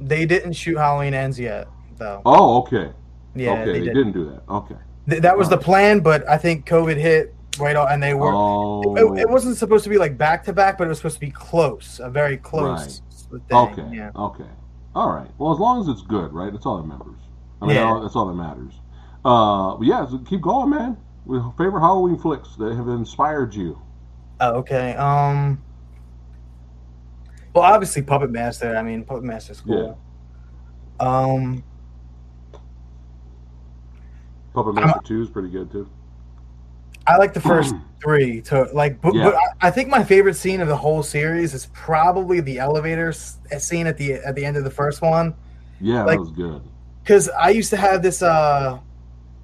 They 0.00 0.24
didn't 0.24 0.54
shoot 0.54 0.78
Halloween 0.78 1.12
ends 1.12 1.38
yet, 1.38 1.68
though. 1.98 2.22
Oh, 2.24 2.62
okay. 2.62 2.92
Yeah, 3.34 3.52
okay, 3.52 3.64
they 3.66 3.72
they, 3.80 3.84
did. 3.86 3.94
didn't 3.94 4.12
do 4.12 4.24
that. 4.30 4.42
Okay. 4.48 4.74
Th- 5.08 5.22
that 5.22 5.36
was 5.36 5.48
the 5.48 5.56
plan, 5.58 6.00
but 6.00 6.28
I 6.28 6.36
think 6.36 6.66
COVID 6.68 6.96
hit 6.96 7.34
right 7.58 7.76
on, 7.76 7.90
and 7.92 8.02
they 8.02 8.14
were. 8.14 8.32
Oh, 8.32 8.96
It, 8.96 9.20
it 9.22 9.28
wasn't 9.28 9.56
supposed 9.56 9.84
to 9.84 9.90
be 9.90 9.98
like 9.98 10.16
back 10.18 10.44
to 10.44 10.52
back, 10.52 10.78
but 10.78 10.84
it 10.84 10.88
was 10.88 10.98
supposed 10.98 11.14
to 11.16 11.20
be 11.20 11.30
close, 11.30 12.00
a 12.02 12.10
very 12.10 12.36
close 12.36 13.02
thing. 13.30 13.40
okay. 13.52 13.84
Yeah. 13.92 14.10
Okay. 14.16 14.48
All 14.94 15.10
right. 15.12 15.30
Well, 15.38 15.52
as 15.52 15.58
long 15.58 15.80
as 15.80 15.88
it's 15.88 16.02
good, 16.02 16.32
right? 16.32 16.52
That's 16.52 16.66
all 16.66 16.78
that 16.78 16.86
matters. 16.86 17.20
I 17.62 17.66
mean, 17.66 17.76
Yeah. 17.76 17.84
all- 17.84 18.00
that's 18.02 18.16
all 18.16 18.26
that 18.26 18.34
matters. 18.34 18.74
Uh, 19.24 19.76
but 19.76 19.86
yeah, 19.86 20.06
so 20.08 20.18
keep 20.18 20.40
going, 20.40 20.70
man. 20.70 20.96
With 21.26 21.42
favorite 21.58 21.80
Halloween 21.82 22.18
flicks 22.18 22.56
that 22.56 22.74
have 22.74 22.88
inspired 22.88 23.54
you. 23.54 23.78
Oh, 24.40 24.54
okay. 24.56 24.94
Um. 24.94 25.62
Well, 27.54 27.64
obviously, 27.64 28.02
Puppet 28.02 28.30
Master. 28.30 28.76
I 28.76 28.82
mean, 28.82 29.04
Puppet 29.04 29.24
Master's 29.24 29.60
cool. 29.60 29.98
Um. 30.98 31.62
Puppet 34.54 34.74
Master 34.74 35.00
Two 35.04 35.22
is 35.22 35.30
pretty 35.30 35.48
good 35.48 35.70
too. 35.70 35.88
I 37.06 37.16
like 37.16 37.32
the 37.32 37.40
first 37.40 37.74
three. 38.02 38.40
To 38.42 38.68
like, 38.72 39.00
but, 39.00 39.14
Yeah. 39.14 39.24
but 39.24 39.34
I- 39.34 39.68
I 39.68 39.70
think 39.70 39.88
my 39.88 40.02
favorite 40.04 40.34
scene 40.34 40.60
of 40.60 40.68
the 40.68 40.76
whole 40.76 41.02
series 41.02 41.54
is 41.54 41.66
probably 41.72 42.40
the 42.40 42.58
elevator 42.58 43.12
scene 43.12 43.86
at 43.86 43.96
the 43.96 44.14
at 44.14 44.34
the 44.34 44.44
end 44.44 44.56
of 44.56 44.64
the 44.64 44.70
first 44.70 45.02
one. 45.02 45.34
Yeah, 45.80 46.04
Like- 46.04 46.18
that 46.18 46.20
was 46.20 46.30
good. 46.32 46.62
because 47.02 47.28
I 47.30 47.50
used 47.50 47.70
to 47.70 47.76
have 47.76 48.02
this 48.02 48.22
uh 48.22 48.78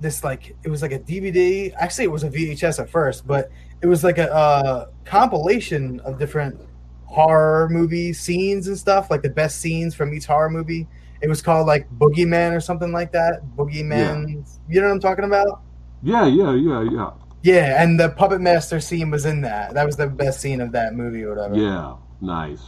this 0.00 0.22
like 0.22 0.54
it 0.62 0.68
was 0.68 0.82
like 0.82 0.92
a 0.92 0.98
DVD. 0.98 1.72
Actually, 1.76 2.04
it 2.04 2.10
was 2.12 2.24
a 2.24 2.28
VHS 2.30 2.78
at 2.80 2.90
first, 2.90 3.26
but 3.26 3.50
it 3.80 3.86
was 3.86 4.04
like 4.04 4.18
a 4.18 4.32
uh, 4.34 4.86
compilation 5.04 6.00
of 6.00 6.18
different 6.18 6.58
horror 7.04 7.68
movie 7.70 8.12
scenes 8.12 8.68
and 8.68 8.76
stuff, 8.76 9.10
like 9.10 9.22
the 9.22 9.30
best 9.30 9.60
scenes 9.60 9.94
from 9.94 10.12
each 10.12 10.26
horror 10.26 10.50
movie. 10.50 10.86
It 11.20 11.28
was 11.28 11.42
called 11.42 11.66
like 11.66 11.88
Boogeyman 11.98 12.54
or 12.56 12.60
something 12.60 12.92
like 12.92 13.12
that. 13.12 13.40
Boogeyman, 13.56 14.44
you 14.68 14.80
know 14.80 14.88
what 14.88 14.94
I'm 14.94 15.00
talking 15.00 15.24
about? 15.24 15.62
Yeah, 16.02 16.26
yeah, 16.26 16.52
yeah, 16.54 16.82
yeah, 16.90 17.10
Yeah, 17.42 17.82
and 17.82 17.98
the 17.98 18.10
Puppet 18.10 18.40
Master 18.40 18.80
scene 18.80 19.10
was 19.10 19.24
in 19.26 19.40
that. 19.42 19.74
That 19.74 19.86
was 19.86 19.96
the 19.96 20.06
best 20.06 20.40
scene 20.40 20.60
of 20.60 20.72
that 20.72 20.94
movie 20.94 21.22
or 21.24 21.34
whatever. 21.34 21.56
yeah. 21.56 21.94
Nice. 22.20 22.62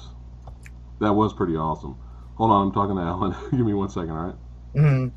That 1.00 1.12
was 1.14 1.32
pretty 1.32 1.56
awesome. 1.56 1.96
Hold 2.34 2.50
on, 2.50 2.66
I'm 2.68 2.72
talking 2.72 2.96
to 2.96 3.02
Alan. 3.02 3.34
Give 3.50 3.64
me 3.64 3.72
one 3.74 3.88
second, 3.88 4.10
all 4.10 4.16
right? 4.26 4.34
hmm 4.74 5.08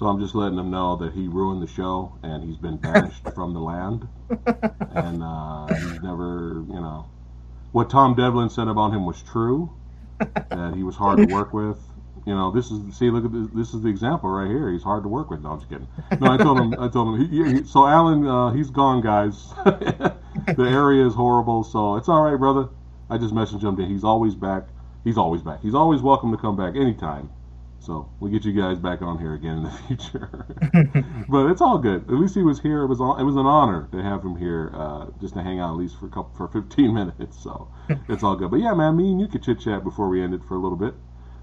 So 0.00 0.06
I'm 0.06 0.18
just 0.18 0.34
letting 0.34 0.58
him 0.58 0.70
know 0.70 0.96
that 0.96 1.12
he 1.12 1.28
ruined 1.28 1.62
the 1.62 1.66
show 1.66 2.14
and 2.22 2.42
he's 2.42 2.56
been 2.56 2.78
banished 2.78 3.22
from 3.34 3.52
the 3.52 3.60
land. 3.60 4.08
And 4.30 5.22
uh, 5.22 5.66
he's 5.74 6.00
never, 6.00 6.64
you 6.66 6.80
know, 6.80 7.04
what 7.72 7.90
Tom 7.90 8.14
Devlin 8.14 8.48
said 8.48 8.66
about 8.66 8.94
him 8.94 9.04
was 9.04 9.20
true. 9.20 9.70
That 10.18 10.72
he 10.74 10.84
was 10.84 10.96
hard 10.96 11.18
to 11.18 11.26
work 11.26 11.52
with. 11.52 11.76
You 12.24 12.34
know, 12.34 12.50
this 12.50 12.70
is 12.70 12.96
see, 12.96 13.10
look 13.10 13.26
at 13.26 13.32
this. 13.32 13.48
This 13.54 13.74
is 13.74 13.82
the 13.82 13.90
example 13.90 14.30
right 14.30 14.48
here. 14.48 14.72
He's 14.72 14.82
hard 14.82 15.02
to 15.02 15.08
work 15.10 15.28
with. 15.28 15.42
No, 15.42 15.50
I'm 15.50 15.58
just 15.58 15.68
kidding. 15.68 15.88
No, 16.18 16.32
I 16.32 16.38
told 16.38 16.58
him. 16.58 16.74
I 16.80 16.88
told 16.88 17.20
him. 17.20 17.30
He, 17.30 17.58
he, 17.58 17.64
so 17.64 17.86
Alan, 17.86 18.26
uh, 18.26 18.52
he's 18.52 18.70
gone, 18.70 19.02
guys. 19.02 19.50
the 19.64 20.16
area 20.58 21.06
is 21.06 21.12
horrible, 21.12 21.62
so 21.62 21.96
it's 21.96 22.08
all 22.08 22.22
right, 22.22 22.38
brother. 22.38 22.70
I 23.10 23.18
just 23.18 23.34
messaged 23.34 23.62
him 23.62 23.76
that 23.76 23.86
he's 23.86 24.04
always 24.04 24.34
back. 24.34 24.64
He's 25.04 25.18
always 25.18 25.42
back. 25.42 25.60
He's 25.60 25.74
always 25.74 26.00
welcome 26.00 26.30
to 26.30 26.38
come 26.38 26.56
back 26.56 26.74
anytime. 26.74 27.28
So 27.80 28.10
we'll 28.20 28.30
get 28.30 28.44
you 28.44 28.52
guys 28.52 28.78
back 28.78 29.00
on 29.00 29.18
here 29.18 29.32
again 29.32 29.58
in 29.58 29.62
the 29.64 29.70
future. 29.88 30.46
but 31.28 31.46
it's 31.50 31.62
all 31.62 31.78
good. 31.78 32.02
At 32.04 32.14
least 32.14 32.34
he 32.34 32.42
was 32.42 32.60
here. 32.60 32.82
It 32.82 32.88
was 32.88 33.00
all, 33.00 33.16
it 33.16 33.24
was 33.24 33.36
an 33.36 33.46
honor 33.46 33.88
to 33.92 34.02
have 34.02 34.22
him 34.22 34.36
here, 34.36 34.70
uh, 34.74 35.06
just 35.20 35.32
to 35.34 35.42
hang 35.42 35.60
out 35.60 35.72
at 35.72 35.76
least 35.76 35.98
for 35.98 36.06
a 36.06 36.10
couple 36.10 36.32
for 36.36 36.46
15 36.48 36.94
minutes. 36.94 37.42
So 37.42 37.68
it's 38.08 38.22
all 38.22 38.36
good. 38.36 38.50
But 38.50 38.60
yeah, 38.60 38.74
man, 38.74 38.96
me 38.96 39.10
and 39.10 39.20
you 39.20 39.28
could 39.28 39.42
chit 39.42 39.60
chat 39.60 39.82
before 39.82 40.08
we 40.08 40.22
end 40.22 40.34
it 40.34 40.42
for 40.46 40.56
a 40.56 40.58
little 40.58 40.76
bit. 40.76 40.94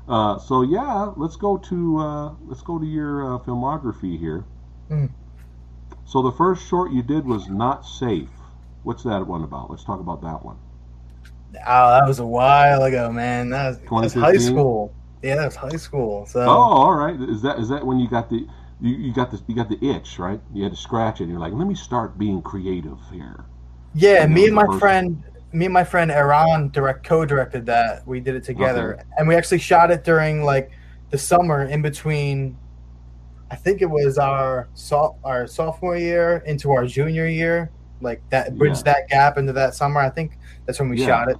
Uh, 0.07 0.37
so 0.37 0.61
yeah, 0.61 1.11
let's 1.17 1.35
go 1.35 1.57
to 1.57 1.97
uh, 1.97 2.33
let's 2.45 2.61
go 2.61 2.79
to 2.79 2.85
your 2.85 3.25
uh, 3.25 3.39
filmography 3.39 4.17
here. 4.17 4.45
Mm. 4.89 5.09
So 6.05 6.21
the 6.21 6.31
first 6.31 6.65
short 6.65 6.93
you 6.93 7.03
did 7.03 7.25
was 7.25 7.49
not 7.49 7.85
safe. 7.85 8.29
What's 8.83 9.03
that 9.03 9.27
one 9.27 9.43
about? 9.43 9.69
Let's 9.69 9.83
talk 9.83 9.99
about 9.99 10.21
that 10.21 10.45
one. 10.45 10.57
Oh, 11.65 11.99
that 11.99 12.07
was 12.07 12.19
a 12.19 12.25
while 12.25 12.83
ago, 12.83 13.11
man. 13.11 13.49
That 13.49 13.67
was, 13.67 13.77
that 13.79 13.91
was 13.91 14.13
high 14.13 14.37
school. 14.37 14.93
Yeah, 15.23 15.35
that 15.35 15.45
was 15.45 15.55
high 15.55 15.77
school. 15.77 16.25
So 16.25 16.41
Oh, 16.41 16.47
all 16.47 16.93
right. 16.93 17.19
Is 17.19 17.41
that 17.41 17.59
is 17.59 17.69
that 17.69 17.85
when 17.85 17.99
you 17.99 18.07
got 18.09 18.29
the 18.29 18.47
you, 18.79 18.95
you 18.95 19.13
got 19.13 19.31
this 19.31 19.41
you 19.47 19.55
got 19.55 19.69
the 19.69 19.83
itch, 19.83 20.19
right? 20.19 20.39
You 20.53 20.63
had 20.63 20.71
to 20.73 20.77
scratch 20.77 21.19
it. 21.19 21.23
And 21.23 21.31
you're 21.31 21.39
like, 21.39 21.53
let 21.53 21.67
me 21.67 21.75
start 21.75 22.17
being 22.17 22.41
creative 22.41 22.99
here. 23.11 23.45
yeah, 23.95 24.25
me 24.27 24.45
and 24.45 24.55
my 24.55 24.65
first- 24.67 24.79
friend, 24.79 25.23
me 25.53 25.65
and 25.65 25.73
my 25.73 25.83
friend 25.83 26.11
Aaron 26.11 26.69
direct 26.69 27.03
co-directed 27.05 27.65
that. 27.65 28.05
We 28.07 28.19
did 28.19 28.35
it 28.35 28.43
together, 28.43 28.99
and 29.17 29.27
we 29.27 29.35
actually 29.35 29.59
shot 29.59 29.89
it 29.91 30.03
during 30.03 30.43
like 30.43 30.69
the 31.09 31.17
summer 31.17 31.63
in 31.63 31.81
between. 31.81 32.57
I 33.49 33.55
think 33.55 33.81
it 33.81 33.89
was 33.89 34.17
our 34.17 34.67
so, 34.73 35.15
our 35.23 35.47
sophomore 35.47 35.95
year 35.97 36.43
into 36.45 36.71
our 36.73 36.85
junior 36.85 37.25
year, 37.27 37.71
like 38.01 38.21
that 38.29 38.57
bridged 38.57 38.83
that 38.85 39.07
gap 39.09 39.37
into 39.37 39.53
that 39.53 39.73
summer. 39.73 40.01
I 40.01 40.09
think 40.09 40.37
that's 40.65 40.79
when 40.79 40.89
we 40.89 40.99
Yeah. 40.99 41.07
shot 41.07 41.31
it. 41.31 41.37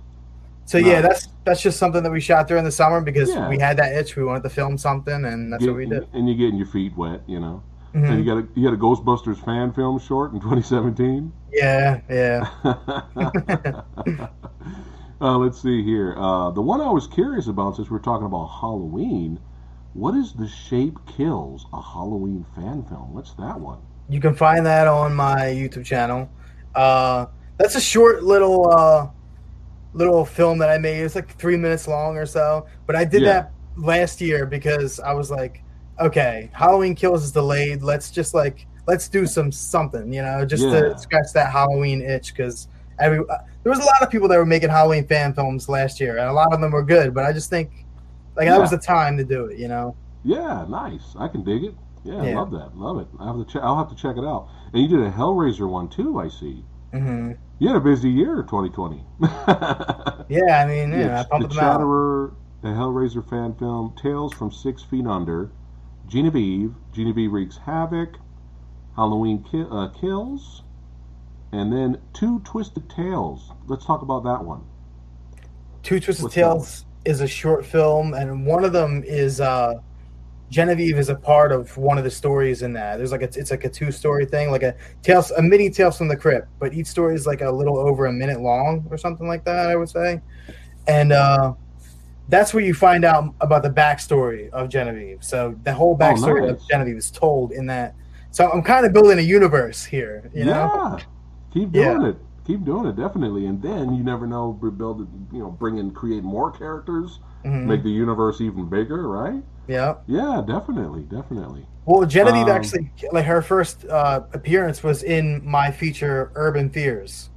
So 0.67 0.77
yeah, 0.77 0.99
that's 0.99 1.29
that's 1.45 1.61
just 1.61 1.79
something 1.79 2.03
that 2.03 2.11
we 2.11 2.19
shot 2.19 2.47
during 2.49 2.65
the 2.65 2.71
summer 2.71 2.99
because 2.99 3.33
Yeah. 3.33 3.47
we 3.47 3.57
had 3.57 3.77
that 3.77 3.93
itch. 3.93 4.17
We 4.17 4.25
wanted 4.25 4.43
to 4.43 4.49
film 4.49 4.77
something, 4.77 5.23
and 5.25 5.51
that's 5.51 5.65
what 5.65 5.77
we 5.77 5.85
did. 5.85 6.05
And 6.13 6.27
you're 6.27 6.37
getting 6.37 6.57
your 6.57 6.67
feet 6.67 6.95
wet, 6.97 7.21
you 7.25 7.39
know. 7.39 7.63
Mhm. 7.95 8.09
And 8.09 8.19
you 8.19 8.25
got 8.25 8.37
a 8.43 8.47
you 8.53 8.67
got 8.67 8.73
a 8.73 8.77
Ghostbusters 8.77 9.37
fan 9.45 9.71
film 9.71 9.97
short 9.97 10.33
in 10.33 10.41
2017. 10.41 11.31
Yeah, 11.53 12.01
yeah. 12.09 12.49
uh, 15.21 15.37
let's 15.37 15.61
see 15.61 15.83
here. 15.83 16.15
Uh, 16.17 16.51
the 16.51 16.61
one 16.61 16.81
I 16.81 16.89
was 16.91 17.07
curious 17.07 17.47
about, 17.47 17.77
since 17.77 17.89
we're 17.89 17.99
talking 17.99 18.25
about 18.25 18.47
Halloween, 18.47 19.39
what 19.93 20.15
is 20.15 20.33
the 20.33 20.49
Shape 20.49 20.97
Kills, 21.07 21.65
a 21.71 21.81
Halloween 21.81 22.45
fan 22.55 22.83
film? 22.83 23.13
What's 23.13 23.33
that 23.35 23.57
one? 23.57 23.79
You 24.09 24.19
can 24.19 24.35
find 24.35 24.65
that 24.65 24.87
on 24.87 25.15
my 25.15 25.45
YouTube 25.45 25.85
channel. 25.85 26.29
Uh, 26.75 27.27
that's 27.57 27.75
a 27.75 27.81
short 27.81 28.23
little 28.23 28.69
uh, 28.69 29.07
little 29.97 30.23
film 30.25 30.57
that 30.59 30.69
I 30.69 30.77
made. 30.77 31.01
It's 31.01 31.15
like 31.15 31.35
three 31.37 31.57
minutes 31.57 31.87
long 31.87 32.17
or 32.17 32.25
so. 32.25 32.65
But 32.85 32.95
I 32.95 33.03
did 33.03 33.21
Yeah. 33.23 33.33
that 33.33 33.51
last 33.75 34.21
year 34.21 34.45
because 34.45 34.99
I 34.99 35.13
was 35.13 35.29
like, 35.31 35.63
okay, 35.99 36.49
Halloween 36.53 36.95
Kills 36.95 37.23
is 37.23 37.31
delayed. 37.31 37.81
Let's 37.81 38.11
just 38.11 38.33
like 38.33 38.67
let's 38.87 39.09
do 39.09 39.25
some 39.27 39.51
something, 39.51 40.13
you 40.13 40.21
know, 40.21 40.45
just 40.45 40.63
Yeah. 40.63 40.79
to 40.79 40.97
scratch 40.97 41.27
that 41.33 41.51
Halloween 41.51 42.01
itch 42.01 42.33
because 42.33 42.69
every 42.99 43.19
uh, 43.19 43.37
there 43.63 43.69
was 43.69 43.79
a 43.79 43.85
lot 43.85 44.01
of 44.01 44.09
people 44.09 44.27
that 44.29 44.37
were 44.37 44.45
making 44.45 44.69
Halloween 44.69 45.05
fan 45.05 45.33
films 45.33 45.67
last 45.67 45.99
year, 45.99 46.17
and 46.17 46.29
a 46.29 46.33
lot 46.33 46.53
of 46.53 46.61
them 46.61 46.71
were 46.71 46.83
good. 46.83 47.13
But 47.13 47.25
I 47.25 47.33
just 47.33 47.49
think 47.49 47.69
like 48.37 48.47
that 48.47 48.59
was 48.59 48.69
the 48.71 48.77
time 48.77 49.17
to 49.17 49.23
do 49.25 49.45
it, 49.45 49.57
you 49.57 49.67
know. 49.67 49.95
Yeah, 50.23 50.65
nice. 50.69 51.15
I 51.17 51.27
can 51.27 51.43
dig 51.43 51.63
it. 51.65 51.75
Yeah, 52.03 52.21
I 52.21 52.29
Yeah. 52.29 52.39
love 52.39 52.51
that. 52.51 52.77
Love 52.77 52.99
it. 52.99 53.07
I 53.19 53.25
have 53.27 53.35
to 53.37 53.45
check. 53.45 53.61
I'll 53.63 53.77
have 53.77 53.89
to 53.89 53.95
check 53.95 54.15
it 54.17 54.23
out. 54.23 54.47
And 54.73 54.81
you 54.81 54.87
did 54.87 55.05
a 55.05 55.11
Hellraiser 55.11 55.67
one 55.69 55.87
too. 55.89 56.19
I 56.19 56.27
see. 56.29 56.63
Hmm 56.91 57.31
You 57.59 57.67
had 57.67 57.77
a 57.77 57.81
busy 57.81 58.09
year, 58.09 58.43
2020. 58.43 59.03
Yeah, 60.29 60.61
I 60.61 60.65
mean, 60.67 60.91
yeah, 60.91 60.99
Yeah, 61.07 61.19
I 61.31 61.39
the 61.39 61.47
them 61.47 61.57
out. 61.59 61.77
Chatterer, 61.77 62.33
the 62.61 62.69
Hellraiser 62.69 63.27
fan 63.29 63.53
film, 63.55 63.95
Tales 64.01 64.33
from 64.33 64.51
Six 64.51 64.83
Feet 64.83 65.05
Under, 65.07 65.51
Genevieve, 66.07 66.75
Genevieve 66.93 67.31
Wreaks 67.31 67.57
Havoc, 67.57 68.17
Halloween 68.95 69.43
Ki- 69.43 69.65
uh, 69.69 69.87
Kills, 69.89 70.63
and 71.51 71.71
then 71.71 71.97
Two 72.13 72.39
Twisted 72.39 72.89
Tales. 72.89 73.51
Let's 73.67 73.85
talk 73.85 74.01
about 74.01 74.23
that 74.25 74.43
one. 74.43 74.63
Two 75.83 75.99
Twisted 75.99 76.23
What's 76.23 76.35
Tales 76.35 76.85
is 77.05 77.21
a 77.21 77.27
short 77.27 77.65
film, 77.65 78.13
and 78.13 78.45
one 78.45 78.65
of 78.65 78.73
them 78.73 79.03
is 79.05 79.39
uh, 79.39 79.75
Genevieve 80.49 80.97
is 80.97 81.09
a 81.09 81.15
part 81.15 81.51
of 81.51 81.75
one 81.77 81.97
of 81.97 82.03
the 82.03 82.11
stories 82.11 82.61
in 82.61 82.71
that. 82.73 82.97
There's 82.97 83.11
like 83.11 83.21
a, 83.21 83.25
it's 83.25 83.51
like 83.51 83.65
a 83.65 83.69
two 83.69 83.91
story 83.91 84.25
thing, 84.25 84.49
like 84.49 84.63
a 84.63 84.75
tales, 85.03 85.31
a 85.31 85.41
mini 85.41 85.69
Tales 85.69 85.97
from 85.97 86.07
the 86.07 86.15
Crypt, 86.15 86.47
but 86.59 86.73
each 86.73 86.87
story 86.87 87.15
is 87.15 87.27
like 87.27 87.41
a 87.41 87.51
little 87.51 87.77
over 87.77 88.05
a 88.05 88.13
minute 88.13 88.39
long 88.39 88.85
or 88.89 88.97
something 88.97 89.27
like 89.27 89.43
that. 89.45 89.69
I 89.69 89.75
would 89.75 89.89
say, 89.89 90.21
and 90.87 91.11
uh, 91.11 91.53
that's 92.29 92.53
where 92.53 92.63
you 92.63 92.73
find 92.73 93.03
out 93.03 93.33
about 93.41 93.63
the 93.63 93.69
backstory 93.69 94.49
of 94.51 94.69
Genevieve. 94.69 95.23
So 95.23 95.55
the 95.63 95.73
whole 95.73 95.97
backstory 95.97 96.43
Oh, 96.43 96.51
nice. 96.51 96.61
of 96.61 96.67
Genevieve 96.69 96.97
is 96.97 97.11
told 97.11 97.51
in 97.51 97.65
that. 97.67 97.93
So 98.31 98.49
I'm 98.49 98.61
kind 98.61 98.85
of 98.85 98.93
building 98.93 99.19
a 99.19 99.23
universe 99.23 99.83
here, 99.83 100.29
you 100.33 100.45
know. 100.45 100.51
yeah, 100.53 100.99
keep 101.53 101.71
doing 101.71 102.03
it. 102.03 102.17
Keep 102.45 102.63
doing 102.63 102.85
it, 102.85 102.95
definitely. 102.95 103.45
And 103.47 103.61
then 103.61 103.93
you 103.93 104.03
never 104.05 104.25
know, 104.25 104.53
build, 104.53 105.07
you 105.33 105.39
know, 105.39 105.49
bring 105.51 105.77
in, 105.77 105.91
create 105.91 106.23
more 106.23 106.49
characters, 106.51 107.19
Mhm. 107.43 107.65
make 107.65 107.83
the 107.83 107.89
universe 107.89 108.39
even 108.39 108.69
bigger, 108.69 109.07
right? 109.09 109.43
Yeah. 109.67 109.95
Yeah, 110.07 110.41
definitely, 110.45 111.03
definitely. 111.03 111.65
Well, 111.85 112.05
Genevieve 112.05 112.43
Um, 112.47 112.49
actually, 112.49 112.91
like 113.11 113.25
her 113.25 113.41
first 113.41 113.85
uh, 113.85 114.21
appearance 114.33 114.83
was 114.83 115.03
in 115.03 115.41
my 115.49 115.71
feature 115.71 116.31
Urban 116.35 116.69
Fears. 116.69 117.29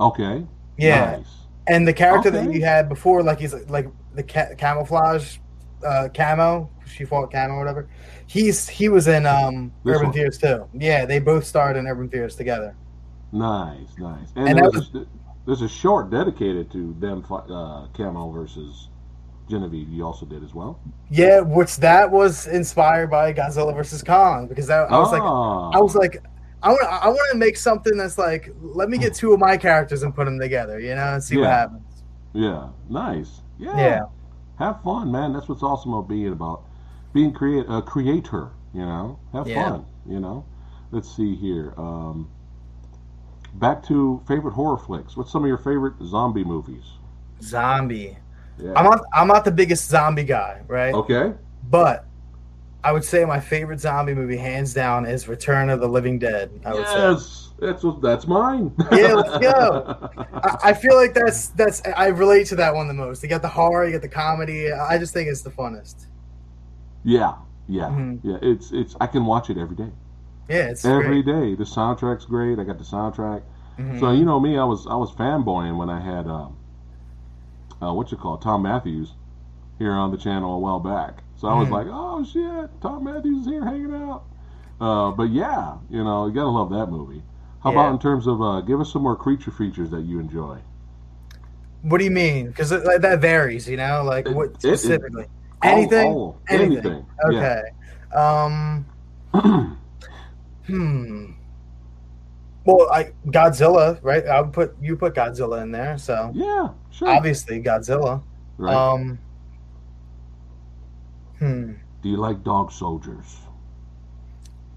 Okay. 0.00 0.46
Yeah, 0.78 1.16
Nice. 1.16 1.26
and 1.66 1.86
the 1.86 1.92
character 1.92 2.30
that 2.30 2.46
Okay. 2.46 2.54
you 2.58 2.64
had 2.64 2.88
before, 2.88 3.22
like 3.22 3.38
he's 3.38 3.52
like 3.68 3.88
the 4.14 4.22
ca- 4.22 4.54
camouflage 4.56 5.36
uh, 5.86 6.08
Camo. 6.14 6.70
She 6.86 7.04
fought 7.04 7.30
Camo, 7.30 7.54
or 7.54 7.58
whatever. 7.58 7.88
He's 8.26 8.68
he 8.68 8.88
was 8.88 9.06
in 9.08 9.26
um, 9.26 9.70
This 9.84 9.96
Urban 9.96 10.06
one. 10.08 10.14
Fears 10.14 10.38
too. 10.38 10.66
Yeah, 10.72 11.04
they 11.04 11.18
both 11.18 11.44
starred 11.44 11.76
in 11.76 11.86
Urban 11.86 12.08
Fears 12.08 12.34
together. 12.36 12.74
Nice, 13.32 13.96
nice. 13.98 14.28
And, 14.36 14.48
And 14.48 14.58
there's, 14.58 14.90
that 14.92 15.02
a, 15.02 15.06
there's 15.46 15.62
a 15.62 15.68
short 15.68 16.10
dedicated 16.10 16.70
to 16.72 16.94
them 16.98 17.22
uh, 17.30 17.86
Camo 17.94 18.30
versus 18.32 18.88
Genevieve. 19.50 19.88
You 19.88 20.04
also 20.06 20.24
did 20.24 20.42
as 20.44 20.54
well. 20.54 20.80
Yeah, 21.10 21.40
which 21.40 21.76
that 21.78 22.10
was 22.10 22.46
inspired 22.46 23.10
by 23.10 23.32
Godzilla 23.32 23.74
versus 23.74 24.02
Kong 24.02 24.46
because 24.46 24.66
that, 24.68 24.90
I 24.90 24.98
was 24.98 25.12
like, 25.12 25.22
Ah. 25.22 25.70
I 25.70 25.78
was 25.80 25.94
like, 25.94 26.22
I 26.62 26.68
want 26.70 26.84
I 26.90 27.08
want 27.08 27.32
to 27.32 27.38
make 27.38 27.56
something 27.56 27.96
that's 27.96 28.16
like, 28.18 28.54
let 28.60 28.88
me 28.88 28.98
get 28.98 29.14
two 29.14 29.32
of 29.32 29.40
my 29.40 29.56
characters 29.56 30.02
and 30.02 30.14
put 30.14 30.24
them 30.26 30.38
together, 30.38 30.78
you 30.80 30.94
know, 30.94 31.14
and 31.14 31.22
see 31.22 31.36
what 31.38 31.48
happens. 31.48 31.82
yeah, 32.32 32.68
nice. 32.88 33.40
Yeah. 33.58 33.76
Yeah. 33.76 34.00
Have 34.58 34.82
fun, 34.82 35.10
man. 35.10 35.32
That's 35.32 35.48
what's 35.48 35.62
awesome 35.62 35.92
about 35.94 36.08
being 36.08 36.32
about 36.32 36.62
being 37.12 37.32
create 37.32 37.66
a 37.68 37.82
creator. 37.82 38.50
You 38.72 38.82
know, 38.86 39.18
have 39.32 39.48
Yeah. 39.48 39.68
fun. 39.70 39.84
You 40.06 40.20
know. 40.20 40.44
Let's 40.92 41.14
see 41.14 41.34
here. 41.34 41.72
Um, 41.76 42.28
back 43.54 43.82
to 43.86 44.20
favorite 44.28 44.52
horror 44.52 44.76
flicks. 44.78 45.16
What's 45.16 45.30
some 45.32 45.42
of 45.44 45.48
your 45.48 45.58
favorite 45.58 45.94
zombie 46.04 46.44
movies? 46.44 46.84
Zombie. 47.42 48.18
Yeah. 48.62 48.72
I'm 48.76 48.84
not 48.84 49.00
I'm 49.14 49.26
not 49.28 49.44
the 49.44 49.50
biggest 49.50 49.88
zombie 49.88 50.24
guy, 50.24 50.60
right? 50.68 50.94
okay. 50.94 51.32
But 51.70 52.04
I 52.82 52.92
would 52.92 53.04
say 53.04 53.24
my 53.24 53.38
favorite 53.40 53.78
zombie 53.80 54.14
movie, 54.14 54.36
hands 54.36 54.72
down, 54.74 55.04
is 55.06 55.28
Return 55.28 55.68
of 55.70 55.80
the 55.80 55.88
Living 55.88 56.18
Dead. 56.18 56.50
I 56.64 56.72
would 56.74 56.86
say. 56.86 56.94
Yes, 57.10 57.50
that's 57.60 57.84
that's 58.00 58.26
mine. 58.26 58.72
Yeah, 58.90 59.14
let's 59.14 59.38
go. 59.38 60.08
I, 60.32 60.56
I 60.64 60.72
feel 60.72 60.96
like 60.96 61.12
that's 61.14 61.48
that's 61.48 61.82
I 61.96 62.06
relate 62.06 62.46
to 62.48 62.56
that 62.56 62.74
one 62.74 62.88
the 62.88 62.94
most. 62.94 63.22
You 63.22 63.28
got 63.28 63.42
the 63.42 63.48
horror, 63.48 63.84
you 63.86 63.92
got 63.92 64.02
the 64.02 64.08
comedy. 64.08 64.72
I 64.72 64.96
just 64.98 65.12
think 65.12 65.28
it's 65.28 65.42
the 65.42 65.50
funnest. 65.50 66.06
yeah, 67.04 67.34
yeah, 67.68 67.84
Mhm. 67.84 68.20
yeah. 68.22 68.38
It's 68.42 68.72
it's. 68.72 68.96
I 69.00 69.06
can 69.06 69.24
watch 69.26 69.50
it 69.50 69.58
every 69.58 69.76
day. 69.76 69.90
Yeah, 70.48 70.70
it's 70.70 70.84
Every 70.84 71.22
great. 71.22 71.26
day. 71.26 71.54
The 71.54 71.64
soundtrack's 71.64 72.24
great. 72.24 72.58
I 72.58 72.64
got 72.64 72.78
the 72.78 72.84
soundtrack. 72.84 73.42
Mhm. 73.78 74.00
So 74.00 74.10
you 74.12 74.24
know 74.24 74.40
me, 74.40 74.58
I 74.58 74.64
was 74.64 74.86
I 74.86 74.94
was 74.96 75.12
fanboying 75.12 75.76
when 75.76 75.88
I 75.90 76.00
had 76.00 76.26
um, 76.26 76.56
uh, 77.82 77.92
what 77.92 78.10
you 78.10 78.16
call 78.16 78.36
Thom 78.36 78.62
Mathews 78.62 79.12
here 79.78 79.92
on 79.92 80.10
the 80.10 80.16
channel 80.18 80.54
a 80.54 80.58
while 80.58 80.80
back. 80.80 81.22
So 81.36 81.48
I 81.48 81.54
was 81.58 81.68
Mhm. 81.68 81.72
like, 81.72 81.86
oh 81.90 82.22
shit, 82.24 82.80
Thom 82.82 83.04
Mathews 83.04 83.40
is 83.40 83.46
here 83.46 83.64
hanging 83.64 83.94
out. 83.94 84.24
Uh, 84.80 85.10
but 85.12 85.30
yeah, 85.30 85.74
you 85.88 86.04
know, 86.04 86.26
you 86.26 86.32
gotta 86.32 86.48
love 86.48 86.70
that 86.70 86.86
movie. 86.90 87.22
How 87.62 87.70
Yeah. 87.72 87.80
about 87.80 87.92
in 87.92 87.98
terms 87.98 88.26
of 88.26 88.40
uh, 88.42 88.60
give 88.62 88.80
us 88.80 88.92
some 88.92 89.02
more 89.02 89.16
creature 89.16 89.50
features 89.50 89.90
that 89.90 90.02
you 90.02 90.18
enjoy? 90.20 90.58
What 91.82 91.98
do 91.98 92.04
you 92.04 92.10
mean? 92.10 92.48
Because 92.48 92.72
like, 92.72 93.00
that 93.00 93.20
varies, 93.20 93.66
you 93.68 93.76
know. 93.78 94.02
Like 94.04 94.26
It- 94.28 94.34
what 94.36 94.46
it- 94.50 94.54
it- 94.56 94.60
specifically? 94.60 95.24
All- 95.62 95.70
anything. 95.70 96.12
all- 96.12 96.38
anything. 96.48 96.76
anything. 96.76 97.06
Okay. 97.26 97.62
Um. 98.14 98.86
Hmm. 100.66 101.24
Well, 102.64 102.90
I 102.92 103.12
Godzilla, 103.26 103.98
right? 104.02 104.26
I 104.26 104.40
would 104.40 104.52
put 104.52 104.76
you 104.80 104.96
put 104.96 105.14
Godzilla 105.14 105.62
in 105.62 105.70
there, 105.72 105.96
so 105.98 106.30
yeah, 106.34 106.68
sure. 106.90 107.08
obviously 107.08 107.62
Godzilla. 107.62 108.22
Right. 108.58 108.74
Um. 108.74 109.18
Hmm. 111.38 111.72
Do 112.02 112.08
you 112.08 112.16
like 112.16 112.42
dog 112.44 112.70
soldiers? 112.72 113.36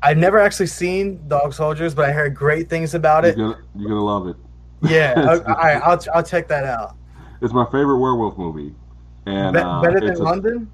I've 0.01 0.17
never 0.17 0.37
actually 0.39 0.67
seen 0.67 1.25
Dog 1.29 1.53
Soldiers, 1.53 1.95
but 1.95 2.09
I 2.09 2.11
heard 2.11 2.35
great 2.35 2.69
things 2.69 2.93
about 2.93 3.23
it. 3.23 3.37
You're 3.37 3.53
gonna 3.53 3.63
you're 3.75 3.89
gonna 3.89 4.03
love 4.03 4.27
it. 4.27 4.35
Yeah. 4.89 5.13
all 5.47 5.53
right. 5.55 5.81
I'll 5.81 5.97
I'll 6.13 6.23
check 6.23 6.49
that 6.49 6.65
out. 6.65 6.95
It's 7.41 7.53
my 7.53 7.63
favorite 7.65 7.99
werewolf 7.99 8.37
movie. 8.37 8.75
And 9.25 9.53
Be- 9.53 9.59
uh, 9.61 9.81
better 9.81 10.01
than 10.01 10.09
it's 10.09 10.19
a- 10.19 10.23
London. 10.23 10.69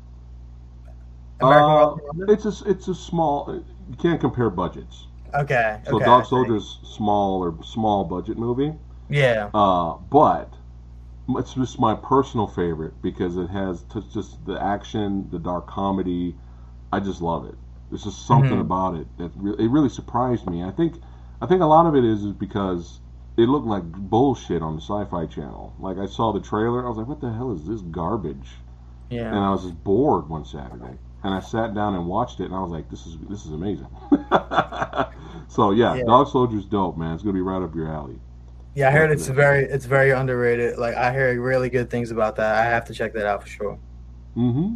American 1.42 1.70
Uh, 1.72 1.86
London? 2.08 2.30
it's 2.30 2.46
a 2.46 2.54
it's 2.70 2.88
a 2.88 2.96
small. 2.96 3.54
You 3.90 3.96
can't 3.98 4.20
compare 4.20 4.50
budgets. 4.50 5.06
Okay. 5.34 5.80
So 5.86 5.96
okay, 5.98 6.06
Dog. 6.06 6.26
Soldier's 6.26 6.80
small 6.84 7.44
or 7.44 7.56
small 7.64 8.04
budget 8.04 8.38
movie, 8.38 8.74
Yeah. 9.10 9.50
uh, 9.54 9.96
but 10.10 10.54
it's 11.30 11.54
just 11.54 11.80
my 11.80 11.94
personal 11.96 12.48
favorite 12.48 13.00
because 13.02 13.38
it 13.38 13.50
has 13.50 13.84
t- 13.84 14.04
just 14.12 14.44
the 14.46 14.62
action, 14.62 15.28
the 15.32 15.40
dark 15.40 15.68
comedy. 15.68 16.36
I 16.92 17.00
just 17.00 17.22
love 17.22 17.46
it. 17.46 17.56
There's 17.90 18.04
just 18.04 18.26
something 18.26 18.58
Mhm. 18.58 18.62
about 18.62 18.96
it 18.96 19.08
that 19.18 19.32
re- 19.36 19.56
it 19.60 19.70
really 19.70 19.90
surprised 19.90 20.50
me. 20.50 20.64
I 20.64 20.72
think 20.72 21.00
I 21.42 21.46
think 21.46 21.62
a 21.62 21.66
lot 21.66 21.86
of 21.86 21.96
it 21.96 22.04
is 22.04 22.24
is 22.24 22.34
because 22.34 23.00
it 23.38 23.48
looked 23.48 23.66
like 23.68 23.84
bullshit 23.92 24.62
on 24.62 24.76
the 24.76 24.82
Sci-Fi 24.82 25.26
Channel. 25.28 25.74
Like 25.80 25.98
I 25.98 26.06
saw 26.06 26.34
the 26.34 26.42
trailer, 26.42 26.84
I 26.86 26.90
was 26.90 26.98
like, 26.98 27.08
"What 27.08 27.22
the 27.22 27.32
hell 27.32 27.52
is 27.52 27.66
this 27.66 27.82
garbage?" 27.82 28.58
Yeah. 29.10 29.28
And 29.30 29.38
I 29.40 29.52
was 29.52 29.64
just 29.64 29.82
bored 29.84 30.28
one 30.30 30.44
Saturday, 30.46 30.98
and 31.24 31.34
I 31.34 31.40
sat 31.40 31.74
down 31.74 31.96
and 31.96 32.08
watched 32.08 32.40
it, 32.40 32.46
and 32.46 32.56
I 32.56 32.62
was 32.62 32.72
like, 32.72 32.90
"This 32.90 33.06
is 33.06 33.18
this 33.30 33.46
is 33.46 33.52
amazing." 33.52 33.88
so 35.48 35.72
yeah, 35.72 35.96
Yeah. 35.96 36.04
Dog 36.06 36.30
Soldier's 36.30 36.66
dope, 36.66 36.98
man. 36.98 37.14
It's 37.14 37.24
gonna 37.24 37.34
be 37.34 37.42
right 37.42 37.62
up 37.62 37.76
your 37.76 37.88
alley. 37.88 38.20
Yeah. 38.76 38.90
I 38.90 38.92
heard 38.92 39.12
it's 39.12 39.28
very 39.28 39.66
it's 39.66 39.86
very 39.86 40.12
underrated. 40.12 40.78
Like 40.78 40.96
I 40.96 41.12
hear 41.12 41.40
really 41.42 41.70
good 41.70 41.90
things 41.90 42.12
about 42.12 42.36
that. 42.38 42.56
I 42.56 42.64
have 42.64 42.86
to 42.86 42.94
check 42.94 43.14
that 43.14 43.26
out 43.26 43.44
for 43.44 43.50
sure. 43.50 43.80
Mm-hmm. 44.38 44.76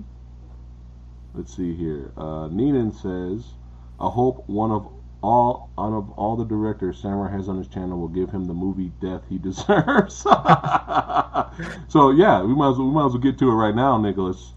Let's 1.34 1.56
see 1.56 1.74
here. 1.76 2.12
Uh, 2.18 2.50
Neenan 2.50 2.94
says, 2.94 3.54
"I 4.00 4.10
hope 4.10 4.44
one 4.48 4.72
of 4.72 4.88
all 5.22 5.70
one 5.76 5.94
of 5.94 6.10
all 6.12 6.36
the 6.36 6.44
directors 6.44 7.00
Samurai 7.02 7.32
has 7.32 7.48
on 7.48 7.58
his 7.58 7.70
channel 7.70 7.98
will 7.98 8.10
give 8.10 8.30
him 8.30 8.46
the 8.46 8.54
movie 8.54 8.91
death 9.02 9.22
he 9.30 9.38
deserves." 9.50 10.18
so 11.88 12.12
yeah, 12.12 12.44
we 12.44 12.54
might 12.54 12.72
as 12.72 12.78
well, 12.78 12.88
we 12.88 12.94
might 12.94 13.06
as 13.06 13.14
well 13.14 13.22
get 13.22 13.38
to 13.39 13.50
it 13.50 13.54
right 13.54 13.76
now, 13.76 13.98
Nicholas. 13.98 14.54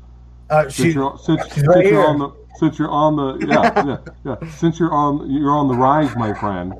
Uh, 0.48 0.68
Since 0.70 0.94
you're 0.94 1.04
on, 1.10 1.18
since, 1.18 1.42
since 1.52 1.66
right 1.66 1.84
you're 1.86 2.06
on 2.06 2.18
the 2.20 2.30
since 2.58 2.78
you're 2.78 2.88
on 2.90 3.16
the 3.16 3.46
yeah, 3.46 3.84
yeah 3.84 3.98
yeah 4.42 4.50
since 4.52 4.78
you're 4.78 4.92
on 4.92 5.28
you're 5.30 5.50
on 5.50 5.66
the 5.68 5.74
rise, 5.74 6.14
my 6.16 6.32
friend. 6.34 6.74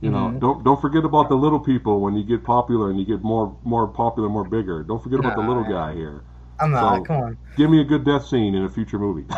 You 0.00 0.10
know, 0.10 0.28
Mhm. 0.30 0.40
don't 0.40 0.64
don't 0.64 0.80
forget 0.80 1.04
about 1.04 1.28
the 1.28 1.34
little 1.36 1.60
people 1.60 2.00
when 2.00 2.14
you 2.16 2.24
get 2.24 2.42
popular 2.42 2.88
and 2.90 2.98
you 2.98 3.04
get 3.04 3.22
more 3.22 3.54
more 3.62 3.86
popular, 3.86 4.30
more 4.30 4.44
bigger. 4.48 4.82
Don't 4.82 5.02
forget 5.02 5.18
about 5.20 5.36
the 5.36 5.42
little 5.42 5.64
guy 5.64 5.92
here. 5.94 6.22
I'm 6.58 6.70
not. 6.72 6.98
so- 7.00 7.04
come 7.04 7.16
on. 7.22 7.36
Give 7.58 7.70
me 7.70 7.80
a 7.82 7.84
good 7.84 8.04
death 8.06 8.26
scene 8.26 8.54
in 8.54 8.64
a 8.64 8.68
future 8.70 8.98
movie. 8.98 9.26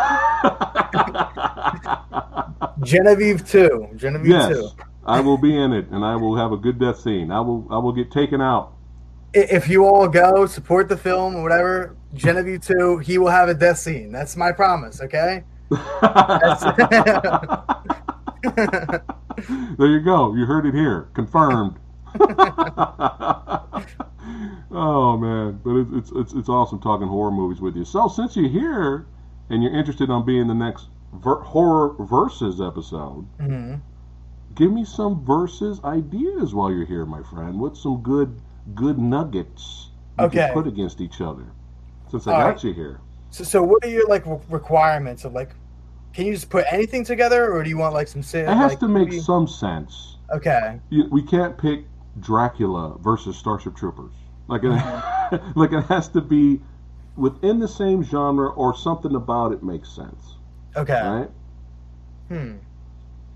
Genevieve 2.83 3.47
two. 3.49 3.89
Genevieve 3.97 4.31
yes, 4.31 4.49
two. 4.49 4.69
I 5.05 5.21
will 5.21 5.39
be 5.39 5.57
in 5.57 5.73
it, 5.73 5.89
and 5.91 6.05
I 6.05 6.17
will 6.17 6.37
have 6.37 6.53
a 6.53 6.57
good 6.57 6.79
death 6.79 7.01
scene. 7.01 7.31
I 7.31 7.41
will 7.41 7.67
I 7.71 7.79
will 7.79 7.93
get 7.93 8.11
taken 8.11 8.41
out. 8.41 8.73
If 9.35 9.69
you 9.69 9.85
all 9.87 10.09
go 10.09 10.47
support 10.47 10.89
the 10.89 10.97
film 10.97 11.35
or 11.37 11.43
whatever, 11.43 11.97
Genevieve 12.15 12.61
two, 12.61 12.99
he 12.99 13.19
will 13.19 13.31
have 13.31 13.49
a 13.49 13.55
death 13.55 13.79
scene. 13.79 14.13
That's 14.13 14.37
my 14.37 14.53
promise. 14.53 15.01
Okay. 15.01 15.43
there 15.71 15.81
you 19.89 20.01
go. 20.01 20.35
You 20.35 20.45
heard 20.47 20.67
it 20.67 20.75
here. 20.75 21.09
Confirmed. 21.15 21.77
oh 24.71 25.17
man, 25.17 25.61
but 25.65 25.77
it's, 25.77 25.91
it's 25.93 26.13
it's 26.15 26.33
it's 26.35 26.49
awesome 26.49 26.79
talking 26.81 27.09
horror 27.09 27.31
movies 27.31 27.61
with 27.61 27.77
you. 27.77 27.85
So 27.85 28.09
since 28.09 28.37
you're 28.37 28.49
here 28.51 29.07
and 29.49 29.63
you're 29.63 29.75
interested 29.75 30.11
on 30.11 30.27
being 30.27 30.47
the 30.47 30.55
next 30.55 30.89
ver- 31.15 31.41
horror 31.41 31.95
versus 32.05 32.61
episode, 32.61 33.27
Mhm. 33.41 33.81
give 34.55 34.71
me 34.73 34.85
some 34.85 35.25
versus 35.25 35.81
ideas 35.85 36.55
while 36.55 36.71
you're 36.71 36.85
here, 36.87 37.07
my 37.07 37.23
friend. 37.23 37.59
What's 37.59 37.81
some 37.83 38.03
good 38.03 38.39
good 38.75 38.99
nuggets 38.99 39.89
you 40.19 40.25
Okay. 40.27 40.47
can 40.47 40.55
put 40.55 40.67
against 40.67 41.01
each 41.01 41.21
other? 41.21 41.45
Since 42.11 42.27
I 42.27 42.33
All 42.33 42.41
got 42.41 42.47
right. 42.49 42.65
you 42.65 42.73
here. 42.73 43.01
So, 43.31 43.45
so 43.45 43.63
what 43.63 43.85
are 43.85 43.89
your 43.89 44.07
like 44.09 44.25
requirements 44.51 45.25
of 45.25 45.33
like? 45.33 45.51
Can 46.13 46.27
you 46.27 46.35
just 46.35 46.51
put 46.51 46.67
anything 46.71 47.05
together, 47.05 47.51
or 47.53 47.63
do 47.63 47.71
you 47.71 47.79
want 47.79 47.95
like 47.95 48.09
some? 48.09 48.21
It 48.21 48.35
It 48.35 48.47
has 48.47 48.77
to 48.77 48.89
make 48.89 49.13
some 49.15 49.49
sense. 49.49 50.17
Okay. 50.31 50.79
You, 50.91 51.09
we 51.11 51.23
can't 51.23 51.57
pick 51.57 51.85
Dracula 52.21 52.99
versus 52.99 53.37
Starship 53.37 53.75
Troopers. 53.77 54.13
Like 54.49 54.63
it, 54.65 54.71
like 55.57 55.73
it 55.73 55.83
has 55.85 56.09
to 56.09 56.21
be 56.21 56.61
within 57.17 57.59
the 57.59 57.69
same 57.69 58.03
genre 58.03 58.49
or 58.51 58.77
something 58.77 59.15
about 59.15 59.53
it 59.53 59.63
makes 59.63 59.89
sense, 59.91 60.37
Okay. 60.77 60.93
right? 61.03 61.31
Hmm. 62.29 62.57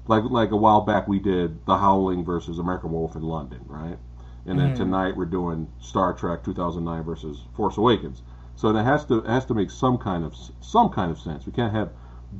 Like 0.08 0.24
like 0.24 0.50
a 0.52 0.56
while 0.56 0.82
back 0.82 1.08
we 1.08 1.18
did 1.18 1.64
The 1.66 1.76
Howling 1.78 2.24
versus 2.24 2.58
American 2.58 2.92
Wolf 2.92 3.16
in 3.16 3.22
London, 3.22 3.60
right? 3.66 3.98
And 4.46 4.58
then 4.58 4.70
Mhm. 4.70 4.76
tonight 4.76 5.16
we're 5.16 5.24
doing 5.26 5.68
Star 5.80 6.12
Trek 6.14 6.44
2009 6.44 7.02
versus 7.04 7.42
Force 7.54 7.76
Awakens. 7.76 8.22
So 8.54 8.68
it 8.74 8.82
has 8.82 9.04
to 9.06 9.18
it 9.18 9.26
has 9.26 9.44
to 9.46 9.54
make 9.54 9.70
some 9.70 9.98
kind 9.98 10.24
of 10.24 10.34
some 10.60 10.88
kind 10.90 11.10
of 11.10 11.18
sense. 11.18 11.46
We 11.46 11.52
can't 11.52 11.74
have 11.74 11.90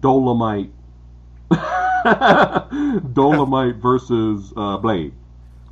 Dolomite 0.00 0.70
Dolomite 3.12 3.76
versus 3.76 4.52
uh, 4.56 4.76
Blade. 4.78 5.12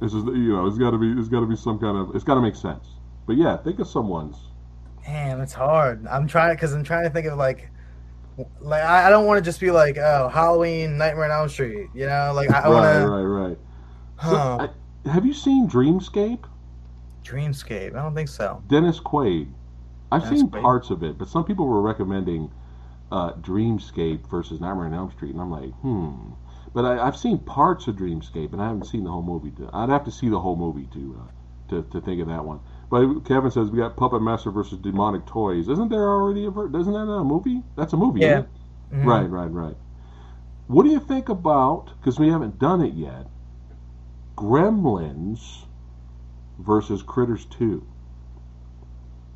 This 0.01 0.13
is 0.15 0.25
you 0.25 0.53
know 0.57 0.67
it's 0.67 0.79
got 0.79 0.91
to 0.91 0.99
be 0.99 1.13
it's 1.19 1.29
got 1.29 1.41
to 1.41 1.47
be 1.47 1.57
some 1.57 1.79
kind 1.79 1.97
of 1.97 2.15
it's 2.15 2.25
got 2.25 2.35
to 2.35 2.41
make 2.41 2.57
sense. 2.57 2.87
But 3.27 3.37
yeah, 3.37 3.57
think 3.57 3.79
of 3.79 3.89
some 3.89 4.09
ones. 4.09 4.37
Damn, 5.05 5.41
it's 5.41 5.53
hard. 5.53 6.07
I'm 6.07 6.27
trying 6.27 6.55
because 6.55 6.73
I'm 6.73 6.85
trying 6.85 7.05
to 7.05 7.11
think 7.11 7.27
of 7.27 7.39
like, 7.39 7.71
like 8.61 8.83
I, 8.83 9.07
I 9.09 9.11
don't 9.11 9.27
want 9.27 9.39
to 9.39 9.49
just 9.49 9.61
be 9.61 9.71
like, 9.71 9.99
oh, 9.99 10.29
Halloween, 10.29 10.99
Nightmare 10.99 11.27
on 11.27 11.31
Elm 11.33 11.49
Street. 11.49 11.91
You 11.95 12.07
know, 12.07 12.33
like 12.35 12.51
I, 12.51 12.61
I 12.61 12.69
want 12.71 12.85
right, 12.85 12.99
to. 13.09 13.13
right, 13.13 13.23
right. 13.23 13.59
So, 14.21 14.37
Huh. 14.37 14.59
I, 14.59 14.69
have 15.07 15.25
you 15.27 15.33
seen 15.33 15.69
Dreamscape? 15.69 16.45
Dreamscape. 17.25 17.95
I 17.97 18.03
don't 18.03 18.15
think 18.15 18.29
so. 18.29 18.63
Dennis 18.69 19.01
Quaid. 19.01 19.49
I've 20.13 20.23
Dennis 20.25 20.41
seen 20.41 20.51
Quaid. 20.51 20.63
parts 20.63 20.91
of 20.91 21.03
it, 21.03 21.19
but 21.19 21.29
some 21.29 21.45
people 21.45 21.67
were 21.67 21.81
recommending 21.81 22.51
uh, 23.11 23.33
Dreamscape 23.35 24.29
versus 24.29 24.61
Nightmare 24.61 24.87
on 24.87 24.95
Elm 24.95 25.11
Street, 25.13 25.33
and 25.33 25.41
I'm 25.41 25.51
like, 25.51 25.71
hmm. 25.81 26.33
But 26.75 26.85
I, 26.85 27.07
I've 27.07 27.17
seen 27.17 27.39
parts 27.39 27.87
of 27.87 27.97
Dreamscape, 27.97 28.53
and 28.53 28.61
I 28.61 28.67
haven't 28.67 28.87
seen 28.87 29.05
the 29.05 29.11
whole 29.11 29.23
movie. 29.23 29.53
To, 29.53 29.71
I'd 29.73 29.89
have 29.91 30.05
to 30.05 30.11
see 30.11 30.29
the 30.29 30.41
whole 30.41 30.57
movie 30.57 30.89
to 30.93 31.21
uh, 31.21 31.31
to 31.71 31.83
to 31.91 32.01
think 32.01 32.21
of 32.21 32.29
that 32.29 32.45
one. 32.45 32.61
But 32.91 33.21
Kevin 33.25 33.51
says 33.51 33.71
we 33.71 33.79
got 33.79 33.97
Puppet 33.97 34.23
Master 34.23 34.51
versus 34.51 34.79
Demonic 34.79 35.25
Toys. 35.27 35.69
Isn't 35.69 35.89
there 35.89 36.09
already 36.09 36.45
a 36.45 36.51
ver- 36.51 36.67
isn't 36.77 36.93
that 36.93 36.99
a 36.99 37.25
movie? 37.25 37.63
That's 37.77 37.93
a 37.93 37.97
movie, 37.97 38.21
Yeah. 38.21 38.43
Mhm. 38.93 39.05
Right, 39.07 39.29
right, 39.31 39.51
right. 39.51 39.77
What 40.67 40.83
do 40.85 40.91
you 40.91 41.01
think 41.01 41.29
about? 41.29 41.91
Because 41.99 42.19
we 42.19 42.29
haven't 42.29 42.59
done 42.59 42.83
it 42.83 42.95
yet. 42.95 43.27
Gremlins 44.37 45.65
versus 46.59 47.03
Critters 47.03 47.45
Two. 47.47 47.87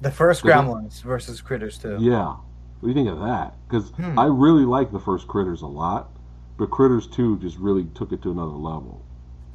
The 0.01 0.11
first 0.11 0.43
Gremlins 0.43 1.03
versus 1.03 1.41
Critters 1.41 1.79
too. 1.79 1.99
Yeah. 2.01 2.37
What 2.81 2.83
do 2.83 2.89
you 2.89 2.95
think 2.95 3.09
of 3.09 3.21
that? 3.21 3.55
Because 3.67 3.91
Hmm. 3.91 4.19
I 4.19 4.27
really 4.27 4.65
like 4.65 4.93
the 4.93 5.01
first 5.01 5.27
Critters 5.27 5.63
a 5.63 5.67
lot, 5.67 6.11
but 6.57 6.71
Critters 6.71 7.09
2 7.09 7.39
just 7.39 7.59
really 7.59 7.85
took 7.95 8.13
it 8.13 8.23
to 8.23 8.31
another 8.31 8.53
level. 8.53 9.03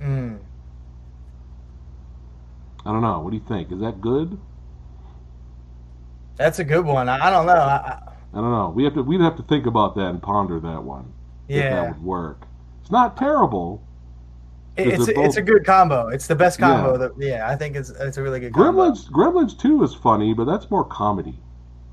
Mm. 0.01 0.39
I 2.85 2.91
don't 2.91 3.01
know. 3.01 3.21
What 3.21 3.29
do 3.29 3.37
you 3.37 3.43
think? 3.47 3.71
Is 3.71 3.79
that 3.79 4.01
good? 4.01 4.37
That's 6.35 6.59
a 6.59 6.63
good 6.65 6.85
one. 6.85 7.07
I 7.07 7.29
don't 7.29 7.45
know. 7.45 7.53
I, 7.53 7.99
I, 8.33 8.35
don't 8.35 8.51
know. 8.51 8.73
We 8.75 8.83
have 8.83 8.95
to. 8.95 9.03
We'd 9.03 9.21
have 9.21 9.37
to 9.37 9.43
think 9.43 9.65
about 9.65 9.95
that 9.95 10.07
and 10.09 10.21
ponder 10.21 10.59
that 10.59 10.83
one. 10.83 11.13
If 11.47 11.61
that 11.63 11.69
yeah, 11.71 11.87
would 11.91 12.03
work. 12.03 12.47
It's 12.81 12.91
not 12.91 13.15
terrible. 13.15 13.81
It's 14.75 15.07
it 15.07 15.15
a, 15.17 15.21
it's 15.23 15.37
a 15.37 15.41
good 15.41 15.65
combo. 15.65 16.07
It's 16.07 16.25
the 16.27 16.35
best 16.35 16.57
combo. 16.59 16.91
Yeah. 16.93 16.97
That 16.97 17.11
yeah, 17.17 17.49
I 17.49 17.55
think 17.55 17.75
it's 17.75 17.89
it's 17.91 18.17
a 18.17 18.23
really 18.23 18.39
good 18.39 18.53
combo. 18.53 18.89
Gremlins. 18.91 19.09
Gremlins 19.11 19.57
2 19.59 19.83
is 19.83 19.93
funny, 19.93 20.33
but 20.33 20.45
that's 20.45 20.69
more 20.71 20.83
comedy. 20.83 21.37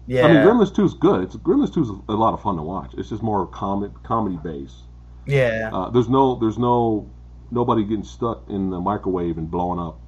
Yeah, 0.07 0.27
I 0.27 0.29
mean, 0.33 0.37
Gremlins 0.39 0.75
2 0.75 0.85
is 0.87 0.95
good. 0.95 1.23
It's 1.23 1.37
Gremlins 1.37 1.73
2 1.75 1.83
is 1.83 1.91
a 2.09 2.13
lot 2.15 2.33
of 2.33 2.41
fun 2.43 2.57
to 2.57 2.63
watch. 2.63 2.95
It's 2.97 3.11
just 3.11 3.23
more 3.23 3.47
comedy 3.47 3.93
comedy 4.03 4.39
based. 4.43 4.85
yeah, 5.27 5.71
Uh, 5.73 5.91
there's 5.91 6.09
no 6.09 6.37
there's 6.37 6.59
no 6.59 7.07
nobody 7.51 7.85
getting 7.85 8.03
stuck 8.05 8.43
in 8.49 8.71
the 8.71 8.81
microwave 8.81 9.37
and 9.39 9.51
blowing 9.51 9.79
up. 9.79 9.99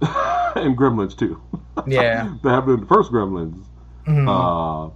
in 0.56 0.74
Gremlins 0.76 1.16
2. 1.16 1.40
yeah. 1.86 2.32
that 2.42 2.50
happened 2.50 2.74
in 2.74 2.80
the 2.80 2.86
first 2.86 3.10
Gremlins. 3.12 3.62
Mhm. 4.06 4.26
Uh, 4.26 4.90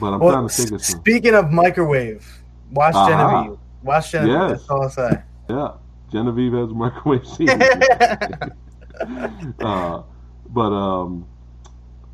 but 0.00 0.12
I'm 0.14 0.20
well, 0.20 0.32
trying 0.32 0.48
to 0.48 0.54
think 0.54 0.72
of 0.72 0.82
some. 0.84 1.00
speaking 1.00 1.34
of 1.34 1.50
microwave, 1.50 2.26
watch 2.70 2.94
Uh-huh. 2.94 3.08
Genevieve. 3.40 3.58
Watch 3.82 4.10
Genevieve. 4.12 4.34
Yes. 4.34 4.50
That's 4.52 4.70
all 4.70 4.82
I'll 4.82 4.88
say. 4.90 5.22
Yeah, 5.50 5.72
Genevieve 6.12 6.52
has 6.52 6.70
a 6.70 6.74
microwave 6.74 7.26
scene. 7.26 7.48
uh, 9.60 10.02
but 10.50 10.60
um, 10.60 11.26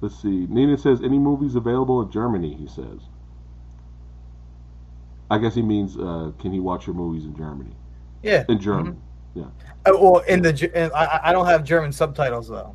let's 0.01 0.23
see. 0.23 0.47
Nina 0.49 0.79
says 0.79 1.03
any 1.03 1.19
movies 1.19 1.57
available 1.57 2.01
in 2.03 2.11
Germany. 2.11 2.55
He 2.55 2.69
says. 2.69 3.01
I 5.31 5.37
guess 5.37 5.55
he 5.55 5.61
means 5.61 5.99
uh, 5.99 6.33
can 6.39 6.53
he 6.53 6.61
watch 6.61 6.87
your 6.87 6.97
movies 6.97 7.25
in 7.25 7.37
Germany? 7.37 7.75
yeah. 8.23 8.45
In 8.49 8.59
German. 8.59 9.01
Uh, 9.37 9.93
well, 9.95 10.19
in 10.21 10.43
the 10.43 10.71
in, 10.75 10.91
I, 10.95 11.21
I 11.25 11.33
don't 11.33 11.47
have 11.47 11.65
German 11.65 11.93
subtitles 11.93 12.49
though. 12.49 12.75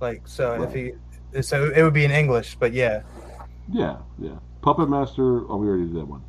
Like 0.00 0.26
so, 0.26 0.62
if 0.62 0.72
he 0.72 0.92
so 1.42 1.70
it 1.70 1.82
would 1.82 1.94
be 1.94 2.04
in 2.04 2.10
English, 2.10 2.56
but 2.58 2.72
yeah. 2.72 3.02
Yeah, 3.70 3.98
yeah. 4.18 4.36
Puppet 4.60 4.88
Master. 4.88 5.48
Oh, 5.48 5.56
we 5.56 5.68
already 5.68 5.84
did 5.84 5.96
that 5.96 6.06
one. 6.06 6.22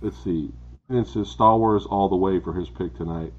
Let's 0.00 0.22
see. 0.22 0.50
And 0.88 0.98
it 0.98 1.06
says 1.06 1.28
Star 1.28 1.56
Wars 1.56 1.86
all 1.86 2.08
the 2.08 2.16
way 2.16 2.40
for 2.40 2.52
his 2.52 2.68
pick 2.68 2.96
tonight. 2.96 3.32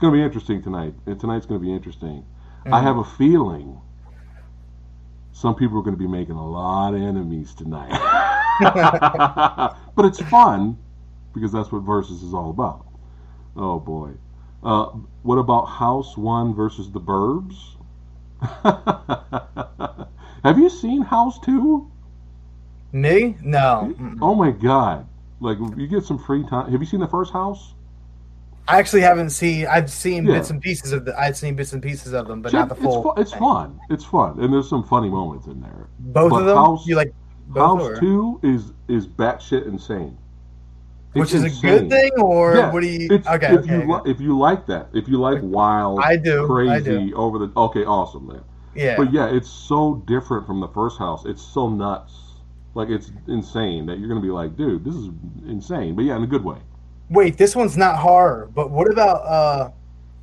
It's 0.00 0.02
going 0.06 0.14
to 0.14 0.18
be 0.18 0.24
interesting 0.24 0.62
tonight. 0.62 0.94
And 1.04 1.20
tonight's 1.20 1.44
going 1.44 1.60
to 1.60 1.66
be 1.66 1.74
interesting. 1.74 2.24
I 2.64 2.80
Mhm. 2.80 2.82
have 2.84 2.96
a 2.96 3.04
feeling 3.04 3.82
some 5.30 5.54
people 5.54 5.78
are 5.78 5.82
going 5.82 5.94
to 5.94 5.98
be 5.98 6.06
making 6.06 6.36
a 6.36 6.48
lot 6.48 6.94
of 6.94 7.02
enemies 7.02 7.52
tonight. 7.52 7.90
but 9.94 10.06
it's 10.06 10.18
fun 10.18 10.78
because 11.34 11.52
that's 11.52 11.70
what 11.70 11.82
Versus 11.82 12.22
is 12.22 12.32
all 12.32 12.48
about. 12.48 12.86
Oh 13.54 13.78
boy. 13.78 14.12
Uh, 14.64 14.86
what 15.22 15.36
about 15.36 15.66
House 15.66 16.16
One 16.16 16.54
versus 16.54 16.90
the 16.90 17.00
Burbs? 17.00 17.76
have 20.44 20.58
you 20.58 20.70
seen 20.70 21.02
House 21.02 21.38
Two? 21.40 21.90
Me? 22.92 23.36
No. 23.42 23.94
Oh 24.22 24.34
my 24.34 24.50
god! 24.50 25.06
Like 25.40 25.58
you 25.76 25.86
get 25.86 26.04
some 26.04 26.16
free 26.18 26.42
time. 26.44 26.72
Have 26.72 26.80
you 26.80 26.86
seen 26.86 27.00
the 27.00 27.06
first 27.06 27.34
House? 27.34 27.74
I 28.70 28.78
actually 28.78 29.00
haven't 29.02 29.30
seen. 29.30 29.66
I've 29.66 29.90
seen 29.90 30.26
Yeah. 30.26 30.34
bits 30.34 30.50
and 30.50 30.60
pieces 30.60 30.92
of 30.92 31.04
the. 31.04 31.18
I've 31.18 31.36
seen 31.36 31.54
bits 31.56 31.72
and 31.72 31.82
pieces 31.82 32.12
of 32.12 32.28
them, 32.28 32.40
but 32.42 32.52
not 32.52 32.68
the 32.68 32.74
it's, 32.76 32.84
full. 32.84 33.02
fu- 33.02 33.20
it's 33.20 33.32
fun. 33.32 33.78
It's 33.90 34.04
fun, 34.04 34.38
and 34.40 34.52
there's 34.52 34.68
some 34.68 34.84
funny 34.84 35.08
moments 35.08 35.46
in 35.46 35.60
there. 35.60 35.88
Both 35.98 36.30
But 36.30 36.40
of 36.40 36.46
them. 36.46 36.56
House- 36.56 36.86
you 36.86 36.94
like 36.96 37.12
both 37.48 37.80
House 37.80 37.88
or- 37.90 37.96
Two 38.00 38.40
is 38.42 38.72
is 38.88 39.06
batshit 39.06 39.66
insane. 39.66 40.16
which 41.14 41.34
It's 41.34 41.42
is 41.44 41.58
a 41.58 41.66
good 41.66 41.90
thing, 41.90 42.10
or 42.18 42.54
Yeah, 42.54 42.72
what 42.72 42.82
do 42.82 42.86
you? 42.88 43.08
It's, 43.10 43.26
okay, 43.26 43.54
if 43.54 43.60
okay. 43.64 43.72
you 43.82 43.92
li- 43.92 44.02
if 44.10 44.20
you 44.20 44.38
like 44.38 44.66
that, 44.66 44.88
if 44.92 45.08
you 45.08 45.18
like 45.18 45.40
wild, 45.42 45.98
I 46.04 46.14
do, 46.16 46.46
crazy, 46.46 46.70
I 46.72 46.80
do. 46.80 47.12
over 47.16 47.38
the 47.40 47.50
okay, 47.56 47.84
awesome, 47.84 48.28
man. 48.28 48.42
yeah. 48.76 48.96
But 48.96 49.12
yeah, 49.12 49.26
it's 49.26 49.50
so 49.50 50.04
different 50.06 50.46
from 50.46 50.60
the 50.60 50.68
first 50.68 50.98
house. 50.98 51.24
It's 51.26 51.42
so 51.42 51.68
nuts, 51.68 52.12
like 52.74 52.88
it's 52.90 53.10
insane 53.26 53.86
that 53.86 53.98
you're 53.98 54.08
gonna 54.08 54.20
be 54.20 54.30
like, 54.30 54.56
dude, 54.56 54.84
this 54.84 54.94
is 54.94 55.08
insane. 55.48 55.96
But 55.96 56.04
yeah, 56.04 56.16
in 56.16 56.22
a 56.22 56.28
good 56.28 56.44
way. 56.44 56.58
Wait, 57.10 57.36
this 57.36 57.56
one's 57.56 57.76
not 57.76 57.96
horror, 57.96 58.48
but 58.54 58.70
what 58.70 58.90
about 58.90 59.16
uh, 59.26 59.70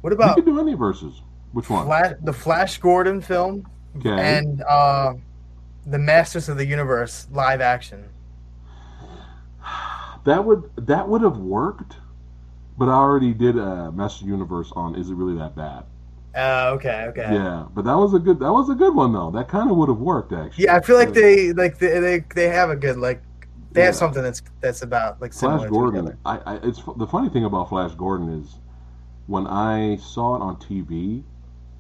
what 0.02 0.14
about? 0.14 0.38
You 0.38 0.44
can 0.44 0.54
do 0.54 0.60
any 0.62 0.74
verses. 0.74 1.22
Which 1.52 1.70
one? 1.70 1.86
Flash, 1.86 2.14
the 2.24 2.34
Flash 2.34 2.78
Gordon 2.78 3.22
film 3.22 3.68
Okay. 3.98 4.10
and 4.10 4.62
uh, 4.64 5.14
the 5.86 5.98
Masters 5.98 6.50
of 6.50 6.58
the 6.58 6.66
Universe 6.66 7.28
live 7.32 7.62
action? 7.62 8.06
That 10.26 10.44
would 10.44 10.70
that 10.76 11.08
would 11.08 11.22
have 11.22 11.38
worked, 11.38 11.96
but 12.78 12.90
I 12.90 12.94
already 12.94 13.34
did 13.34 13.58
a 13.58 13.92
Master 13.94 14.26
Universe 14.26 14.72
on. 14.76 14.96
Is 14.96 15.10
it 15.10 15.16
really 15.16 15.38
that 15.38 15.56
bad? 15.56 15.86
Uh, 16.36 16.72
okay, 16.76 17.06
okay. 17.08 17.30
Yeah, 17.34 17.66
but 17.74 17.86
that 17.86 17.96
was 17.96 18.14
a 18.14 18.20
good 18.20 18.40
that 18.40 18.52
was 18.52 18.70
a 18.70 18.76
good 18.76 18.94
one 18.94 19.14
though. 19.14 19.32
That 19.32 19.48
kind 19.48 19.72
of 19.72 19.78
would 19.78 19.90
have 19.90 20.00
worked 20.00 20.34
actually. 20.34 20.66
Yeah, 20.66 20.76
I 20.76 20.82
feel 20.82 20.98
like 20.98 21.14
they 21.14 21.54
like 21.54 21.80
they 21.80 22.00
they, 22.00 22.24
they 22.36 22.50
have 22.50 22.70
a 22.70 22.76
good 22.76 22.98
like 22.98 23.22
they 23.78 23.84
Yeah. 23.84 23.86
have 23.88 23.96
something 23.96 24.24
that's 24.24 24.42
that's 24.62 24.82
about 24.82 25.22
like 25.22 25.34
similar 25.34 25.60
Flash 25.60 25.70
Gordon. 25.70 26.18
I, 26.26 26.38
I 26.46 26.56
it's 26.64 26.82
the 26.98 27.08
funny 27.08 27.30
thing 27.30 27.46
about 27.46 27.70
Flash 27.70 27.94
Gordon 27.96 28.30
is 28.42 28.56
when 29.28 29.46
I 29.48 29.98
saw 29.98 30.36
it 30.36 30.42
on 30.42 30.58
TV, 30.58 31.24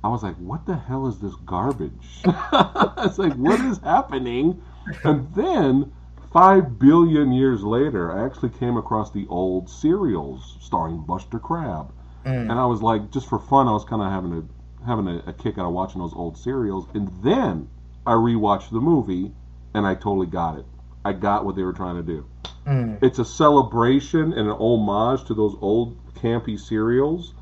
I 0.04 0.10
was 0.10 0.24
like, 0.24 0.36
"What 0.38 0.66
the 0.66 0.76
hell 0.76 1.08
is 1.08 1.20
this 1.20 1.36
garbage?" 1.45 2.08
it's 2.26 3.18
like, 3.18 3.34
"What 3.34 3.60
is 3.62 3.80
happening?" 3.80 4.62
And 5.04 5.28
then 5.36 5.91
five 6.32 6.78
billion 6.80 7.32
years 7.32 7.64
later, 7.64 8.12
I 8.12 8.26
actually 8.26 8.50
came 8.50 8.78
across 8.78 9.12
the 9.12 9.26
old 9.28 9.70
serials 9.70 10.58
starring 10.62 11.00
Buster 11.02 11.39
Crabbe, 11.39 11.91
Mm. 12.26 12.52
and 12.52 12.54
I 12.54 12.66
was 12.66 12.82
like, 12.82 13.10
just 13.12 13.28
for 13.28 13.39
fun, 13.39 13.68
I 13.68 13.72
was 13.72 13.86
kind 13.86 14.02
of 14.02 14.12
having 14.12 14.34
a 14.34 14.43
having 14.86 15.08
a, 15.08 15.18
a 15.28 15.34
kick 15.34 15.58
out 15.58 15.66
of 15.68 15.74
watching 15.74 16.00
those 16.02 16.14
old 16.14 16.38
serials, 16.38 16.88
and 16.93 17.10
then 17.24 17.70
I 18.06 18.14
rewatched 18.14 18.70
the 18.72 18.82
movie, 18.82 19.34
and 19.74 19.86
I 19.88 19.95
totally 19.95 20.28
got 20.28 20.58
it. 20.60 20.66
I 21.08 21.14
got 21.14 21.45
what 21.45 21.55
they 21.55 21.64
were 21.64 21.74
trying 21.74 21.95
to 21.95 22.03
do 22.03 22.26
Mm. 22.68 22.97
it's 23.01 23.18
a 23.18 23.24
celebration 23.26 24.34
and 24.34 24.49
an 24.49 24.58
homage 24.60 25.24
to 25.26 25.34
those 25.34 25.55
old 25.62 25.95
campy 26.16 26.60
serials, 26.60 27.34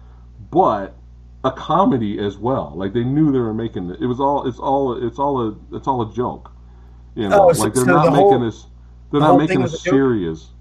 but 0.52 0.96
a 1.44 1.52
comedy 1.52 2.20
as 2.20 2.38
well. 2.38 2.74
Like 2.76 2.94
they 2.94 3.04
knew 3.04 3.32
they 3.32 3.40
were 3.40 3.54
making 3.54 3.90
it. 3.90 3.98
It 4.02 4.06
was 4.06 4.20
all. 4.20 4.48
It's 4.48 4.60
all. 4.60 4.94
It's 5.08 5.18
all 5.18 5.42
a. 5.48 5.56
It's 5.76 5.88
all 5.88 6.02
a 6.04 6.14
joke. 6.14 6.52
You 7.16 7.30
know, 7.30 7.50
Oh, 7.50 7.54
so- 7.54 7.64
like 7.64 7.74
they're 7.74 7.86
so 7.86 7.92
not 7.94 8.06
the 8.06 8.12
making 8.12 8.30
whole- 8.30 8.40
this. 8.40 8.68
They're 9.12 9.20
the 9.20 9.28
not 9.28 9.38
making 9.40 9.62
this 9.62 9.72
was 9.72 9.82
a 9.82 9.86
joke? 9.86 9.94
serious. 9.94 10.52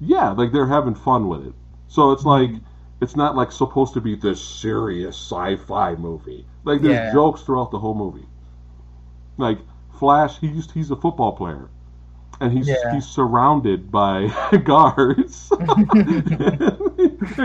Yeah, 0.00 0.30
like 0.30 0.52
they're 0.52 0.66
having 0.78 0.94
fun 0.94 1.26
with 1.28 1.44
it. 1.46 1.54
So 1.88 2.12
it's 2.12 2.24
like 2.24 2.50
it's 3.00 3.16
not 3.16 3.34
like 3.34 3.50
supposed 3.50 3.94
to 3.94 4.00
be 4.00 4.14
this 4.14 4.40
serious 4.40 5.16
sci-fi 5.16 5.96
movie. 5.96 6.46
Like 6.64 6.82
there's 6.82 6.94
Yeah. 6.94 7.12
jokes 7.12 7.42
throughout 7.42 7.70
the 7.72 7.78
whole 7.80 7.94
movie. 7.94 8.26
Like 9.38 9.58
Flash, 9.98 10.38
he's 10.38 10.70
he's 10.70 10.90
a 10.92 10.96
football 10.96 11.32
player, 11.32 11.68
and 12.40 12.52
he's 12.52 12.68
Yeah. 12.68 12.92
he's 12.94 13.06
surrounded 13.06 13.90
by 13.90 14.28
guards. 14.64 15.50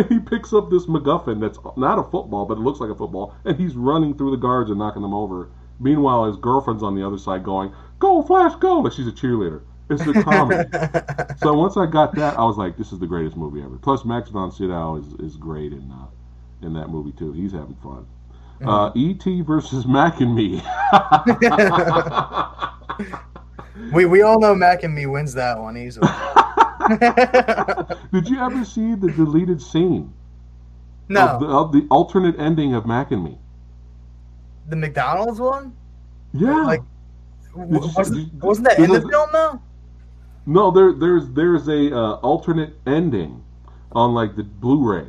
he 0.10 0.20
picks 0.20 0.54
up 0.54 0.70
this 0.70 0.86
MacGuffin 0.86 1.40
that's 1.40 1.58
not 1.78 2.00
a 2.00 2.04
football, 2.04 2.46
but 2.46 2.58
it 2.58 2.62
looks 2.62 2.80
like 2.80 2.90
a 2.90 2.96
football, 2.96 3.34
and 3.46 3.58
he's 3.58 3.76
running 3.76 4.16
through 4.16 4.32
the 4.32 4.38
guards 4.38 4.70
and 4.70 4.80
knocking 4.80 5.02
them 5.02 5.14
over. 5.14 5.50
Meanwhile, 5.80 6.26
his 6.26 6.38
girlfriend's 6.38 6.84
on 6.84 6.96
the 6.96 7.06
other 7.06 7.18
side 7.18 7.44
going, 7.44 7.72
"Go, 8.00 8.22
Flash, 8.22 8.56
go!" 8.60 8.80
Like 8.80 8.94
she's 8.94 9.08
a 9.08 9.12
cheerleader. 9.12 9.62
It's 9.90 10.02
a 10.08 10.14
comedy. 10.24 10.70
so 11.40 11.54
once 11.54 11.76
I 11.76 11.86
got 11.86 12.16
that, 12.16 12.38
I 12.40 12.44
was 12.46 12.58
like, 12.58 12.78
"This 12.78 12.92
is 12.94 13.00
the 13.00 13.08
greatest 13.08 13.36
movie 13.36 13.62
ever." 13.62 13.76
Plus, 13.78 14.06
Max 14.06 14.30
von 14.30 14.52
Sydow 14.52 14.96
is, 14.96 15.14
is 15.20 15.36
great 15.38 15.74
in 15.74 15.92
uh, 15.92 16.66
in 16.66 16.74
that 16.74 16.90
movie 16.90 17.12
too. 17.12 17.34
He's 17.34 17.52
having 17.52 17.76
fun. 17.84 18.06
Uh, 18.64 18.92
E.T. 18.96 19.42
versus 19.42 19.86
Mac 19.86 20.22
and 20.22 20.34
Me. 20.36 20.62
We 23.92 24.06
we 24.06 24.22
all 24.22 24.40
know 24.40 24.56
Mac 24.56 24.84
and 24.84 24.94
me 24.94 25.06
wins 25.06 25.34
that 25.34 25.60
one 25.60 25.78
easily. 25.78 26.08
Did 28.12 28.28
you 28.30 28.40
ever 28.40 28.64
see 28.66 28.96
the 28.96 29.12
deleted 29.16 29.62
scene 29.62 30.14
no, 31.10 31.28
of 31.28 31.40
the, 31.40 31.48
of 31.48 31.72
the 31.72 31.88
alternate 31.90 32.40
ending 32.40 32.74
of 32.74 32.86
Mac 32.86 33.12
and 33.12 33.24
Me? 33.24 33.38
the 34.70 34.76
McDonald's 34.78 35.42
one. 35.42 35.76
Yeah, 36.34 36.64
Like, 36.64 36.82
wasn't, 37.54 38.18
you- 38.18 38.30
wasn't 38.42 38.68
that 38.70 38.80
in 38.80 38.90
the 38.92 39.02
film 39.02 39.30
though? 39.32 39.62
No, 40.46 40.72
there 40.72 40.94
there's 40.94 41.30
there's 41.30 41.68
a 41.68 41.96
uh, 41.96 42.14
alternate 42.16 42.74
ending 42.86 43.44
on 43.92 44.14
like 44.14 44.36
the 44.36 44.44
Blu-ray, 44.44 45.08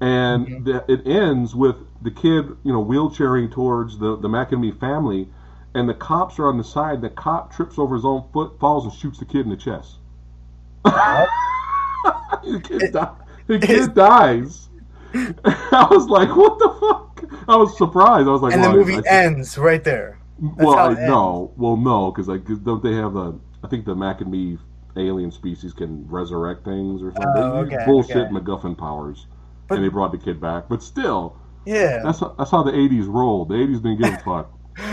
and 0.00 0.46
Mhm. 0.46 0.64
the, 0.64 0.92
it 0.92 1.06
ends 1.06 1.54
with 1.54 1.76
the 2.02 2.10
kid 2.10 2.46
you 2.64 2.72
know 2.72 2.84
wheelchairing 2.84 3.50
towards 3.50 3.98
the 3.98 4.16
the 4.16 4.28
McEnemy 4.28 4.78
family, 4.78 5.28
and 5.74 5.88
the 5.88 5.94
cops 5.94 6.38
are 6.38 6.48
on 6.48 6.58
the 6.58 6.64
side. 6.64 7.00
The 7.02 7.10
cop 7.10 7.52
trips 7.54 7.78
over 7.78 7.94
his 7.94 8.04
own 8.04 8.24
foot, 8.32 8.58
falls, 8.60 8.84
and 8.84 8.92
shoots 8.92 9.18
the 9.18 9.24
kid 9.24 9.40
in 9.40 9.50
the 9.50 9.56
chest. 9.56 9.96
the 10.84 12.60
kid, 12.62 12.92
di- 12.92 13.14
the 13.46 13.58
kid 13.58 13.94
dies. 13.94 14.68
I 15.14 15.86
was 15.90 16.06
like, 16.08 16.34
"What 16.36 16.58
the 16.58 16.68
fuck?" 16.80 17.24
I 17.48 17.56
was 17.56 17.76
surprised. 17.78 18.28
I 18.28 18.32
was 18.32 18.42
like, 18.42 18.52
and 18.54 18.62
the 18.64 18.70
movie 18.72 18.96
I- 18.96 19.02
ends 19.06 19.56
right 19.58 19.82
there. 19.82 20.18
well, 20.38 20.78
I, 20.78 20.94
no, 21.06 21.52
well, 21.56 21.76
no, 21.76 22.10
because 22.10 22.28
like, 22.28 22.44
don't 22.64 22.82
they 22.82 22.94
have 22.94 23.14
the? 23.14 23.38
I 23.64 23.68
think 23.68 23.84
the 23.86 23.94
Mac 23.94 24.20
and 24.20 24.30
Me 24.30 24.58
alien 24.96 25.30
species 25.30 25.72
can 25.72 26.06
resurrect 26.08 26.64
things 26.64 27.02
or 27.02 27.12
something. 27.12 27.42
Oh, 27.42 27.56
okay, 27.66 27.78
bullshit 27.86 28.16
okay. 28.16 28.32
MacGuffin 28.32 28.76
powers, 28.76 29.26
But- 29.68 29.76
and 29.76 29.84
they 29.84 29.88
brought 29.88 30.12
the 30.12 30.18
kid 30.18 30.40
back. 30.40 30.68
But 30.68 30.82
still, 30.82 31.36
Yeah, 31.66 32.02
that's 32.02 32.20
that's 32.36 32.50
how 32.50 32.62
the 32.62 32.72
'80s 32.72 33.06
rolled. 33.08 33.48
The 33.48 33.54
'80s 33.54 33.82
didn't 33.82 34.02
give 34.02 34.12
a 34.14 34.18
fuck, 34.18 34.50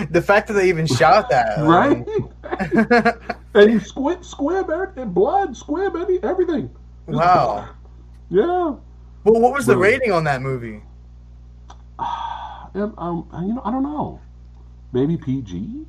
the 0.09 0.21
fact 0.21 0.47
that 0.47 0.53
they 0.53 0.67
even 0.69 0.85
shot 0.87 1.29
that, 1.29 1.59
right? 1.59 2.05
and 3.53 3.81
squib, 3.81 4.23
squib, 4.25 4.69
everything, 4.69 5.09
blood, 5.11 5.55
squib, 5.55 5.95
any, 5.95 6.19
everything. 6.23 6.69
wow. 7.07 7.69
Yeah. 8.29 8.43
Well, 9.23 9.39
what 9.41 9.53
was 9.53 9.67
the 9.67 9.73
Well- 9.73 9.81
rating 9.81 10.11
on 10.11 10.23
that 10.25 10.41
movie? 10.41 10.81
And, 12.73 12.93
um, 12.97 13.25
you 13.47 13.53
know, 13.53 13.61
I 13.63 13.71
don't 13.71 13.83
know. 13.83 14.19
Maybe 14.91 15.15
PG. 15.15 15.85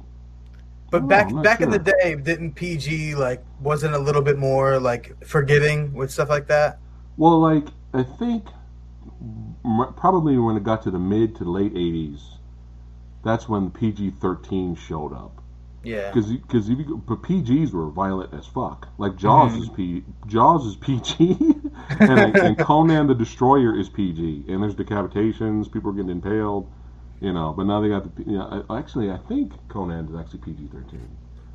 But 0.92 1.08
back 1.08 1.28
back 1.42 1.60
in 1.60 1.70
the 1.70 1.80
day, 1.80 2.14
didn't 2.14 2.52
PG 2.52 3.16
like 3.16 3.42
wasn't 3.60 3.94
a 3.94 3.98
little 3.98 4.22
bit 4.22 4.38
more 4.38 4.78
like 4.78 5.12
forgiving 5.26 5.92
with 5.92 6.12
stuff 6.12 6.28
like 6.28 6.46
that? 6.46 6.78
Well, 7.16 7.40
like 7.40 7.64
I 7.92 8.04
think 8.04 8.44
m- 9.64 9.92
probably 9.96 10.38
when 10.38 10.56
it 10.56 10.62
got 10.62 10.82
to 10.84 10.92
the 10.92 10.98
mid 11.00 11.34
to 11.36 11.44
late 11.44 11.74
'80s, 11.74 12.35
that's 13.26 13.48
when 13.48 13.70
PG 13.70 14.10
thirteen 14.12 14.74
showed 14.76 15.12
up. 15.12 15.42
Yeah. 15.82 16.10
Because 16.10 16.32
because 16.32 16.68
if 16.68 16.78
you 16.78 16.84
go- 16.84 16.96
but 16.96 17.22
PGs 17.22 17.72
were 17.72 17.88
violent 17.90 18.32
as 18.34 18.46
fuck. 18.46 18.88
Like 18.98 19.16
Jaws 19.16 19.52
Mhm. 19.52 19.62
is 19.62 19.68
P 19.70 20.04
Jaws 20.26 20.64
is 20.66 20.76
PG, 20.76 21.36
and, 22.00 22.36
and 22.36 22.58
Conan 22.68 23.06
the 23.06 23.14
Destroyer 23.14 23.78
is 23.78 23.88
PG. 23.88 24.44
And 24.48 24.62
there's 24.62 24.74
decapitations, 24.74 25.70
people 25.70 25.90
are 25.90 25.94
getting 25.94 26.10
impaled, 26.10 26.70
you 27.20 27.32
know. 27.32 27.52
But 27.56 27.66
now 27.66 27.80
they 27.80 27.88
got 27.88 28.02
the 28.16 28.22
you 28.24 28.38
know, 28.38 28.64
actually 28.70 29.10
I 29.10 29.18
think 29.28 29.52
Conan 29.68 30.08
is 30.08 30.14
actually 30.18 30.40
PG 30.40 30.68
thirteen, 30.72 31.08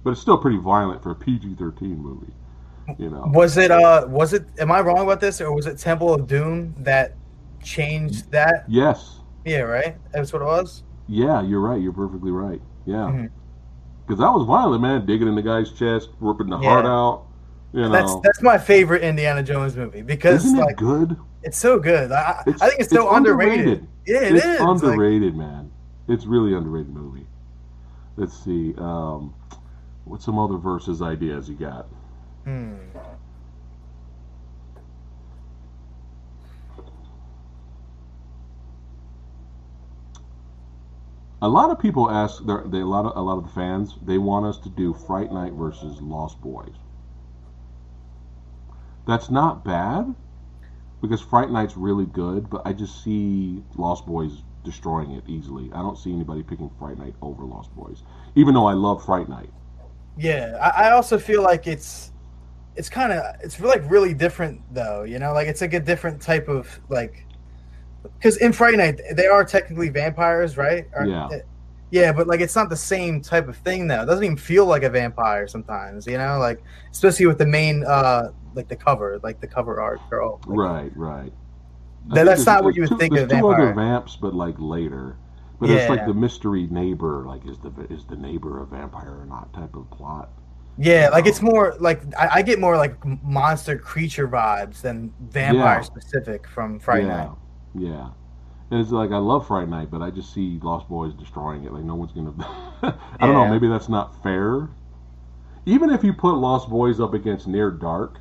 but 0.04 0.12
it's 0.12 0.22
still 0.22 0.38
pretty 0.38 0.58
violent 0.58 1.04
for 1.04 1.12
a 1.12 1.16
PG 1.16 1.56
thirteen 1.56 1.98
movie, 1.98 2.34
you 2.98 3.10
know. 3.10 3.24
Was 3.34 3.58
it 3.58 3.72
uh 3.72 4.06
was 4.08 4.32
it 4.34 4.46
am 4.60 4.72
I 4.72 4.80
wrong 4.82 5.00
about 5.00 5.20
this 5.20 5.42
or 5.42 5.54
was 5.54 5.66
it 5.68 5.78
Temple 5.78 6.14
of 6.14 6.28
Doom 6.28 6.74
that 6.80 7.16
changed 7.64 8.32
that? 8.32 8.64
Yes, 8.70 9.20
Yeah, 9.44 9.62
right? 9.62 9.98
That's 10.14 10.32
what 10.32 10.42
it 10.42 10.46
was? 10.46 10.84
Yeah, 11.08 11.42
you're 11.42 11.60
right. 11.62 11.82
You're 11.82 11.92
perfectly 11.94 12.32
right. 12.32 12.62
Yeah, 12.86 12.96
Mhm. 13.12 13.30
because 14.06 14.20
that 14.20 14.32
was 14.32 14.46
violent, 14.48 14.82
man. 14.82 15.06
Digging 15.06 15.28
in 15.28 15.36
the 15.36 15.42
guy's 15.42 15.72
chest, 15.72 16.10
ripping 16.20 16.50
the 16.50 16.58
heart 16.58 16.86
out. 16.86 17.24
You 17.74 17.82
know, 17.84 17.90
That's 17.90 18.16
that's 18.22 18.42
my 18.42 18.58
favorite 18.58 19.02
Indiana 19.02 19.42
Jones 19.44 19.76
movie 19.78 20.02
because 20.02 20.46
isn't 20.46 20.58
it 20.60 20.62
like 20.62 20.78
good? 20.78 21.16
it's 21.44 21.58
so 21.58 21.80
good. 21.80 22.12
I, 22.12 22.16
I- 22.18 22.42
It's- 22.48 22.62
I 22.62 22.68
think 22.70 22.82
it's 22.82 22.90
so 22.92 23.08
it's 23.08 23.18
underrated. 23.18 23.60
underrated. 23.60 23.88
Yeah, 24.08 24.18
it 24.24 24.36
it's 24.36 24.46
is. 24.46 24.60
Like, 24.60 24.70
underrated, 24.70 25.36
man. 25.38 25.72
It's 26.08 26.26
really 26.26 26.54
underrated 26.54 26.94
movie. 26.94 27.28
Let's 28.18 28.34
see. 28.44 28.74
Um, 28.78 29.34
what's 30.06 30.26
some 30.26 30.38
other 30.40 30.58
verses 30.58 31.02
ideas 31.02 31.48
you 31.50 31.56
got? 31.56 31.86
hmm. 32.46 32.74
A 41.42 41.50
lot 41.50 41.72
of 41.72 41.80
people 41.80 42.10
ask. 42.10 42.46
They're, 42.46 42.60
a 42.60 42.86
lot 42.86 43.06
of 43.06 43.18
a 43.18 43.22
lot 43.22 43.38
of 43.38 43.46
the 43.46 43.50
fans. 43.50 43.96
They 44.06 44.18
want 44.18 44.46
us 44.46 44.60
to 44.60 44.70
do 44.70 44.94
Fright 44.94 45.32
Night 45.32 45.54
versus 45.54 46.00
Lost 46.02 46.40
Boys. 46.42 46.76
That's 49.08 49.32
not 49.32 49.66
bad, 49.66 50.14
because 51.02 51.20
Fright 51.20 51.50
Night's 51.50 51.76
really 51.76 52.06
good. 52.06 52.50
But 52.50 52.62
I 52.66 52.74
just 52.74 53.04
see 53.04 53.64
Lost 53.76 54.06
Boys 54.06 54.44
destroying 54.64 55.12
it 55.14 55.24
easily. 55.28 55.72
I 55.74 55.78
don't 55.78 55.98
see 55.98 56.14
anybody 56.14 56.44
picking 56.44 56.70
Fright 56.78 57.00
Night 57.00 57.16
over 57.24 57.44
Lost 57.44 57.76
Boys, 57.76 58.04
even 58.36 58.54
though 58.54 58.68
I 58.68 58.74
love 58.74 59.04
Fright 59.04 59.28
Night. 59.28 59.50
Yeah, 60.18 60.58
I, 60.62 60.90
I 60.90 60.92
also 60.92 61.18
feel 61.18 61.42
like 61.42 61.66
it's 61.66 62.12
it's 62.76 62.90
kind 62.90 63.12
of 63.12 63.24
it's 63.42 63.60
like 63.60 63.90
really 63.90 64.14
different 64.14 64.62
though. 64.74 65.04
You 65.04 65.18
know, 65.18 65.34
like 65.34 65.48
it's 65.48 65.62
like 65.62 65.74
a 65.74 65.80
different 65.80 66.22
type 66.22 66.48
of 66.48 66.80
like 66.90 67.26
because 68.04 68.38
in 68.38 68.52
Fright 68.54 68.76
Night 68.76 69.00
they 69.16 69.28
are 69.28 69.44
technically 69.44 69.90
vampires, 69.90 70.58
right? 70.58 70.88
Or- 70.96 71.06
Yeah. 71.06 71.30
Yeah, 71.94 72.14
but 72.14 72.26
like 72.26 72.40
it's 72.40 72.56
not 72.56 72.70
the 72.70 72.76
same 72.78 73.20
type 73.22 73.50
of 73.50 73.58
thing 73.58 73.86
though. 73.88 74.04
It 74.04 74.06
doesn't 74.06 74.24
even 74.24 74.38
feel 74.38 74.66
like 74.66 74.84
a 74.84 74.90
vampire 74.90 75.46
sometimes. 75.48 76.08
You 76.08 76.18
know, 76.18 76.40
like 76.40 76.64
especially 76.92 77.26
with 77.26 77.38
the 77.38 77.46
main 77.46 77.84
uh 77.84 78.32
like 78.56 78.70
the 78.70 78.78
cover, 78.78 79.20
like 79.24 79.42
the 79.42 79.48
cover 79.48 79.82
art 79.82 80.00
girl. 80.10 80.40
Like, 80.48 80.58
Right, 80.58 80.92
right. 80.98 81.34
That- 82.14 82.26
that's 82.26 82.46
not 82.46 82.64
what 82.64 82.76
you 82.76 82.84
would 82.84 82.90
two, 82.92 82.98
think 82.98 83.14
there's 83.14 83.32
of 83.32 83.38
two 83.40 83.48
other 83.50 83.66
vampire. 83.68 83.94
vamps, 84.00 84.16
but 84.16 84.34
like 84.34 84.56
later. 84.58 85.18
But 85.60 85.70
it's 85.70 85.90
like 85.90 86.08
the 86.08 86.14
mystery 86.14 86.68
neighbor, 86.72 87.26
like 87.28 87.46
is 87.46 87.60
the 87.60 87.72
is 87.94 88.06
the 88.06 88.16
neighbor 88.16 88.62
a 88.62 88.66
vampire 88.66 89.20
or 89.20 89.26
not 89.26 89.54
type 89.54 89.76
of 89.76 89.88
plot. 89.92 90.30
Yeah, 90.78 91.10
like 91.12 91.28
it's 91.28 91.42
more 91.42 91.76
like 91.80 92.02
I, 92.18 92.30
I 92.36 92.42
get 92.42 92.58
more 92.58 92.78
like 92.78 92.96
monster 93.22 93.78
creature 93.78 94.28
vibes 94.28 94.82
than 94.82 95.14
vampire 95.30 95.76
Yeah. 95.76 95.82
specific 95.82 96.48
from 96.48 96.80
Friday 96.80 97.06
yeah, 97.06 97.18
Night. 97.26 97.30
Yeah. 97.76 98.10
And 98.70 98.80
it's 98.80 98.92
like 98.92 99.12
I 99.12 99.18
love 99.18 99.48
Fright 99.48 99.68
Night, 99.68 99.92
but 99.92 100.02
I 100.02 100.12
just 100.12 100.34
see 100.34 100.60
Lost 100.62 100.88
Boys 100.88 101.14
destroying 101.14 101.66
it. 101.66 101.74
Like 101.74 101.84
no 101.84 101.96
one's 101.96 102.14
gonna. 102.14 102.34
I 103.20 103.26
don't 103.26 103.34
know. 103.34 103.48
Maybe 103.48 103.68
that's 103.68 103.90
not 103.90 104.22
fair. 104.24 104.70
Even 105.66 105.90
if 105.90 106.04
you 106.04 106.14
put 106.14 106.36
Lost 106.36 106.70
Boys 106.70 107.00
up 107.00 107.14
against 107.14 107.48
Near 107.48 107.70
Dark, 107.70 108.20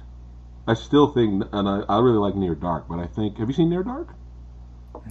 I 0.66 0.74
still 0.74 1.12
think, 1.12 1.44
and 1.52 1.68
I, 1.68 1.80
I 1.88 2.00
really 2.00 2.18
like 2.18 2.34
Near 2.34 2.54
Dark, 2.54 2.88
but 2.88 2.98
I 2.98 3.06
think 3.06 3.38
have 3.38 3.48
you 3.48 3.54
seen 3.54 3.70
Near 3.70 3.84
Dark? 3.84 4.14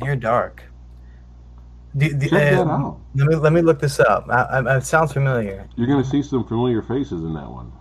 Near 0.01 0.15
dark. 0.15 0.63
The, 1.95 2.13
the, 2.13 2.29
Check 2.29 2.51
that 2.51 2.67
uh, 2.67 2.69
out. 2.69 2.99
Let 3.15 3.27
me 3.27 3.35
let 3.35 3.53
me 3.53 3.61
look 3.61 3.79
this 3.79 3.99
up. 3.99 4.27
I, 4.29 4.43
I, 4.43 4.77
it 4.77 4.83
sounds 4.83 5.11
familiar. 5.11 5.67
You're 5.75 5.87
gonna 5.87 6.03
see 6.03 6.21
some 6.21 6.45
familiar 6.45 6.81
faces 6.81 7.23
in 7.23 7.33
that 7.33 7.49
one. 7.49 7.71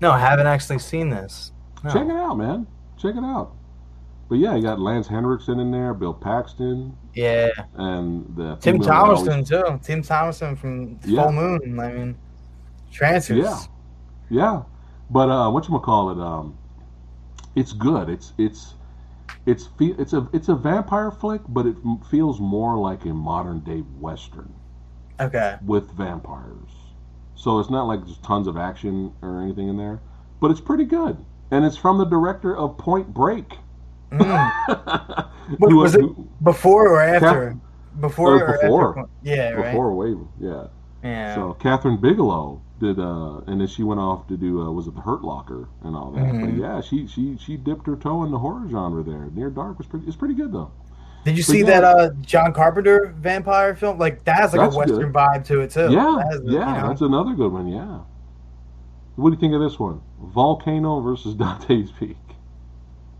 No, 0.00 0.10
I 0.10 0.18
haven't 0.18 0.46
actually 0.46 0.78
seen 0.78 1.10
this. 1.10 1.52
No. 1.84 1.92
Check 1.92 2.06
it 2.06 2.12
out, 2.16 2.34
man. 2.36 2.66
Check 2.98 3.16
it 3.16 3.24
out. 3.24 3.52
But 4.28 4.38
yeah, 4.38 4.54
you 4.54 4.62
got 4.62 4.78
Lance 4.78 5.08
Henriksen 5.08 5.58
in 5.58 5.70
there, 5.70 5.92
Bill 5.92 6.14
Paxton, 6.14 6.96
Yeah, 7.14 7.48
and 7.74 8.24
the 8.36 8.56
Tim 8.56 8.76
female 8.76 8.88
that 8.88 8.94
always- 8.96 9.20
Thomerson 9.28 9.44
too. 9.48 9.80
Tim 9.82 10.02
Thomerson 10.02 10.56
from 10.56 10.98
Yeah. 11.04 11.22
Full 11.24 11.32
Moon. 11.32 11.80
I 11.80 11.92
mean, 11.92 12.16
Trancers. 12.92 13.38
Yeah. 13.38 13.58
Yeah, 14.28 14.62
but 15.10 15.28
uh, 15.28 15.50
what 15.50 15.68
you 15.68 15.76
call 15.80 16.10
it? 16.10 16.18
Um, 16.18 16.56
it's 17.56 17.72
good. 17.72 18.08
It's 18.08 18.32
it's 18.38 18.74
it's 19.46 19.68
it's 19.80 20.12
a 20.12 20.28
it's 20.32 20.48
a 20.48 20.54
vampire 20.54 21.10
flick, 21.10 21.40
but 21.48 21.66
it 21.66 21.76
feels 22.08 22.38
more 22.40 22.76
like 22.78 23.04
a 23.06 23.12
modern 23.12 23.60
day 23.60 23.80
western 23.98 24.52
Okay. 25.18 25.56
with 25.66 25.90
vampires. 25.92 26.70
So 27.40 27.58
it's 27.58 27.70
not 27.70 27.84
like 27.84 28.04
there's 28.04 28.18
tons 28.18 28.46
of 28.46 28.58
action 28.58 29.12
or 29.22 29.40
anything 29.40 29.68
in 29.68 29.78
there, 29.78 30.00
but 30.40 30.50
it's 30.50 30.60
pretty 30.60 30.84
good. 30.84 31.16
And 31.50 31.64
it's 31.64 31.76
from 31.76 31.96
the 31.96 32.04
director 32.04 32.54
of 32.54 32.76
Point 32.76 33.14
Break. 33.14 33.56
Mm. 34.12 35.30
Who- 35.58 35.76
was 35.78 35.94
it 35.94 36.04
before 36.44 36.88
or 36.88 37.00
after? 37.00 37.56
Before 37.98 38.34
Uh, 38.36 38.52
or 38.52 38.58
before. 38.60 38.98
after? 38.98 39.10
Yeah. 39.22 39.50
Right. 39.52 39.64
before 39.72 39.94
Wave? 39.94 40.18
Yeah. 40.38 40.66
Yeah. 41.02 41.34
So 41.34 41.56
Kathryn 41.58 41.98
Bigelow 41.98 42.60
did, 42.78 42.98
uh, 42.98 43.38
and 43.46 43.60
then 43.62 43.66
she 43.68 43.82
went 43.84 44.00
off 44.00 44.26
to 44.28 44.36
do 44.36 44.60
uh, 44.62 44.70
was 44.70 44.86
it 44.86 44.94
the 44.94 45.00
Hurt 45.00 45.22
Locker 45.24 45.68
and 45.82 45.96
all 45.96 46.10
that. 46.12 46.20
But 46.32 46.50
Mhm. 46.50 46.58
yeah, 46.60 46.80
she 46.82 47.06
she 47.06 47.38
she 47.38 47.56
dipped 47.56 47.86
her 47.86 47.96
toe 47.96 48.22
in 48.24 48.30
the 48.32 48.38
horror 48.38 48.68
genre 48.68 49.02
there. 49.02 49.30
Near 49.34 49.48
Dark 49.48 49.78
was 49.78 49.86
pretty. 49.86 50.06
It's 50.06 50.16
pretty 50.16 50.34
good 50.34 50.52
though. 50.52 50.70
Did 51.24 51.36
you 51.36 51.44
but 51.44 51.52
see 51.52 51.58
yeah. 51.60 51.66
that 51.66 51.84
uh, 51.84 52.10
John 52.22 52.52
Carpenter 52.52 53.14
vampire 53.18 53.74
film? 53.74 53.98
Like 53.98 54.24
that 54.24 54.36
has 54.36 54.52
like 54.54 54.62
That's 54.62 54.74
a 54.74 54.78
western 54.78 55.12
good. 55.12 55.12
vibe 55.12 55.44
to 55.46 55.60
it 55.60 55.70
too. 55.70 55.90
yeah, 55.90 56.22
That 56.30 56.42
yeah, 56.44 56.76
you 56.76 56.82
know- 56.82 56.88
that's 56.88 57.00
another 57.02 57.34
good 57.34 57.52
one. 57.52 57.68
Yeah. 57.68 58.00
What 59.16 59.30
do 59.30 59.34
you 59.34 59.40
think 59.40 59.52
of 59.54 59.60
this 59.60 59.78
one? 59.78 60.00
Volcano 60.22 61.00
versus 61.00 61.34
Dante's 61.36 61.90
Peak. 61.92 62.16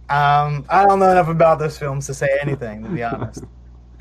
Um, 0.09 0.65
I 0.69 0.87
don't 0.87 0.99
know 0.99 1.11
enough 1.11 1.29
about 1.29 1.59
those 1.59 1.79
films 1.79 2.07
to 2.07 2.15
say 2.15 2.39
anything, 2.41 2.83
to 2.83 2.89
be 2.89 3.03
honest. 3.03 3.45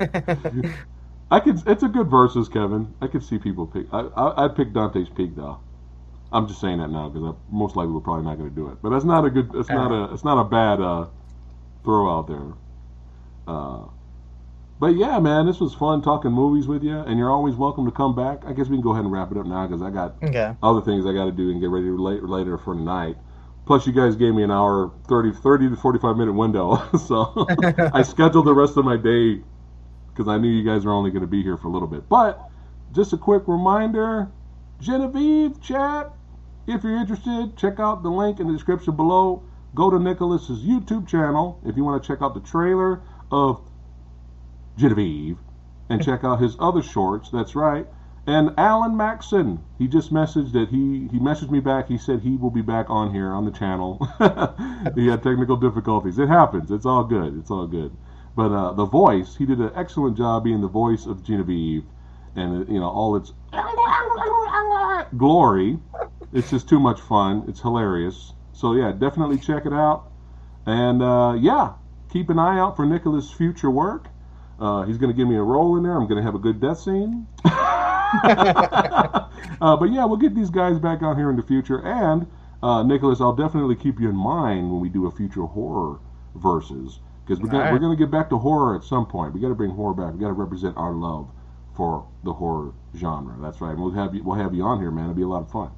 I 1.30 1.38
could. 1.38 1.62
It's 1.66 1.82
a 1.82 1.88
good 1.88 2.08
versus, 2.08 2.48
Kevin. 2.48 2.92
I 3.00 3.06
could 3.06 3.22
see 3.22 3.38
people 3.38 3.66
pick. 3.66 3.86
I, 3.92 4.00
I 4.00 4.44
I'd 4.44 4.56
pick 4.56 4.72
Dante's 4.72 5.08
Peak 5.08 5.36
though. 5.36 5.60
I'm 6.32 6.48
just 6.48 6.60
saying 6.60 6.78
that 6.78 6.90
now 6.90 7.08
because 7.08 7.34
most 7.50 7.76
likely 7.76 7.92
we're 7.92 8.00
probably 8.00 8.24
not 8.24 8.38
going 8.38 8.48
to 8.48 8.54
do 8.54 8.68
it. 8.68 8.78
But 8.82 8.90
that's 8.90 9.04
not 9.04 9.24
a 9.24 9.30
good. 9.30 9.50
It's 9.54 9.68
not 9.68 9.92
a. 9.92 10.12
It's 10.12 10.24
not 10.24 10.40
a 10.40 10.44
bad 10.44 10.80
uh, 10.80 11.06
throw 11.84 12.10
out 12.18 12.26
there. 12.26 12.54
Uh, 13.50 13.86
but 14.80 14.96
yeah, 14.96 15.18
man, 15.20 15.46
this 15.46 15.60
was 15.60 15.74
fun 15.74 16.02
talking 16.02 16.32
movies 16.32 16.68
with 16.68 16.84
you, 16.84 16.98
and 16.98 17.18
you're 17.18 17.30
always 17.30 17.56
welcome 17.56 17.86
to 17.86 17.92
come 17.92 18.14
back. 18.14 18.44
I 18.46 18.52
guess 18.52 18.68
we 18.68 18.76
can 18.76 18.82
go 18.82 18.92
ahead 18.92 19.04
and 19.04 19.12
wrap 19.12 19.32
it 19.32 19.38
up 19.38 19.46
now 19.46 19.66
because 19.66 19.82
I 19.82 19.90
got 19.90 20.16
Okay. 20.22 20.54
other 20.62 20.82
things 20.82 21.06
I 21.06 21.12
got 21.14 21.26
to 21.26 21.32
do 21.32 21.50
and 21.50 21.60
get 21.60 21.70
ready 21.70 21.88
late, 21.90 22.22
later 22.24 22.58
for 22.58 22.74
tonight. 22.74 23.16
Plus, 23.66 23.86
you 23.86 23.92
guys 23.92 24.16
gave 24.16 24.34
me 24.34 24.42
an 24.44 24.50
hour, 24.52 24.92
30, 25.08 25.32
30 25.32 25.70
to 25.70 25.76
45 25.76 26.16
minute 26.16 26.34
window. 26.34 26.76
so 26.98 27.54
I 27.92 28.02
scheduled 28.02 28.46
the 28.46 28.54
rest 28.54 28.76
of 28.76 28.84
my 28.84 28.96
day 28.98 29.42
because 30.08 30.28
I 30.28 30.38
knew 30.38 30.48
you 30.50 30.64
guys 30.64 30.84
were 30.84 30.92
only 30.92 31.10
going 31.10 31.22
to 31.22 31.28
be 31.28 31.42
here 31.42 31.56
for 31.56 31.68
a 31.68 31.72
little 31.72 31.88
bit. 31.88 32.08
But 32.08 32.40
just 32.92 33.12
a 33.12 33.18
quick 33.18 33.44
reminder 33.48 34.30
Genevieve, 34.80 35.60
chat, 35.60 36.12
if 36.66 36.84
you're 36.84 36.96
interested, 36.98 37.56
check 37.56 37.80
out 37.80 38.02
the 38.02 38.10
link 38.10 38.40
in 38.40 38.46
the 38.48 38.52
description 38.54 38.96
below. 38.96 39.44
Go 39.74 39.90
to 39.90 39.98
Nicholas's 39.98 40.60
YouTube 40.64 41.08
channel 41.08 41.60
if 41.64 41.76
you 41.76 41.84
want 41.84 42.02
to 42.02 42.06
check 42.06 42.22
out 42.22 42.34
the 42.34 42.40
trailer 42.40 43.02
of 43.30 43.60
Genevieve 44.76 45.38
and 45.88 46.02
check 46.02 46.24
out 46.24 46.40
his 46.40 46.56
other 46.58 46.82
shorts. 46.82 47.30
That's 47.30 47.54
right. 47.54 47.86
And 48.26 48.54
Alan 48.58 48.96
Maxson, 48.96 49.60
he 49.78 49.88
just 49.88 50.12
messaged 50.12 50.52
that 50.52 50.68
he 50.68 51.08
he 51.10 51.18
messaged 51.18 51.50
me 51.50 51.58
back. 51.60 51.88
He 51.88 51.98
said 51.98 52.20
he 52.20 52.36
will 52.36 52.50
be 52.50 52.62
back 52.62 52.88
on 52.88 53.12
here 53.12 53.32
on 53.32 53.44
the 53.44 53.50
channel. 53.50 53.98
he 54.94 55.08
had 55.08 55.22
technical 55.22 55.56
difficulties. 55.56 56.18
It 56.18 56.28
happens. 56.28 56.70
It's 56.70 56.86
all 56.86 57.02
good. 57.02 57.36
It's 57.38 57.50
all 57.50 57.66
good. 57.66 57.96
But 58.36 58.52
uh, 58.52 58.72
the 58.72 58.84
voice, 58.84 59.36
he 59.36 59.46
did 59.46 59.58
an 59.58 59.72
excellent 59.74 60.16
job 60.16 60.44
being 60.44 60.60
the 60.60 60.68
voice 60.68 61.06
of 61.06 61.24
Genevieve, 61.24 61.84
and 62.36 62.68
uh, 62.68 62.72
you 62.72 62.78
know 62.78 62.88
all 62.88 63.16
its 63.16 63.32
glory. 65.16 65.78
It's 66.32 66.50
just 66.50 66.68
too 66.68 66.78
much 66.78 67.00
fun. 67.00 67.44
It's 67.48 67.60
hilarious. 67.60 68.34
So 68.52 68.74
yeah, 68.74 68.92
definitely 68.92 69.38
check 69.38 69.66
it 69.66 69.72
out. 69.72 70.10
And 70.66 71.02
uh, 71.02 71.36
yeah, 71.40 71.72
keep 72.10 72.30
an 72.30 72.38
eye 72.38 72.58
out 72.58 72.76
for 72.76 72.86
Nicholas' 72.86 73.30
future 73.30 73.70
work. 73.70 74.08
Uh, 74.58 74.82
he's 74.82 74.98
going 74.98 75.10
to 75.10 75.16
give 75.16 75.26
me 75.26 75.36
a 75.36 75.42
role 75.42 75.76
in 75.76 75.82
there. 75.82 75.96
I'm 75.96 76.06
going 76.06 76.18
to 76.18 76.22
have 76.22 76.34
a 76.34 76.38
good 76.38 76.60
death 76.60 76.80
scene. 76.80 77.26
uh, 77.44 79.26
but 79.60 79.90
yeah, 79.90 80.04
we'll 80.04 80.18
get 80.18 80.34
these 80.34 80.50
guys 80.50 80.78
back 80.78 81.02
out 81.02 81.16
here 81.16 81.30
in 81.30 81.36
the 81.36 81.42
future. 81.42 81.80
And 81.82 82.26
uh, 82.62 82.82
Nicholas, 82.82 83.20
I'll 83.20 83.34
definitely 83.34 83.76
keep 83.76 83.98
you 83.98 84.10
in 84.10 84.16
mind 84.16 84.70
when 84.70 84.80
we 84.80 84.90
do 84.90 85.06
a 85.06 85.10
future 85.10 85.44
horror 85.44 85.98
versus 86.34 87.00
because 87.24 87.40
we're 87.40 87.48
gonna, 87.48 87.58
Alright. 87.58 87.72
we're 87.72 87.78
going 87.78 87.96
to 87.96 88.04
get 88.04 88.10
back 88.10 88.28
to 88.30 88.38
horror 88.38 88.76
at 88.76 88.84
some 88.84 89.06
point. 89.06 89.32
We 89.32 89.40
got 89.40 89.48
to 89.48 89.54
bring 89.54 89.70
horror 89.70 89.94
back. 89.94 90.12
We 90.12 90.20
got 90.20 90.28
to 90.28 90.32
represent 90.34 90.76
our 90.76 90.92
love 90.92 91.30
for 91.76 92.06
the 92.24 92.34
horror 92.34 92.72
genre. 92.96 93.36
That's 93.40 93.60
right. 93.60 93.76
We'll 93.76 93.92
have 93.92 94.14
you. 94.14 94.22
We'll 94.22 94.36
have 94.36 94.54
you 94.54 94.64
on 94.64 94.80
here, 94.80 94.90
man. 94.90 95.04
It'll 95.04 95.14
be 95.14 95.22
a 95.22 95.28
lot 95.28 95.42
of 95.42 95.50
fun. 95.50 95.70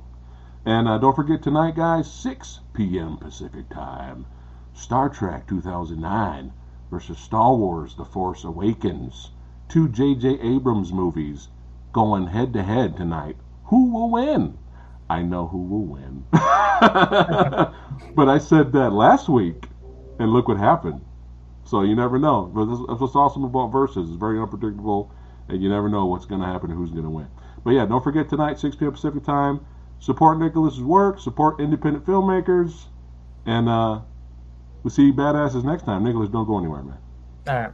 And 0.64 0.88
uh, 0.88 0.98
don't 0.98 1.14
forget 1.14 1.42
tonight, 1.42 1.76
guys, 1.76 2.10
6 2.10 2.60
p.m. 2.72 3.16
Pacific 3.18 3.68
time. 3.68 4.26
Star 4.74 5.08
Trek 5.08 5.46
2009 5.46 6.52
versus 6.90 7.18
Star 7.18 7.54
Wars 7.54 7.94
The 7.94 8.04
Force 8.04 8.44
Awakens. 8.44 9.30
Two 9.68 9.88
J.J. 9.88 10.40
Abrams 10.40 10.92
movies 10.92 11.48
going 11.92 12.26
head 12.26 12.52
to 12.52 12.62
head 12.62 12.96
tonight. 12.96 13.36
Who 13.64 13.92
will 13.92 14.10
win? 14.10 14.58
I 15.08 15.22
know 15.22 15.46
who 15.46 15.58
will 15.58 15.84
win. 15.84 16.24
but 16.30 18.28
I 18.28 18.38
said 18.38 18.72
that 18.72 18.92
last 18.92 19.28
week, 19.28 19.64
and 20.18 20.32
look 20.32 20.48
what 20.48 20.56
happened. 20.56 21.02
So 21.64 21.82
you 21.82 21.94
never 21.94 22.18
know. 22.18 22.50
But 22.52 22.66
That's 22.66 23.00
what's 23.00 23.16
awesome 23.16 23.44
about 23.44 23.68
Versus. 23.68 24.08
It's 24.08 24.18
very 24.18 24.38
unpredictable, 24.40 25.10
and 25.48 25.62
you 25.62 25.68
never 25.68 25.88
know 25.88 26.06
what's 26.06 26.26
going 26.26 26.40
to 26.40 26.46
happen 26.46 26.70
and 26.70 26.78
who's 26.78 26.90
going 26.90 27.04
to 27.04 27.10
win. 27.10 27.28
But 27.64 27.70
yeah, 27.70 27.86
don't 27.86 28.02
forget 28.02 28.28
tonight, 28.28 28.58
6 28.58 28.76
p.m. 28.76 28.92
Pacific 28.92 29.24
time. 29.24 29.64
Support 30.00 30.38
Nicholas's 30.38 30.80
work. 30.80 31.20
Support 31.20 31.60
independent 31.60 32.04
filmmakers. 32.04 32.86
And 33.46 33.68
uh, 33.68 34.00
we'll 34.82 34.90
see 34.90 35.04
you 35.06 35.12
badasses 35.14 35.64
next 35.64 35.84
time. 35.84 36.04
Nicholas, 36.04 36.28
don't 36.30 36.46
go 36.46 36.58
anywhere, 36.58 36.82
man. 36.82 36.98
All 37.48 37.54
right. 37.54 37.72